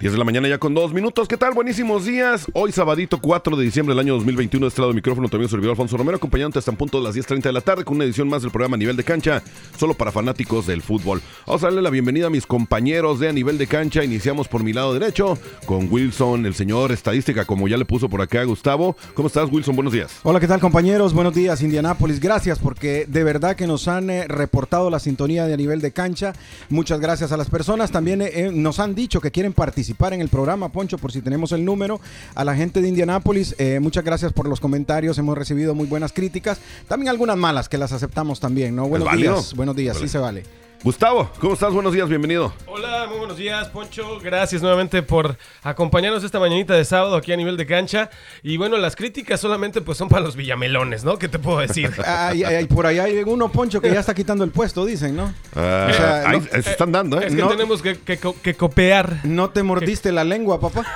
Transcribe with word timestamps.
10 0.00 0.12
de 0.12 0.18
la 0.18 0.24
mañana 0.24 0.48
ya 0.48 0.56
con 0.56 0.72
dos 0.72 0.94
minutos. 0.94 1.28
¿Qué 1.28 1.36
tal? 1.36 1.52
Buenísimos 1.52 2.06
días. 2.06 2.46
Hoy 2.54 2.72
sabadito 2.72 3.20
4 3.20 3.54
de 3.54 3.64
diciembre 3.64 3.94
del 3.94 3.98
año 3.98 4.14
2021. 4.14 4.64
De 4.64 4.68
este 4.68 4.80
lado 4.80 4.88
del 4.88 4.96
micrófono 4.96 5.28
también 5.28 5.50
servidor 5.50 5.72
Alfonso 5.72 5.98
Romero, 5.98 6.16
acompañándote 6.16 6.58
hasta 6.58 6.70
un 6.70 6.78
punto 6.78 6.96
de 6.96 7.04
las 7.04 7.14
10.30 7.14 7.42
de 7.42 7.52
la 7.52 7.60
tarde 7.60 7.84
con 7.84 7.96
una 7.96 8.04
edición 8.04 8.26
más 8.26 8.40
del 8.40 8.50
programa 8.50 8.78
Nivel 8.78 8.96
de 8.96 9.04
Cancha, 9.04 9.42
solo 9.76 9.92
para 9.92 10.10
fanáticos 10.10 10.66
del 10.66 10.80
fútbol. 10.80 11.20
Vamos 11.46 11.62
a 11.62 11.66
darle 11.66 11.82
la 11.82 11.90
bienvenida 11.90 12.28
a 12.28 12.30
mis 12.30 12.46
compañeros 12.46 13.20
de 13.20 13.28
A 13.28 13.32
Nivel 13.34 13.58
de 13.58 13.66
Cancha. 13.66 14.02
Iniciamos 14.02 14.48
por 14.48 14.64
mi 14.64 14.72
lado 14.72 14.94
derecho 14.94 15.36
con 15.66 15.86
Wilson, 15.90 16.46
el 16.46 16.54
señor 16.54 16.92
estadística, 16.92 17.44
como 17.44 17.68
ya 17.68 17.76
le 17.76 17.84
puso 17.84 18.08
por 18.08 18.22
acá 18.22 18.42
Gustavo. 18.44 18.96
¿Cómo 19.12 19.26
estás, 19.26 19.52
Wilson? 19.52 19.76
Buenos 19.76 19.92
días. 19.92 20.12
Hola, 20.22 20.40
¿qué 20.40 20.48
tal, 20.48 20.60
compañeros? 20.60 21.12
Buenos 21.12 21.34
días, 21.34 21.60
Indianápolis. 21.60 22.20
Gracias 22.20 22.58
porque 22.58 23.04
de 23.06 23.22
verdad 23.22 23.54
que 23.54 23.66
nos 23.66 23.86
han 23.86 24.08
eh, 24.08 24.26
reportado 24.28 24.88
la 24.88 24.98
sintonía 24.98 25.44
de 25.44 25.52
A 25.52 25.56
Nivel 25.58 25.82
de 25.82 25.92
Cancha. 25.92 26.32
Muchas 26.70 27.00
gracias 27.00 27.32
a 27.32 27.36
las 27.36 27.50
personas. 27.50 27.90
También 27.90 28.22
eh, 28.22 28.30
eh, 28.32 28.50
nos 28.50 28.80
han 28.80 28.94
dicho 28.94 29.20
que 29.20 29.30
quieren 29.30 29.52
participar 29.52 29.89
en 29.98 30.20
el 30.20 30.28
programa 30.28 30.70
Poncho, 30.70 30.98
por 30.98 31.12
si 31.12 31.20
tenemos 31.20 31.52
el 31.52 31.64
número. 31.64 32.00
A 32.34 32.44
la 32.44 32.54
gente 32.54 32.80
de 32.80 32.88
Indianápolis, 32.88 33.54
eh, 33.58 33.80
muchas 33.80 34.04
gracias 34.04 34.32
por 34.32 34.48
los 34.48 34.60
comentarios. 34.60 35.18
Hemos 35.18 35.36
recibido 35.36 35.74
muy 35.74 35.86
buenas 35.86 36.12
críticas. 36.12 36.60
También 36.88 37.08
algunas 37.08 37.36
malas 37.36 37.68
que 37.68 37.78
las 37.78 37.92
aceptamos 37.92 38.40
también, 38.40 38.74
¿no? 38.74 38.88
Buenos 38.88 39.12
días. 39.16 39.54
Buenos 39.54 39.76
días, 39.76 39.96
sí 39.98 40.08
se 40.08 40.18
vale. 40.18 40.44
Gustavo, 40.82 41.30
¿cómo 41.40 41.52
estás? 41.52 41.74
Buenos 41.74 41.92
días, 41.92 42.08
bienvenido. 42.08 42.54
Hola, 42.64 43.04
muy 43.06 43.18
buenos 43.18 43.36
días, 43.36 43.68
Poncho. 43.68 44.18
Gracias 44.20 44.62
nuevamente 44.62 45.02
por 45.02 45.36
acompañarnos 45.62 46.24
esta 46.24 46.40
mañanita 46.40 46.72
de 46.72 46.86
sábado 46.86 47.16
aquí 47.16 47.32
a 47.32 47.36
nivel 47.36 47.58
de 47.58 47.66
cancha. 47.66 48.08
Y 48.42 48.56
bueno, 48.56 48.78
las 48.78 48.96
críticas 48.96 49.40
solamente 49.40 49.82
pues 49.82 49.98
son 49.98 50.08
para 50.08 50.22
los 50.24 50.36
villamelones, 50.36 51.04
¿no? 51.04 51.18
¿Qué 51.18 51.28
te 51.28 51.38
puedo 51.38 51.58
decir? 51.58 51.92
Ay, 52.06 52.44
ay, 52.44 52.54
ay, 52.54 52.64
por 52.64 52.86
allá 52.86 53.04
hay 53.04 53.18
uno, 53.26 53.52
Poncho, 53.52 53.82
que 53.82 53.92
ya 53.92 54.00
está 54.00 54.14
quitando 54.14 54.42
el 54.42 54.52
puesto, 54.52 54.86
dicen, 54.86 55.16
¿no? 55.16 55.34
Ah, 55.54 55.88
O 55.90 55.94
sea, 55.94 56.30
ahí 56.30 56.40
no- 56.40 56.46
se 56.62 56.70
están 56.70 56.92
dando, 56.92 57.20
¿eh? 57.20 57.26
es 57.26 57.34
que 57.34 57.42
no. 57.42 57.48
tenemos 57.48 57.82
que, 57.82 57.98
que 57.98 58.16
co- 58.16 58.36
que 58.42 58.54
copiar. 58.54 59.18
No 59.24 59.50
te 59.50 59.62
mordiste 59.62 60.12
la 60.12 60.24
lengua, 60.24 60.60
papá. 60.60 60.86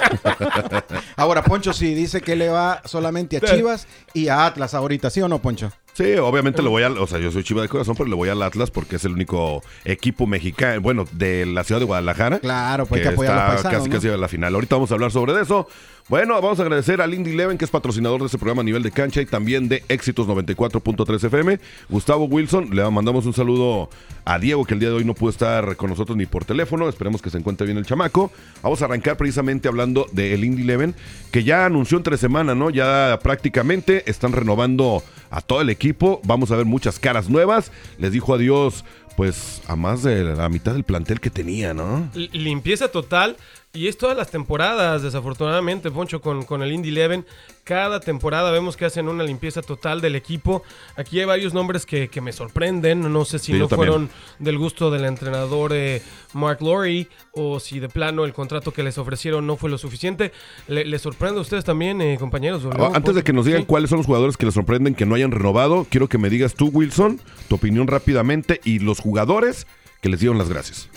Ahora, 1.16 1.42
Poncho 1.44 1.72
sí 1.72 1.94
dice 1.94 2.20
que 2.20 2.36
le 2.36 2.50
va 2.50 2.82
solamente 2.84 3.38
a 3.38 3.40
Chivas 3.40 3.86
y 4.12 4.28
a 4.28 4.44
Atlas 4.44 4.74
ahorita, 4.74 5.08
¿sí 5.08 5.22
o 5.22 5.28
no, 5.28 5.38
Poncho? 5.38 5.72
Sí, 6.00 6.14
obviamente 6.16 6.62
le 6.62 6.70
voy 6.70 6.82
al, 6.82 6.96
o 6.96 7.06
sea, 7.06 7.18
yo 7.18 7.30
soy 7.30 7.44
chiva 7.44 7.60
de 7.60 7.68
corazón, 7.68 7.94
pero 7.94 8.08
le 8.08 8.14
voy 8.14 8.30
al 8.30 8.40
Atlas 8.40 8.70
porque 8.70 8.96
es 8.96 9.04
el 9.04 9.12
único 9.12 9.62
equipo 9.84 10.26
mexicano, 10.26 10.80
bueno, 10.80 11.04
de 11.12 11.44
la 11.44 11.62
ciudad 11.62 11.78
de 11.78 11.84
Guadalajara. 11.84 12.38
Claro, 12.38 12.86
pues 12.86 13.00
hay 13.00 13.08
que 13.08 13.12
apoyar 13.12 13.36
a 13.36 13.36
los 13.36 13.54
paisanos, 13.62 13.78
casi 13.78 13.88
¿no? 13.90 13.94
casi 13.96 14.08
a 14.08 14.16
la 14.16 14.28
final. 14.28 14.54
Ahorita 14.54 14.76
vamos 14.76 14.90
a 14.90 14.94
hablar 14.94 15.10
sobre 15.10 15.38
eso. 15.38 15.68
Bueno, 16.10 16.34
vamos 16.42 16.58
a 16.58 16.62
agradecer 16.62 17.00
al 17.00 17.14
Indy 17.14 17.36
Leven, 17.36 17.56
que 17.56 17.64
es 17.64 17.70
patrocinador 17.70 18.18
de 18.18 18.26
este 18.26 18.36
programa 18.36 18.62
a 18.62 18.64
nivel 18.64 18.82
de 18.82 18.90
cancha 18.90 19.20
y 19.20 19.26
también 19.26 19.68
de 19.68 19.84
Éxitos 19.88 20.26
94.3 20.26 21.22
FM. 21.24 21.60
Gustavo 21.88 22.24
Wilson, 22.24 22.74
le 22.74 22.90
mandamos 22.90 23.26
un 23.26 23.32
saludo 23.32 23.88
a 24.24 24.40
Diego, 24.40 24.64
que 24.64 24.74
el 24.74 24.80
día 24.80 24.88
de 24.88 24.96
hoy 24.96 25.04
no 25.04 25.14
pudo 25.14 25.30
estar 25.30 25.76
con 25.76 25.88
nosotros 25.88 26.18
ni 26.18 26.26
por 26.26 26.44
teléfono. 26.44 26.88
Esperemos 26.88 27.22
que 27.22 27.30
se 27.30 27.38
encuentre 27.38 27.64
bien 27.64 27.78
el 27.78 27.86
chamaco. 27.86 28.32
Vamos 28.60 28.82
a 28.82 28.86
arrancar 28.86 29.16
precisamente 29.16 29.68
hablando 29.68 30.08
del 30.10 30.42
Indy 30.42 30.64
Leven, 30.64 30.96
que 31.30 31.44
ya 31.44 31.64
anunció 31.64 31.96
entre 31.96 32.16
semana, 32.16 32.56
¿no? 32.56 32.70
Ya 32.70 33.16
prácticamente 33.22 34.10
están 34.10 34.32
renovando 34.32 35.04
a 35.30 35.40
todo 35.40 35.60
el 35.60 35.70
equipo. 35.70 36.20
Vamos 36.24 36.50
a 36.50 36.56
ver 36.56 36.66
muchas 36.66 36.98
caras 36.98 37.30
nuevas. 37.30 37.70
Les 37.98 38.10
dijo 38.10 38.34
adiós, 38.34 38.84
pues, 39.16 39.62
a 39.68 39.76
más 39.76 40.02
de 40.02 40.24
la 40.24 40.48
mitad 40.48 40.72
del 40.72 40.82
plantel 40.82 41.20
que 41.20 41.30
tenía, 41.30 41.72
¿no? 41.72 42.10
Limpieza 42.14 42.88
total. 42.88 43.36
Y 43.72 43.86
es 43.86 43.96
todas 43.96 44.16
las 44.16 44.32
temporadas, 44.32 45.00
desafortunadamente, 45.02 45.92
Poncho, 45.92 46.20
con, 46.20 46.42
con 46.44 46.60
el 46.64 46.72
Indy 46.72 46.88
Eleven. 46.88 47.24
Cada 47.62 48.00
temporada 48.00 48.50
vemos 48.50 48.76
que 48.76 48.84
hacen 48.84 49.06
una 49.06 49.22
limpieza 49.22 49.62
total 49.62 50.00
del 50.00 50.16
equipo. 50.16 50.64
Aquí 50.96 51.20
hay 51.20 51.24
varios 51.24 51.54
nombres 51.54 51.86
que, 51.86 52.08
que 52.08 52.20
me 52.20 52.32
sorprenden. 52.32 53.12
No 53.12 53.24
sé 53.24 53.38
si 53.38 53.52
Sí, 53.52 53.58
no 53.60 53.68
también. 53.68 53.88
fueron 53.92 54.10
del 54.40 54.58
gusto 54.58 54.90
del 54.90 55.04
entrenador 55.04 55.70
eh, 55.72 56.02
Mark 56.32 56.58
Lowry 56.62 57.06
o 57.32 57.60
si 57.60 57.78
de 57.78 57.88
plano 57.88 58.24
el 58.24 58.32
contrato 58.32 58.72
que 58.72 58.82
les 58.82 58.98
ofrecieron 58.98 59.46
no 59.46 59.56
fue 59.56 59.70
lo 59.70 59.78
suficiente. 59.78 60.32
¿Le- 60.66 60.84
¿Les 60.84 61.00
sorprende 61.00 61.38
a 61.38 61.42
ustedes 61.42 61.64
también, 61.64 62.00
eh, 62.00 62.16
compañeros? 62.18 62.64
Ah, 62.76 62.90
Antes 62.94 63.14
de 63.14 63.22
que 63.22 63.32
nos 63.32 63.44
digan 63.44 63.60
Sí. 63.60 63.66
cuáles 63.68 63.88
son 63.90 63.98
los 63.98 64.06
jugadores 64.06 64.36
que 64.36 64.46
les 64.46 64.54
sorprenden 64.54 64.96
que 64.96 65.06
no 65.06 65.14
hayan 65.14 65.30
renovado, 65.30 65.86
quiero 65.88 66.08
que 66.08 66.18
me 66.18 66.28
digas 66.28 66.54
tú, 66.54 66.70
Wilson, 66.72 67.20
tu 67.48 67.54
opinión 67.54 67.86
rápidamente 67.86 68.60
y 68.64 68.80
los 68.80 68.98
jugadores 68.98 69.68
que 70.00 70.08
les 70.08 70.18
dieron 70.18 70.38
las 70.38 70.48
gracias. 70.48 70.88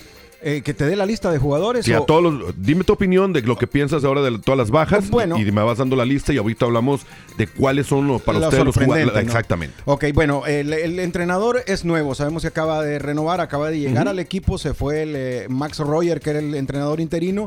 Eh, 0.46 0.62
que 0.62 0.74
te 0.74 0.86
dé 0.86 0.96
la 0.98 1.06
lista 1.06 1.32
de 1.32 1.38
jugadores. 1.38 1.86
Sí, 1.86 1.94
a 1.94 2.02
o- 2.02 2.06
todos 2.06 2.22
los- 2.34 2.54
dime 2.58 2.84
tu 2.84 2.92
opinión 2.94 3.32
de 3.32 3.42
lo 3.44 3.58
que 3.58 3.66
piensas 3.66 4.04
ahora 4.04 4.22
de 4.22 4.38
todas 4.40 4.58
las 4.58 4.72
bajas 4.72 5.10
Bueno. 5.10 5.38
y, 5.40 5.48
y 5.48 5.52
me 5.54 5.62
vas 5.64 5.78
dando 5.78 5.96
la 5.96 6.04
lista 6.06 6.34
y 6.34 6.38
ahorita 6.38 6.66
hablamos 6.66 7.02
de 7.38 7.48
cuáles 7.48 7.88
son 7.88 8.08
los- 8.08 8.22
para 8.22 8.40
Lo 8.40 8.46
ustedes 8.48 8.66
los 8.66 8.76
jugadores. 8.76 9.14
¿no? 9.14 9.20
Exactamente. 9.20 9.76
Ok, 9.86 10.06
bueno, 10.14 10.46
el, 10.46 10.74
el 10.74 11.00
entrenador 11.00 11.64
es 11.66 11.86
nuevo, 11.86 12.14
sabemos 12.14 12.42
que 12.42 12.50
acaba 12.50 12.84
de 12.84 13.00
renovar, 13.00 13.40
acaba 13.42 13.70
de 13.70 13.80
llegar 13.80 14.08
al 14.08 14.20
equipo, 14.20 14.58
se 14.58 14.74
fue 14.74 15.04
el 15.04 15.14
eh, 15.16 15.46
Max 15.50 15.80
Royer, 15.80 16.20
que 16.20 16.32
era 16.32 16.40
el 16.40 16.54
entrenador 16.56 17.00
interino. 17.00 17.46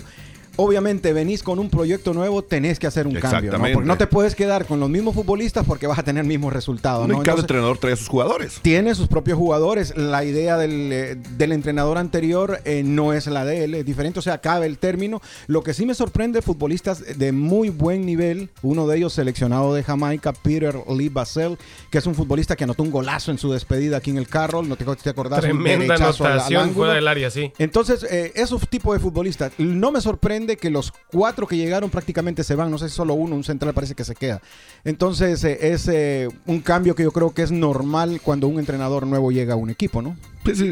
Obviamente 0.56 1.12
venís 1.12 1.42
con 1.42 1.58
un 1.58 1.68
proyecto 1.70 2.14
nuevo, 2.14 2.42
tenés 2.42 2.78
que 2.78 2.86
hacer 2.86 3.06
un 3.06 3.14
cambio, 3.14 3.52
¿no? 3.52 3.58
Porque 3.58 3.86
no 3.86 3.96
te 3.98 4.06
puedes 4.06 4.34
quedar 4.34 4.64
con 4.66 4.80
los 4.80 4.88
mismos 4.88 5.14
futbolistas 5.14 5.64
porque 5.66 5.86
vas 5.86 5.98
a 5.98 6.02
tener 6.02 6.24
mismos 6.24 6.52
resultados, 6.52 7.06
No, 7.06 7.14
¿no? 7.14 7.20
y 7.22 7.24
cada 7.24 7.32
Entonces, 7.38 7.42
entrenador 7.44 7.78
trae 7.78 7.92
a 7.92 7.96
sus 7.96 8.08
jugadores. 8.08 8.58
tiene 8.62 8.94
sus 8.94 9.08
propios 9.08 9.36
jugadores. 9.38 9.96
La 9.96 10.24
idea 10.24 10.56
del, 10.56 10.90
eh, 10.92 11.16
del 11.36 11.52
entrenador 11.52 11.98
anterior 11.98 12.60
eh, 12.64 12.82
no 12.84 13.12
es 13.12 13.26
la 13.26 13.44
de 13.44 13.64
él, 13.64 13.74
es 13.74 13.84
diferente, 13.84 14.18
o 14.18 14.22
sea, 14.22 14.38
cabe 14.38 14.66
el 14.66 14.78
término. 14.78 15.20
Lo 15.46 15.62
que 15.62 15.74
sí 15.74 15.84
me 15.84 15.94
sorprende, 15.94 16.40
futbolistas 16.42 17.18
de 17.18 17.32
muy 17.32 17.68
buen 17.68 18.06
nivel, 18.06 18.50
uno 18.62 18.86
de 18.86 18.96
ellos 18.98 19.12
seleccionado 19.12 19.74
de 19.74 19.82
Jamaica, 19.82 20.32
Peter 20.32 20.74
Lee 20.88 21.08
Basel, 21.08 21.58
que 21.90 21.98
es 21.98 22.06
un 22.06 22.14
futbolista 22.14 22.56
que 22.56 22.64
anotó 22.64 22.82
un 22.82 22.90
golazo 22.90 23.30
en 23.30 23.38
su 23.38 23.52
despedida 23.52 23.98
aquí 23.98 24.10
en 24.10 24.18
el 24.18 24.28
Carroll, 24.28 24.68
no 24.68 24.76
te, 24.76 24.84
te 24.84 25.10
acordás, 25.10 25.40
Tremenda 25.40 25.94
derechazo 25.94 26.24
al- 26.24 26.32
al 26.32 26.38
anotación 26.38 26.70
fuera 26.74 26.94
del 26.94 27.08
área, 27.08 27.30
sí. 27.30 27.52
Entonces, 27.58 28.04
eh, 28.10 28.32
esos 28.34 28.66
tipos 28.68 28.94
de 28.94 29.00
futbolistas, 29.00 29.52
no 29.58 29.90
me 29.92 30.00
sorprende 30.00 30.45
que 30.54 30.70
los 30.70 30.92
cuatro 31.10 31.48
que 31.48 31.56
llegaron 31.56 31.90
prácticamente 31.90 32.44
se 32.44 32.54
van, 32.54 32.70
no 32.70 32.78
sé 32.78 32.88
si 32.88 32.94
solo 32.94 33.14
uno, 33.14 33.34
un 33.34 33.42
central 33.42 33.74
parece 33.74 33.96
que 33.96 34.04
se 34.04 34.14
queda. 34.14 34.40
Entonces, 34.84 35.42
eh, 35.42 35.72
es 35.72 35.88
eh, 35.88 36.28
un 36.46 36.60
cambio 36.60 36.94
que 36.94 37.02
yo 37.02 37.10
creo 37.10 37.34
que 37.34 37.42
es 37.42 37.50
normal 37.50 38.20
cuando 38.22 38.46
un 38.46 38.60
entrenador 38.60 39.06
nuevo 39.06 39.32
llega 39.32 39.54
a 39.54 39.56
un 39.56 39.70
equipo, 39.70 40.02
¿no? 40.02 40.16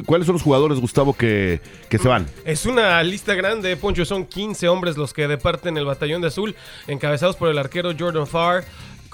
¿Cuáles 0.07 0.27
son 0.27 0.35
los 0.35 0.43
jugadores, 0.43 0.79
Gustavo, 0.79 1.15
que, 1.15 1.61
que 1.89 1.99
se 1.99 2.07
van? 2.07 2.27
Es 2.45 2.65
una 2.65 3.03
lista 3.03 3.35
grande, 3.35 3.77
Poncho. 3.77 4.05
Son 4.05 4.25
15 4.25 4.69
hombres 4.69 4.97
los 4.97 5.13
que 5.13 5.27
departen 5.27 5.77
el 5.77 5.85
batallón 5.85 6.21
de 6.21 6.29
azul, 6.29 6.55
encabezados 6.87 7.35
por 7.35 7.49
el 7.49 7.59
arquero 7.59 7.91
Jordan 7.99 8.29
Farr, 8.29 8.65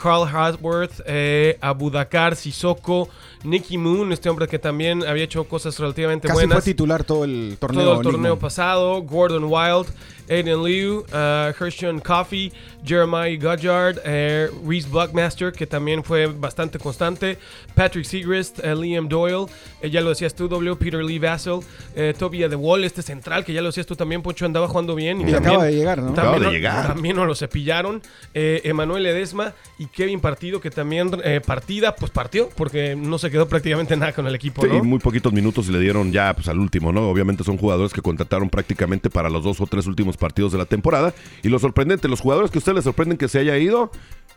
Carl 0.00 0.26
Hasworth, 0.26 1.00
eh, 1.06 1.58
Abudakar 1.60 2.36
Sissoko, 2.36 3.08
Nicky 3.44 3.78
Moon, 3.78 4.12
este 4.12 4.28
hombre 4.28 4.46
que 4.48 4.58
también 4.58 5.04
había 5.06 5.24
hecho 5.24 5.44
cosas 5.44 5.78
relativamente 5.78 6.28
Casi 6.28 6.34
buenas. 6.40 6.56
fue 6.56 6.72
titular 6.72 7.04
todo 7.04 7.24
el 7.24 7.56
torneo. 7.58 7.84
todo 7.84 8.00
el 8.00 8.06
torneo 8.06 8.38
pasado, 8.38 9.02
Gordon 9.02 9.44
Wild, 9.44 9.86
Aiden 10.28 10.62
Liu, 10.62 10.98
uh, 11.00 11.52
Christian 11.58 11.98
Coffey, 12.00 12.52
Jeremiah 12.84 13.36
Goddard, 13.40 13.98
eh, 14.04 14.48
Reese 14.64 14.88
Buckmaster, 14.88 15.52
que 15.52 15.66
también 15.66 16.04
fue 16.04 16.26
bastante 16.26 16.78
constante, 16.78 17.36
Patrick 17.74 18.04
Segrist, 18.04 18.60
eh, 18.62 18.74
Liam 18.76 19.08
Doyle, 19.08 19.46
eh, 19.80 19.90
ya 19.90 20.00
lo 20.02 20.10
decías 20.10 20.34
tú, 20.34 20.46
W, 20.46 20.76
Peter 20.76 21.02
Lee 21.02 21.18
Vassell, 21.18 21.60
eh, 21.96 22.14
Toby 22.16 22.38
De 22.46 22.54
Wall, 22.54 22.84
este 22.84 23.02
central, 23.02 23.44
que 23.44 23.52
ya 23.52 23.60
lo 23.60 23.68
decías 23.68 23.86
tú 23.86 23.96
también, 23.96 24.22
Poncho, 24.22 24.44
andaba 24.46 24.68
jugando 24.68 24.94
bien. 24.94 25.16
Y 25.20 25.32
también- 25.32 25.46
acaba 25.46 25.64
de 25.64 25.72
llegar, 25.74 25.98
¿no? 25.98 26.12
También, 26.12 26.20
Acaba 26.26 26.38
de 26.38 26.44
no- 26.44 26.52
llegar. 26.52 26.86
También 26.86 27.16
nos 27.16 27.26
lo 27.26 27.34
cepillaron. 27.34 28.00
Eh, 28.34 28.60
Emanuel 28.64 29.06
Edesma 29.06 29.52
y 29.78 29.86
Kevin 29.92 30.20
Partido, 30.20 30.60
que 30.60 30.70
también 30.70 31.10
eh, 31.24 31.40
partida, 31.44 31.94
pues 31.96 32.10
partió, 32.10 32.48
porque 32.56 32.96
no 32.96 33.18
se 33.18 33.30
quedó 33.30 33.48
prácticamente 33.48 33.96
nada 33.96 34.12
con 34.12 34.26
el 34.26 34.34
equipo, 34.34 34.62
Sí, 34.62 34.68
¿no? 34.68 34.84
muy 34.84 34.98
poquitos 34.98 35.32
minutos 35.32 35.68
y 35.68 35.72
le 35.72 35.80
dieron 35.80 36.12
ya 36.12 36.34
pues, 36.34 36.48
al 36.48 36.58
último, 36.58 36.92
¿no? 36.92 37.08
Obviamente 37.08 37.44
son 37.44 37.56
jugadores 37.56 37.92
que 37.92 38.00
contrataron 38.02 38.50
prácticamente 38.50 39.10
para 39.10 39.28
los 39.28 39.42
dos 39.44 39.60
o 39.60 39.66
tres 39.66 39.86
últimos 39.86 40.16
partidos 40.16 40.52
de 40.52 40.58
la 40.58 40.66
temporada. 40.66 41.14
Y 41.42 41.48
lo 41.48 41.58
sorprendente, 41.58 42.08
los 42.08 42.20
jugadores 42.20 42.50
que 42.50 42.58
a 42.58 42.60
ustedes 42.60 42.76
les 42.76 42.84
sorprenden 42.84 43.18
que 43.18 43.28
se 43.28 43.38
haya 43.38 43.56
ido, 43.58 43.90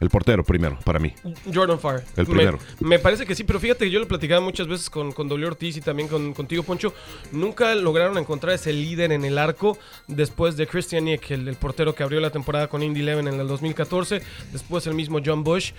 el 0.04 0.10
portero 0.10 0.44
primero, 0.44 0.78
para 0.84 1.00
mí. 1.00 1.14
Jordan 1.54 1.80
Farr. 1.80 2.04
El 2.16 2.28
Me- 2.28 2.34
primero. 2.34 2.60
Me, 2.80 3.00
parece 3.00 3.26
que 3.26 3.34
sí, 3.36 3.44
pero 3.44 3.60
fíjate 3.60 3.86
que 3.86 3.92
yo 3.92 4.00
lo 4.00 4.08
platicaba 4.08 4.42
muchas 4.42 4.68
veces 4.68 4.90
con, 4.90 5.12
con 5.12 5.28
W 5.28 5.48
Ortiz 5.48 5.78
y 5.78 5.82
también 5.82 6.08
con, 6.08 6.34
contigo, 6.34 6.64
Poncho. 6.64 6.94
Nunca 7.32 7.74
lograron 7.76 8.18
encontrar 8.18 8.54
ese 8.56 8.74
líder 8.74 9.12
en 9.12 9.26
el 9.26 9.38
arco 9.38 9.78
después 10.08 10.58
de 10.58 10.68
Christian 10.68 11.06
Nick, 11.06 11.32
el, 11.32 11.48
el 11.48 11.56
portero 11.56 11.96
que 11.96 12.04
abrió 12.04 12.20
la 12.20 12.30
temporada 12.30 12.68
con 12.68 12.84
Indy 12.84 13.02
Eleven 13.02 13.28
en 13.28 13.40
el 13.40 13.48
2014. 13.48 14.22
Después 14.52 14.86
el 14.88 14.94
mismo 14.94 15.20
John 15.26 15.44
Bush. 15.44 15.72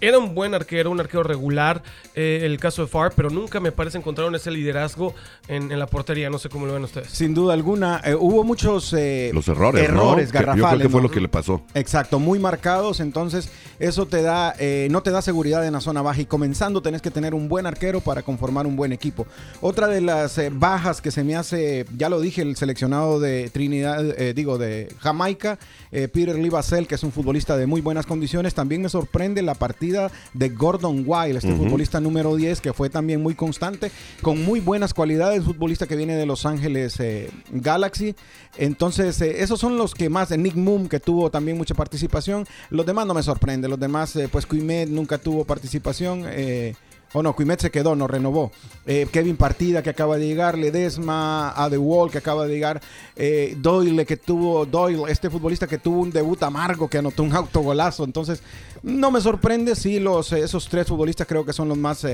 Era 0.00 0.18
un 0.18 0.34
buen 0.34 0.54
arquero, 0.54 0.90
un 0.90 1.00
arquero 1.00 1.22
regular, 1.22 1.82
eh, 2.14 2.40
el 2.42 2.58
caso 2.58 2.82
de 2.82 2.88
Farr, 2.88 3.12
pero 3.16 3.30
nunca 3.30 3.60
me 3.60 3.72
parece 3.72 3.96
encontraron 3.98 4.34
ese 4.34 4.50
liderazgo 4.50 5.14
en, 5.48 5.72
en 5.72 5.78
la 5.78 5.86
portería. 5.86 6.28
No 6.28 6.38
sé 6.38 6.48
cómo 6.48 6.66
lo 6.66 6.74
ven 6.74 6.84
ustedes. 6.84 7.08
Sin 7.10 7.32
duda 7.34 7.54
alguna, 7.54 8.00
eh, 8.04 8.14
hubo 8.14 8.44
muchos 8.44 8.92
eh, 8.92 9.30
Los 9.32 9.48
errores, 9.48 9.88
¿no? 9.90 10.02
errores 10.02 10.30
Que 10.32 10.38
yo 10.38 10.44
creo 10.44 10.54
garrafales. 10.56 10.82
que 10.86 10.88
fue 10.90 11.00
¿no? 11.00 11.08
lo 11.08 11.12
que 11.12 11.20
le 11.20 11.28
pasó. 11.28 11.62
Exacto, 11.74 12.18
muy 12.18 12.38
marcados, 12.38 13.00
entonces 13.00 13.48
eso 13.78 14.06
te 14.06 14.22
da, 14.22 14.54
eh, 14.58 14.88
no 14.90 15.02
te 15.02 15.10
da 15.10 15.22
seguridad 15.22 15.66
en 15.66 15.72
la 15.72 15.80
zona 15.80 16.02
baja 16.02 16.20
y 16.20 16.26
comenzando 16.26 16.82
tenés 16.82 17.00
que 17.02 17.10
tener 17.10 17.34
un 17.34 17.48
buen 17.48 17.66
arquero 17.66 18.00
para 18.00 18.22
conformar 18.22 18.66
un 18.66 18.76
buen 18.76 18.92
equipo. 18.92 19.26
Otra 19.60 19.86
de 19.88 20.00
las 20.02 20.36
eh, 20.38 20.50
bajas 20.52 21.00
que 21.00 21.10
se 21.10 21.24
me 21.24 21.36
hace, 21.36 21.86
ya 21.96 22.08
lo 22.08 22.20
dije, 22.20 22.42
el 22.42 22.56
seleccionado 22.56 23.18
de 23.20 23.48
Trinidad, 23.50 24.04
eh, 24.20 24.34
digo, 24.34 24.58
de 24.58 24.94
Jamaica, 24.98 25.58
eh, 25.92 26.08
Peter 26.08 26.36
Lee 26.36 26.50
Basel, 26.50 26.86
que 26.86 26.96
es 26.96 27.02
un 27.02 27.12
futbolista 27.12 27.56
de 27.56 27.66
muy 27.66 27.80
buenas 27.80 28.04
condiciones, 28.04 28.54
también 28.54 28.82
me 28.82 28.88
sorprende 28.88 29.42
la 29.42 29.54
partida 29.54 29.75
de 29.78 30.48
Gordon 30.48 31.04
Wild, 31.06 31.36
este 31.36 31.54
futbolista 31.54 32.00
número 32.00 32.34
10, 32.34 32.60
que 32.60 32.72
fue 32.72 32.90
también 32.90 33.22
muy 33.22 33.34
constante, 33.34 33.90
con 34.22 34.44
muy 34.44 34.60
buenas 34.60 34.94
cualidades, 34.94 35.44
futbolista 35.44 35.86
que 35.86 35.96
viene 35.96 36.16
de 36.16 36.26
Los 36.26 36.46
Ángeles 36.46 36.98
eh, 37.00 37.30
Galaxy. 37.50 38.14
Entonces, 38.56 39.20
eh, 39.20 39.42
esos 39.42 39.60
son 39.60 39.76
los 39.76 39.94
que 39.94 40.08
más, 40.08 40.30
eh, 40.30 40.38
Nick 40.38 40.54
Moon, 40.54 40.88
que 40.88 41.00
tuvo 41.00 41.30
también 41.30 41.56
mucha 41.56 41.74
participación. 41.74 42.46
Los 42.70 42.86
demás 42.86 43.06
no 43.06 43.14
me 43.14 43.22
sorprende, 43.22 43.68
los 43.68 43.78
demás, 43.78 44.18
pues 44.30 44.46
Quimet 44.46 44.88
nunca 44.88 45.18
tuvo 45.18 45.44
participación. 45.44 46.24
eh, 46.26 46.74
o 47.12 47.22
no, 47.22 47.34
Quimet 47.34 47.60
se 47.60 47.70
quedó, 47.70 47.96
no 47.96 48.06
renovó. 48.06 48.52
Eh, 48.84 49.06
Kevin 49.10 49.36
Partida 49.36 49.82
que 49.82 49.90
acaba 49.90 50.18
de 50.18 50.26
llegar, 50.26 50.58
Ledesma, 50.58 51.50
Adewall 51.50 52.10
que 52.10 52.18
acaba 52.18 52.46
de 52.46 52.54
llegar, 52.54 52.80
eh, 53.14 53.56
Doyle 53.58 54.04
que 54.04 54.16
tuvo, 54.16 54.66
Doyle, 54.66 55.04
este 55.08 55.30
futbolista 55.30 55.66
que 55.66 55.78
tuvo 55.78 56.00
un 56.00 56.10
debut 56.10 56.42
amargo, 56.42 56.88
que 56.88 56.98
anotó 56.98 57.22
un 57.22 57.34
autogolazo. 57.34 58.04
Entonces, 58.04 58.42
no 58.82 59.10
me 59.10 59.20
sorprende 59.20 59.74
si 59.76 59.98
los, 59.98 60.32
eh, 60.32 60.40
esos 60.40 60.68
tres 60.68 60.86
futbolistas 60.86 61.26
creo 61.26 61.44
que 61.44 61.52
son 61.52 61.68
los 61.68 61.78
más... 61.78 62.06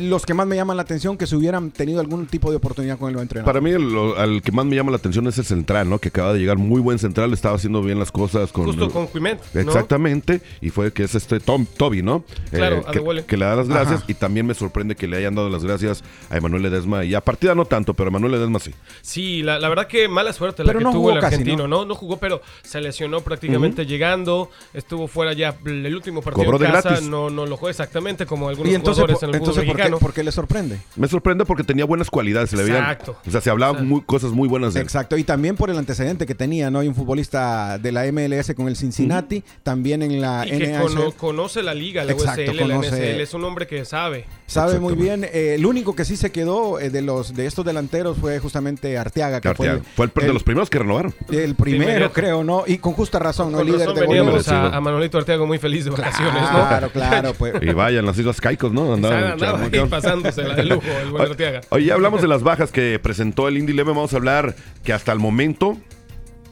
los 0.00 0.26
que 0.26 0.34
más 0.34 0.46
me 0.46 0.56
llaman 0.56 0.76
la 0.76 0.82
atención 0.82 1.16
que 1.16 1.26
si 1.26 1.34
hubieran 1.36 1.70
tenido 1.70 2.00
algún 2.00 2.26
tipo 2.26 2.50
de 2.50 2.56
oportunidad 2.56 2.98
con 2.98 3.08
el 3.08 3.14
nuevo 3.14 3.22
entrenador. 3.22 3.46
Para 3.52 3.60
mí, 3.60 3.70
el, 3.70 3.92
lo- 3.92 4.16
al 4.18 4.42
que 4.42 4.52
más 4.52 4.64
me 4.66 4.76
llama 4.76 4.90
la 4.90 4.96
atención 4.96 5.26
es 5.26 5.38
el 5.38 5.44
central, 5.44 5.88
¿no? 5.88 5.98
Que 5.98 6.08
acaba 6.08 6.32
de 6.32 6.38
llegar 6.40 6.58
muy 6.58 6.80
buen 6.80 6.98
central, 6.98 7.32
estaba 7.32 7.56
haciendo 7.56 7.82
bien 7.82 7.98
las 7.98 8.10
cosas 8.12 8.52
con. 8.52 8.64
Justo 8.66 8.90
con. 8.90 9.08
¿no? 9.14 9.60
Exactamente, 9.60 10.40
y 10.60 10.70
fue 10.70 10.92
que 10.92 11.04
es 11.04 11.14
este 11.14 11.40
Tom, 11.40 11.66
Toby, 11.66 12.02
¿no? 12.02 12.24
Eh, 12.52 12.56
Claro, 12.56 12.82
que, 12.84 12.90
Adewale. 12.90 13.24
que 13.24 13.36
le 13.36 13.44
da 13.44 13.56
las 13.56 13.68
gracias 13.68 13.98
Ajá. 13.98 14.04
y 14.08 14.14
también 14.14 14.46
me 14.46 14.54
sorprende 14.54 14.94
que 14.96 15.06
le 15.06 15.16
hayan 15.16 15.34
dado 15.34 15.48
las 15.48 15.64
gracias 15.64 16.02
a 16.30 16.36
Emanuel 16.36 16.62
Ledesma 16.62 17.04
y 17.04 17.14
a 17.14 17.20
partida 17.20 17.54
no 17.54 17.64
tanto, 17.64 17.94
pero 17.94 18.08
a 18.08 18.10
Emanuel 18.10 18.32
Ledesma 18.32 18.58
sí. 18.58 18.72
Sí, 19.02 19.42
la, 19.42 19.58
la 19.58 19.68
verdad 19.68 19.86
que 19.86 20.08
mala 20.08 20.32
suerte 20.32 20.64
la 20.64 20.72
que 20.72 20.80
no 20.84 20.92
tuvo 20.92 21.10
el 21.10 21.20
casi, 21.20 21.34
argentino, 21.36 21.68
¿no? 21.68 21.78
¿no? 21.80 21.84
¿no? 21.86 21.94
jugó, 21.94 22.16
pero 22.18 22.42
se 22.62 22.80
lesionó 22.80 23.20
prácticamente 23.20 23.86
llegando, 23.86 24.50
estubró 24.72 25.06
fuera 25.06 25.32
ya 25.32 25.56
el 25.64 25.94
último 25.94 26.22
partido 26.22 26.44
Cobró 26.44 26.58
en 26.58 26.64
de 26.64 26.72
casa, 26.76 26.88
gratis. 26.90 27.08
no, 27.08 27.30
no 27.30 27.46
lo 27.46 27.56
jugó 27.56 27.68
exactamente 27.70 28.26
como 28.26 28.48
algunos 28.48 28.72
y 28.72 28.74
entonces, 28.74 29.02
jugadores 29.02 29.22
en 29.22 29.28
el 29.30 29.34
entonces 29.36 29.64
¿por, 29.64 29.76
qué, 29.76 29.83
mexicano. 29.90 29.98
por 30.00 30.12
qué 30.14 30.22
le 30.24 30.32
sorprende? 30.32 30.78
Me 30.96 31.08
sorprende 31.08 31.44
porque 31.44 31.64
tenía 31.64 31.84
buenas 31.84 32.10
cualidades, 32.10 32.50
se 32.50 32.56
le 32.56 32.64
veían. 32.64 32.78
Exacto. 32.82 33.16
O 33.26 33.30
sea, 33.30 33.40
se 33.40 33.50
hablaba 33.50 33.72
O 33.72 33.76
sea, 33.76 33.84
muy, 33.84 34.00
cosas 34.02 34.32
muy 34.32 34.48
buenas 34.48 34.74
de 34.74 34.80
él. 34.80 34.84
Exacto, 34.84 35.16
y 35.16 35.24
también 35.24 35.56
por 35.56 35.70
el 35.70 35.78
antecedente 35.78 36.26
que 36.26 36.34
tenía, 36.34 36.70
¿no? 36.70 36.80
Hay 36.80 36.88
un 36.88 36.94
futbolista 36.94 37.78
de 37.78 37.92
la 37.92 38.04
MLS 38.12 38.54
con 38.54 38.68
el 38.68 38.76
Cincinnati, 38.76 39.42
también 39.62 40.02
en 40.02 40.20
la 40.20 40.44
Y 40.46 40.50
que 40.58 40.78
cono- 40.78 41.12
conoce 41.12 41.62
la 41.62 41.74
liga, 41.74 42.04
la 42.04 42.12
Exacto, 42.12 42.42
USL, 42.42 42.58
conoce- 42.58 42.90
la 42.90 42.96
NSL, 42.96 43.20
es 43.22 43.34
un 43.34 43.44
hombre 43.44 43.66
que 43.66 43.84
sabe. 43.84 44.24
Sabe 44.46 44.78
muy 44.78 44.94
bien. 44.94 45.24
Eh, 45.24 45.54
el 45.56 45.64
único 45.64 45.96
que 45.96 46.04
sí 46.04 46.16
se 46.16 46.30
quedó 46.30 46.78
eh, 46.78 46.90
de 46.90 47.00
los 47.00 47.34
de 47.34 47.46
estos 47.46 47.64
delanteros 47.64 48.18
fue 48.18 48.38
justamente 48.40 48.98
Arteaga, 48.98 49.40
que 49.40 49.48
Arteaga. 49.48 49.78
fue, 49.78 49.92
Fue 49.96 50.04
el, 50.06 50.12
de 50.14 50.26
el- 50.28 50.34
los 50.34 50.42
primeros 50.42 50.68
que 50.70 50.78
renovaron. 50.78 51.14
el 51.30 51.54
primero, 51.54 52.12
creo, 52.12 52.44
¿no? 52.44 52.64
Y 52.66 52.76
con 52.78 52.92
justa 52.92 53.18
razón, 53.18 53.52
¿no? 53.52 53.58
Con 53.58 53.66
El 53.66 53.72
líder 53.72 53.94
de 53.94 54.50
a, 54.50 54.66
a 54.76 54.80
Manolito 54.80 55.16
Arteaga 55.18 55.44
muy 55.46 55.58
feliz 55.58 55.86
de 55.86 55.90
vacaciones, 55.92 56.42
Claro, 56.50 56.86
¿no? 56.86 56.92
claro, 56.92 57.34
pues. 57.34 57.54
Y 57.62 57.72
vaya, 57.72 58.00
en 58.00 58.06
las 58.06 58.18
Islas 58.18 58.40
Caicos, 58.40 58.70
¿no? 58.72 58.92
Andaban 58.92 59.24
Andaba, 59.32 59.68
pasándosela 59.88 60.54
de 60.54 60.64
lujo 60.64 60.82
el 61.02 61.10
buen 61.10 61.22
Arteaga. 61.30 61.62
Oye, 61.70 61.86
ya 61.86 61.94
hablamos 61.94 62.20
de 62.20 62.28
las 62.28 62.42
bajas 62.42 62.70
que 62.70 62.98
presentó 63.02 63.48
el 63.48 63.56
Indy 63.56 63.72
Eleven. 63.72 63.94
Vamos 63.94 64.12
a 64.12 64.16
hablar 64.18 64.54
que 64.82 64.92
hasta 64.92 65.10
el 65.12 65.18
momento 65.20 65.78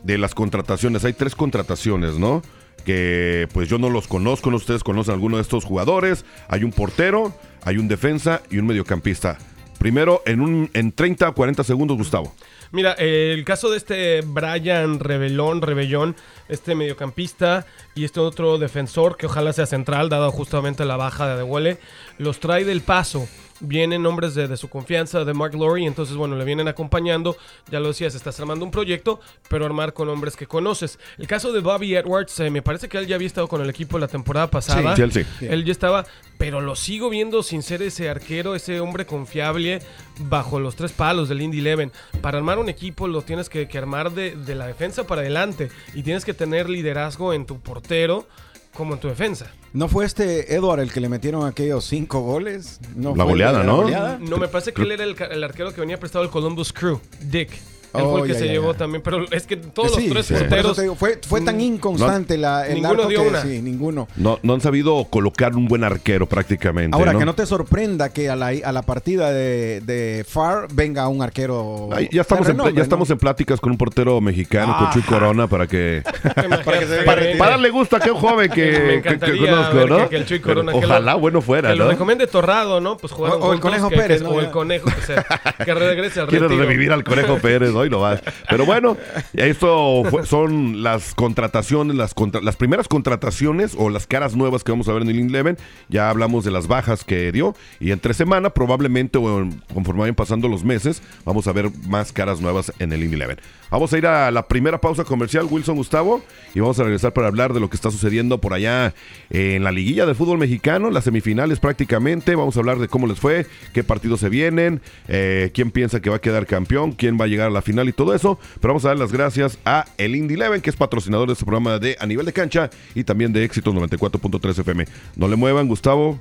de 0.02 0.16
las 0.18 0.34
contrataciones, 0.34 1.04
hay 1.04 1.12
tres 1.12 1.36
contrataciones, 1.36 2.14
¿no? 2.18 2.42
Que 2.84 3.48
pues 3.52 3.68
yo 3.68 3.78
no 3.78 3.90
los 3.90 4.08
conozco, 4.08 4.50
no 4.50 4.56
ustedes 4.56 4.82
conocen 4.82 5.14
alguno 5.14 5.36
de 5.36 5.42
estos 5.42 5.64
jugadores. 5.64 6.24
Hay 6.48 6.64
un 6.64 6.72
portero, 6.72 7.32
hay 7.64 7.78
un 7.78 7.88
defensa 7.88 8.42
y 8.50 8.58
un 8.58 8.66
mediocampista. 8.66 9.38
Primero, 9.78 10.22
en, 10.26 10.40
un, 10.40 10.70
en 10.74 10.92
30 10.92 11.28
o 11.28 11.34
40 11.34 11.64
segundos, 11.64 11.96
Gustavo. 11.96 12.32
Mira, 12.70 12.92
el 12.92 13.44
caso 13.44 13.68
de 13.68 13.76
este 13.76 14.22
Brian 14.22 14.98
Rebelón, 14.98 15.60
Rebellón, 15.60 16.16
este 16.48 16.74
mediocampista 16.74 17.66
y 17.94 18.04
este 18.04 18.20
otro 18.20 18.58
defensor 18.58 19.16
que 19.16 19.26
ojalá 19.26 19.52
sea 19.52 19.66
central, 19.66 20.08
dado 20.08 20.30
justamente 20.30 20.84
la 20.84 20.96
baja 20.96 21.26
de 21.26 21.32
Adehuele, 21.32 21.78
los 22.22 22.40
trae 22.40 22.64
del 22.64 22.80
paso. 22.80 23.28
Vienen 23.64 24.04
hombres 24.06 24.34
de, 24.34 24.48
de 24.48 24.56
su 24.56 24.68
confianza, 24.68 25.24
de 25.24 25.34
Mark 25.34 25.54
Lowry, 25.54 25.86
entonces 25.86 26.16
bueno, 26.16 26.34
le 26.34 26.44
vienen 26.44 26.66
acompañando, 26.66 27.36
ya 27.70 27.78
lo 27.78 27.86
decías, 27.88 28.12
estás 28.16 28.40
armando 28.40 28.64
un 28.64 28.72
proyecto, 28.72 29.20
pero 29.48 29.64
armar 29.64 29.92
con 29.92 30.08
hombres 30.08 30.34
que 30.34 30.48
conoces. 30.48 30.98
El 31.16 31.28
caso 31.28 31.52
de 31.52 31.60
Bobby 31.60 31.94
Edwards, 31.94 32.40
eh, 32.40 32.50
me 32.50 32.60
parece 32.60 32.88
que 32.88 32.98
él 32.98 33.06
ya 33.06 33.14
había 33.14 33.28
estado 33.28 33.46
con 33.46 33.62
el 33.62 33.70
equipo 33.70 34.00
la 34.00 34.08
temporada 34.08 34.48
pasada. 34.48 34.96
Sí, 34.96 35.02
Chelsea. 35.02 35.24
Él 35.42 35.64
ya 35.64 35.70
estaba, 35.70 36.04
pero 36.38 36.60
lo 36.60 36.74
sigo 36.74 37.08
viendo 37.08 37.44
sin 37.44 37.62
ser 37.62 37.82
ese 37.82 38.10
arquero, 38.10 38.56
ese 38.56 38.80
hombre 38.80 39.06
confiable 39.06 39.80
bajo 40.18 40.58
los 40.58 40.74
tres 40.74 40.90
palos 40.90 41.28
del 41.28 41.40
Indy 41.40 41.60
Eleven. 41.60 41.92
Para 42.20 42.38
armar 42.38 42.58
un 42.58 42.68
equipo 42.68 43.06
lo 43.06 43.22
tienes 43.22 43.48
que, 43.48 43.68
que 43.68 43.78
armar 43.78 44.10
de, 44.10 44.34
de 44.34 44.56
la 44.56 44.66
defensa 44.66 45.06
para 45.06 45.20
adelante 45.20 45.70
y 45.94 46.02
tienes 46.02 46.24
que 46.24 46.34
tener 46.34 46.68
liderazgo 46.68 47.32
en 47.32 47.46
tu 47.46 47.60
portero 47.60 48.26
como 48.74 48.94
en 48.94 49.00
tu 49.00 49.08
defensa. 49.08 49.50
¿No 49.72 49.88
fue 49.88 50.04
este 50.04 50.54
Edward 50.54 50.80
el 50.80 50.92
que 50.92 51.00
le 51.00 51.08
metieron 51.08 51.46
aquellos 51.46 51.84
cinco 51.84 52.20
goles? 52.20 52.80
¿No 52.94 53.14
La 53.16 53.24
goleada, 53.24 53.60
la 53.60 53.64
¿no? 53.64 53.76
goleada? 53.82 54.18
No, 54.20 54.36
me 54.36 54.48
parece 54.48 54.72
que 54.72 54.82
él 54.82 54.92
era 54.92 55.04
el, 55.04 55.16
el 55.30 55.44
arquero 55.44 55.72
que 55.74 55.80
venía 55.80 55.98
prestado 55.98 56.24
al 56.24 56.30
Columbus 56.30 56.72
Crew, 56.72 57.00
Dick. 57.22 57.50
Él 57.94 58.02
Oh, 58.04 58.10
fue 58.12 58.20
el 58.22 58.26
que 58.26 58.32
ya, 58.32 58.38
se 58.38 58.46
ya, 58.46 58.52
llevó 58.52 58.72
ya. 58.72 58.78
también, 58.78 59.02
pero 59.02 59.26
es 59.30 59.46
que 59.46 59.56
todos 59.56 59.94
Sí, 59.94 60.04
los 60.08 60.12
tres 60.14 60.26
sí, 60.26 60.34
porteros... 60.34 60.76
te 60.76 60.82
digo, 60.82 60.94
fue, 60.94 61.18
fue 61.26 61.40
tan 61.42 61.56
Mm, 61.56 61.60
inconstante 61.60 62.38
la, 62.38 62.66
el 62.66 62.76
ninguno 62.76 62.94
arco 63.02 63.08
dio 63.08 63.22
que- 63.22 63.28
una. 63.28 63.42
Sí, 63.42 63.60
ninguno. 63.62 64.08
No, 64.16 64.38
no 64.42 64.54
han 64.54 64.60
sabido 64.60 65.04
colocar 65.10 65.54
un 65.56 65.66
buen 65.66 65.84
arquero 65.84 66.26
prácticamente. 66.26 66.96
Ahora, 66.96 67.12
¿no? 67.12 67.18
que 67.18 67.24
no 67.26 67.34
te 67.34 67.44
sorprenda 67.46 68.08
que 68.10 68.30
a 68.30 68.36
la, 68.36 68.48
a 68.64 68.72
la 68.72 68.82
partida 68.82 69.30
de, 69.30 69.80
de 69.84 70.24
Far 70.28 70.68
venga 70.72 71.06
un 71.08 71.22
arquero. 71.22 71.90
Ay, 71.92 72.08
ya 72.12 72.22
estamos, 72.22 72.46
en, 72.46 72.52
renombre, 72.52 72.74
ya 72.74 72.82
estamos 72.82 73.08
¿no? 73.08 73.12
en 73.14 73.18
pláticas 73.18 73.60
con 73.60 73.72
un 73.72 73.78
portero 73.78 74.20
mexicano, 74.20 74.76
con 74.78 74.90
Chuy. 74.90 75.02
Corona, 75.02 75.46
para 75.46 75.66
que... 75.66 76.02
Para, 76.64 76.80
para, 77.04 77.22
para 77.38 77.50
darle 77.52 77.70
gusto 77.70 77.96
a 77.96 77.98
aquel 77.98 78.12
joven 78.14 78.50
que, 78.50 79.00
que- 79.04 79.18
que 79.18 79.36
conozco, 79.36 79.74
ver 79.76 79.88
¿no? 79.90 79.98
que- 80.04 80.08
que 80.08 80.16
el 80.16 80.26
Chuy 80.26 80.40
Corona, 80.40 80.72
que 80.72 80.80
lo- 80.80 80.86
Ojalá 80.86 81.14
bueno 81.16 81.40
fuera, 81.42 81.70
Que 81.70 81.76
lo 81.76 81.84
¿no? 81.84 81.90
recomiende 81.90 82.26
Torrado, 82.26 82.80
¿no? 82.80 82.96
Pues 82.96 83.12
jugaron 83.12 83.42
O- 83.42 83.46
o 83.46 83.52
el 83.52 83.60
Conejo 83.60 83.88
que- 83.88 83.96
que- 83.96 84.00
Pérez, 84.02 84.22
¿no? 84.22 84.30
O 84.30 84.40
el. 84.40 84.50
Conejo, 84.50 84.86
que, 84.86 85.02
se- 85.02 85.14
que 85.64 85.74
regrese 85.74 86.20
al 86.20 86.28
Quieres 86.28 86.48
retiro. 86.48 86.64
revivir 86.66 86.92
al 86.92 87.04
Conejo 87.04 87.38
Pérez, 87.38 87.74
hoy 87.82 87.90
lo 87.90 88.00
vas. 88.00 88.22
Pero 88.48 88.64
bueno, 88.66 88.96
esto 89.34 90.02
fue- 90.10 90.26
son 90.26 90.82
las 90.82 91.14
contrataciones, 91.14 91.96
las, 91.96 92.14
contra- 92.14 92.40
las 92.40 92.56
primeras 92.56 92.88
contrataciones 92.88 93.74
o 93.76 93.90
las 93.90 94.06
caras 94.06 94.34
nuevas 94.36 94.64
que 94.64 94.72
vamos 94.72 94.88
a 94.88 94.92
ver 94.92 95.02
en 95.02 95.10
el 95.10 95.18
Eleven. 95.20 95.56
Ya 95.88 96.10
hablamos 96.10 96.44
de 96.44 96.50
las 96.50 96.66
bajas 96.66 97.04
que 97.04 97.30
dio. 97.32 97.54
Y 97.80 97.90
entre 97.92 98.14
semana, 98.14 98.50
probablemente, 98.50 99.18
o 99.18 99.48
conforme 99.74 100.00
vayan 100.00 100.14
pasando 100.14 100.48
los 100.48 100.64
meses, 100.64 101.02
vamos 101.24 101.46
a 101.46 101.52
ver 101.52 101.70
más 101.86 102.12
caras 102.12 102.40
nuevas 102.40 102.72
en 102.78 102.92
el 102.92 103.02
Eleven. 103.02 103.38
Vamos 103.70 103.90
a 103.92 103.98
ir 103.98 104.06
a 104.06 104.30
la 104.30 104.46
primera 104.48 104.78
pausa 104.78 105.02
comercial, 105.04 105.46
Wilson 105.50 105.76
Gustavo, 105.76 106.22
y 106.54 106.60
vamos 106.60 106.78
a 106.78 106.84
regresar 106.84 107.14
para 107.14 107.28
hablar 107.28 107.54
de 107.54 107.60
lo 107.60 107.70
que 107.70 107.76
está 107.76 107.90
sucediendo 107.90 108.38
por 108.38 108.52
allá 108.52 108.92
en 109.30 109.64
la 109.64 109.72
liguilla 109.72 110.04
de 110.04 110.14
fútbol 110.14 110.36
mexicano, 110.36 110.90
las 110.90 111.04
semifinales 111.04 111.58
prácticamente. 111.58 112.34
Vamos 112.34 112.54
a 112.56 112.60
hablar 112.60 112.78
de 112.78 112.88
cómo 112.88 113.06
les 113.06 113.18
fue, 113.18 113.46
qué 113.72 113.82
partidos 113.82 114.20
se 114.20 114.28
vienen, 114.28 114.82
eh, 115.08 115.50
quién 115.54 115.70
piensa 115.70 116.00
que 116.00 116.10
va 116.10 116.16
a 116.16 116.20
quedar 116.20 116.44
campeón, 116.46 116.92
quién 116.92 117.18
va 117.18 117.24
a 117.24 117.28
llegar 117.28 117.46
a 117.46 117.50
la 117.50 117.62
final 117.62 117.71
y 117.88 117.92
todo 117.92 118.14
eso. 118.14 118.38
Pero 118.60 118.74
vamos 118.74 118.84
a 118.84 118.88
dar 118.88 118.98
las 118.98 119.12
gracias 119.12 119.58
a 119.64 119.86
el 119.98 120.14
Indy 120.14 120.34
Eleven, 120.34 120.60
que 120.60 120.70
es 120.70 120.76
patrocinador 120.76 121.26
de 121.26 121.32
este 121.32 121.44
programa 121.44 121.78
de 121.78 121.96
A 121.98 122.06
Nivel 122.06 122.26
de 122.26 122.32
Cancha 122.32 122.70
y 122.94 123.04
también 123.04 123.32
de 123.32 123.44
Éxitos 123.44 123.74
94.3 123.74 124.58
FM. 124.60 124.86
No 125.16 125.28
le 125.28 125.36
muevan, 125.36 125.68
Gustavo. 125.68 126.20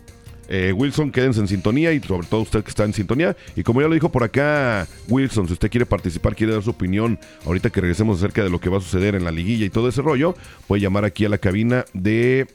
Eh, 0.54 0.74
Wilson, 0.74 1.12
quédense 1.12 1.40
en 1.40 1.48
sintonía 1.48 1.94
y 1.94 2.02
sobre 2.02 2.28
todo 2.28 2.42
usted 2.42 2.64
que 2.64 2.70
está 2.70 2.84
en 2.84 2.94
sintonía. 2.94 3.38
Y 3.56 3.64
como 3.64 3.82
ya 3.82 3.88
lo 3.88 3.94
dijo 3.94 4.12
por 4.12 4.24
acá 4.24 4.86
Wilson, 5.08 5.48
si 5.48 5.54
usted 5.54 5.70
quiere 5.70 5.86
participar, 5.86 6.36
quiere 6.36 6.54
dar 6.54 6.62
su 6.62 6.72
opinión, 6.72 7.20
ahorita 7.46 7.70
que 7.70 7.80
regresemos 7.80 8.18
acerca 8.18 8.44
de 8.44 8.50
lo 8.50 8.60
que 8.60 8.70
va 8.70 8.80
a 8.80 8.82
suceder 8.82 9.16
en 9.16 9.24
la 9.24 9.32
liguilla 9.32 9.66
y 9.66 9.70
todo 9.70 9.88
ese 9.88 10.02
rollo, 10.02 10.36
puede 10.68 10.82
llamar 10.82 11.06
aquí 11.06 11.24
a 11.24 11.30
la 11.30 11.38
cabina 11.38 11.86
de 11.94 12.48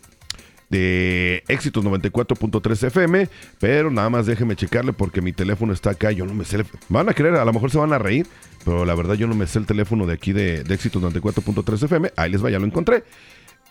de 0.68 1.44
éxitos 1.48 1.84
94.3 1.84 2.86
FM, 2.88 3.28
pero 3.60 3.90
nada 3.90 4.10
más 4.10 4.26
déjeme 4.26 4.56
checarle 4.56 4.92
porque 4.92 5.20
mi 5.20 5.32
teléfono 5.32 5.72
está 5.72 5.90
acá, 5.90 6.10
yo 6.10 6.26
no 6.26 6.34
me 6.34 6.44
sé, 6.44 6.64
van 6.88 7.08
a 7.08 7.14
creer, 7.14 7.36
a 7.36 7.44
lo 7.44 7.52
mejor 7.52 7.70
se 7.70 7.78
van 7.78 7.92
a 7.92 7.98
reír, 7.98 8.26
pero 8.66 8.84
la 8.84 8.94
verdad 8.96 9.14
yo 9.14 9.28
no 9.28 9.36
me 9.36 9.46
sé 9.46 9.60
el 9.60 9.66
teléfono 9.66 10.06
de 10.06 10.14
aquí 10.14 10.32
de, 10.32 10.64
de 10.64 10.74
éxitos 10.74 11.00
94.3 11.00 11.84
FM, 11.84 12.12
ahí 12.16 12.32
les 12.32 12.44
va, 12.44 12.50
ya 12.50 12.58
lo 12.58 12.66
encontré. 12.66 13.04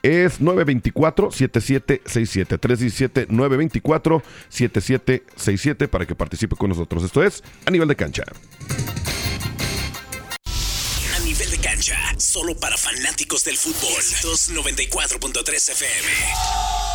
Es 0.02 0.40
924-7767. 0.40 3.28
317-924-7767 3.28 5.90
para 5.90 6.06
que 6.06 6.16
participe 6.16 6.56
con 6.56 6.70
nosotros. 6.70 7.04
Esto 7.04 7.22
es 7.24 7.44
a 7.66 7.72
nivel 7.72 7.90
de 7.90 7.98
cancha. 7.98 8.24
A 11.14 11.20
nivel 11.26 11.52
de 11.52 11.58
cancha, 11.58 11.98
solo 12.18 12.56
para 12.56 12.78
fanáticos 12.78 13.44
del 13.44 13.58
fútbol. 13.58 14.00
294.3 14.00 15.72
FM. 15.72 16.95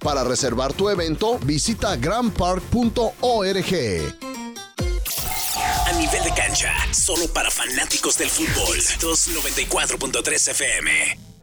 Para 0.00 0.24
reservar 0.24 0.72
tu 0.72 0.88
evento, 0.90 1.38
visita 1.42 1.96
grandpark.org. 1.96 3.14
A 5.86 5.92
nivel 5.92 6.22
de 6.22 6.34
cancha, 6.34 6.72
solo 6.92 7.28
para 7.28 7.50
fanáticos 7.50 8.18
del 8.18 8.28
fútbol. 8.28 8.76
294.3 8.76 10.50
FM. 10.50 11.35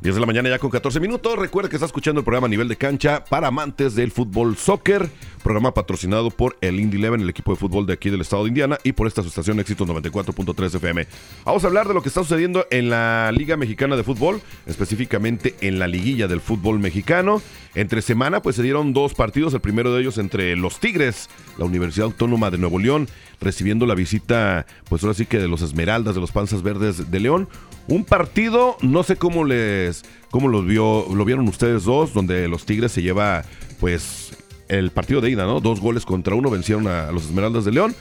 10 0.00 0.14
de 0.14 0.20
la 0.20 0.26
mañana 0.26 0.48
ya 0.48 0.58
con 0.58 0.70
14 0.70 0.98
minutos. 1.00 1.38
Recuerda 1.38 1.68
que 1.68 1.76
está 1.76 1.86
escuchando 1.86 2.20
el 2.20 2.24
programa 2.24 2.48
nivel 2.48 2.68
de 2.68 2.76
cancha 2.76 3.24
para 3.24 3.48
amantes 3.48 3.94
del 3.94 4.10
fútbol 4.10 4.56
soccer. 4.56 5.10
Programa 5.42 5.72
patrocinado 5.72 6.30
por 6.30 6.56
el 6.60 6.80
Indy 6.80 6.98
Eleven, 6.98 7.20
el 7.20 7.28
equipo 7.30 7.52
de 7.52 7.58
fútbol 7.58 7.86
de 7.86 7.94
aquí 7.94 8.10
del 8.10 8.20
estado 8.20 8.44
de 8.44 8.48
Indiana, 8.48 8.78
y 8.84 8.92
por 8.92 9.06
esta 9.06 9.22
estación 9.22 9.58
Éxitos 9.60 9.88
94.3 9.88 10.74
FM. 10.74 11.06
Vamos 11.44 11.64
a 11.64 11.66
hablar 11.66 11.88
de 11.88 11.94
lo 11.94 12.02
que 12.02 12.08
está 12.08 12.22
sucediendo 12.22 12.66
en 12.70 12.90
la 12.90 13.30
Liga 13.32 13.56
Mexicana 13.56 13.96
de 13.96 14.04
Fútbol, 14.04 14.40
específicamente 14.66 15.54
en 15.60 15.78
la 15.78 15.86
liguilla 15.86 16.28
del 16.28 16.40
fútbol 16.40 16.78
mexicano. 16.78 17.40
Entre 17.74 18.02
semana, 18.02 18.42
pues 18.42 18.56
se 18.56 18.62
dieron 18.62 18.92
dos 18.92 19.14
partidos. 19.14 19.54
El 19.54 19.60
primero 19.60 19.94
de 19.94 20.00
ellos 20.00 20.18
entre 20.18 20.56
los 20.56 20.80
Tigres, 20.80 21.30
la 21.56 21.64
Universidad 21.64 22.06
Autónoma 22.06 22.50
de 22.50 22.58
Nuevo 22.58 22.78
León, 22.78 23.08
recibiendo 23.40 23.86
la 23.86 23.94
visita, 23.94 24.66
pues 24.88 25.02
ahora 25.02 25.14
sí 25.14 25.26
que 25.26 25.38
de 25.38 25.48
los 25.48 25.62
Esmeraldas, 25.62 26.14
de 26.14 26.20
los 26.20 26.32
Panzas 26.32 26.62
Verdes 26.62 27.10
de 27.10 27.20
León. 27.20 27.48
Un 27.88 28.04
partido, 28.04 28.76
no 28.82 29.02
sé 29.02 29.16
cómo 29.16 29.44
les, 29.44 30.04
cómo 30.30 30.48
los 30.48 30.66
vio, 30.66 31.06
lo 31.12 31.24
vieron 31.24 31.48
ustedes 31.48 31.84
dos, 31.84 32.12
donde 32.12 32.48
los 32.48 32.64
Tigres 32.66 32.92
se 32.92 33.02
lleva, 33.02 33.42
pues, 33.80 34.36
el 34.68 34.90
partido 34.90 35.20
de 35.20 35.30
ida, 35.30 35.46
¿no? 35.46 35.60
Dos 35.60 35.80
goles 35.80 36.04
contra 36.04 36.34
uno 36.34 36.50
vencieron 36.50 36.86
a, 36.86 37.10
los 37.10 37.24
Esmeraldas 37.24 37.64
de 37.64 37.72
León. 37.72 37.94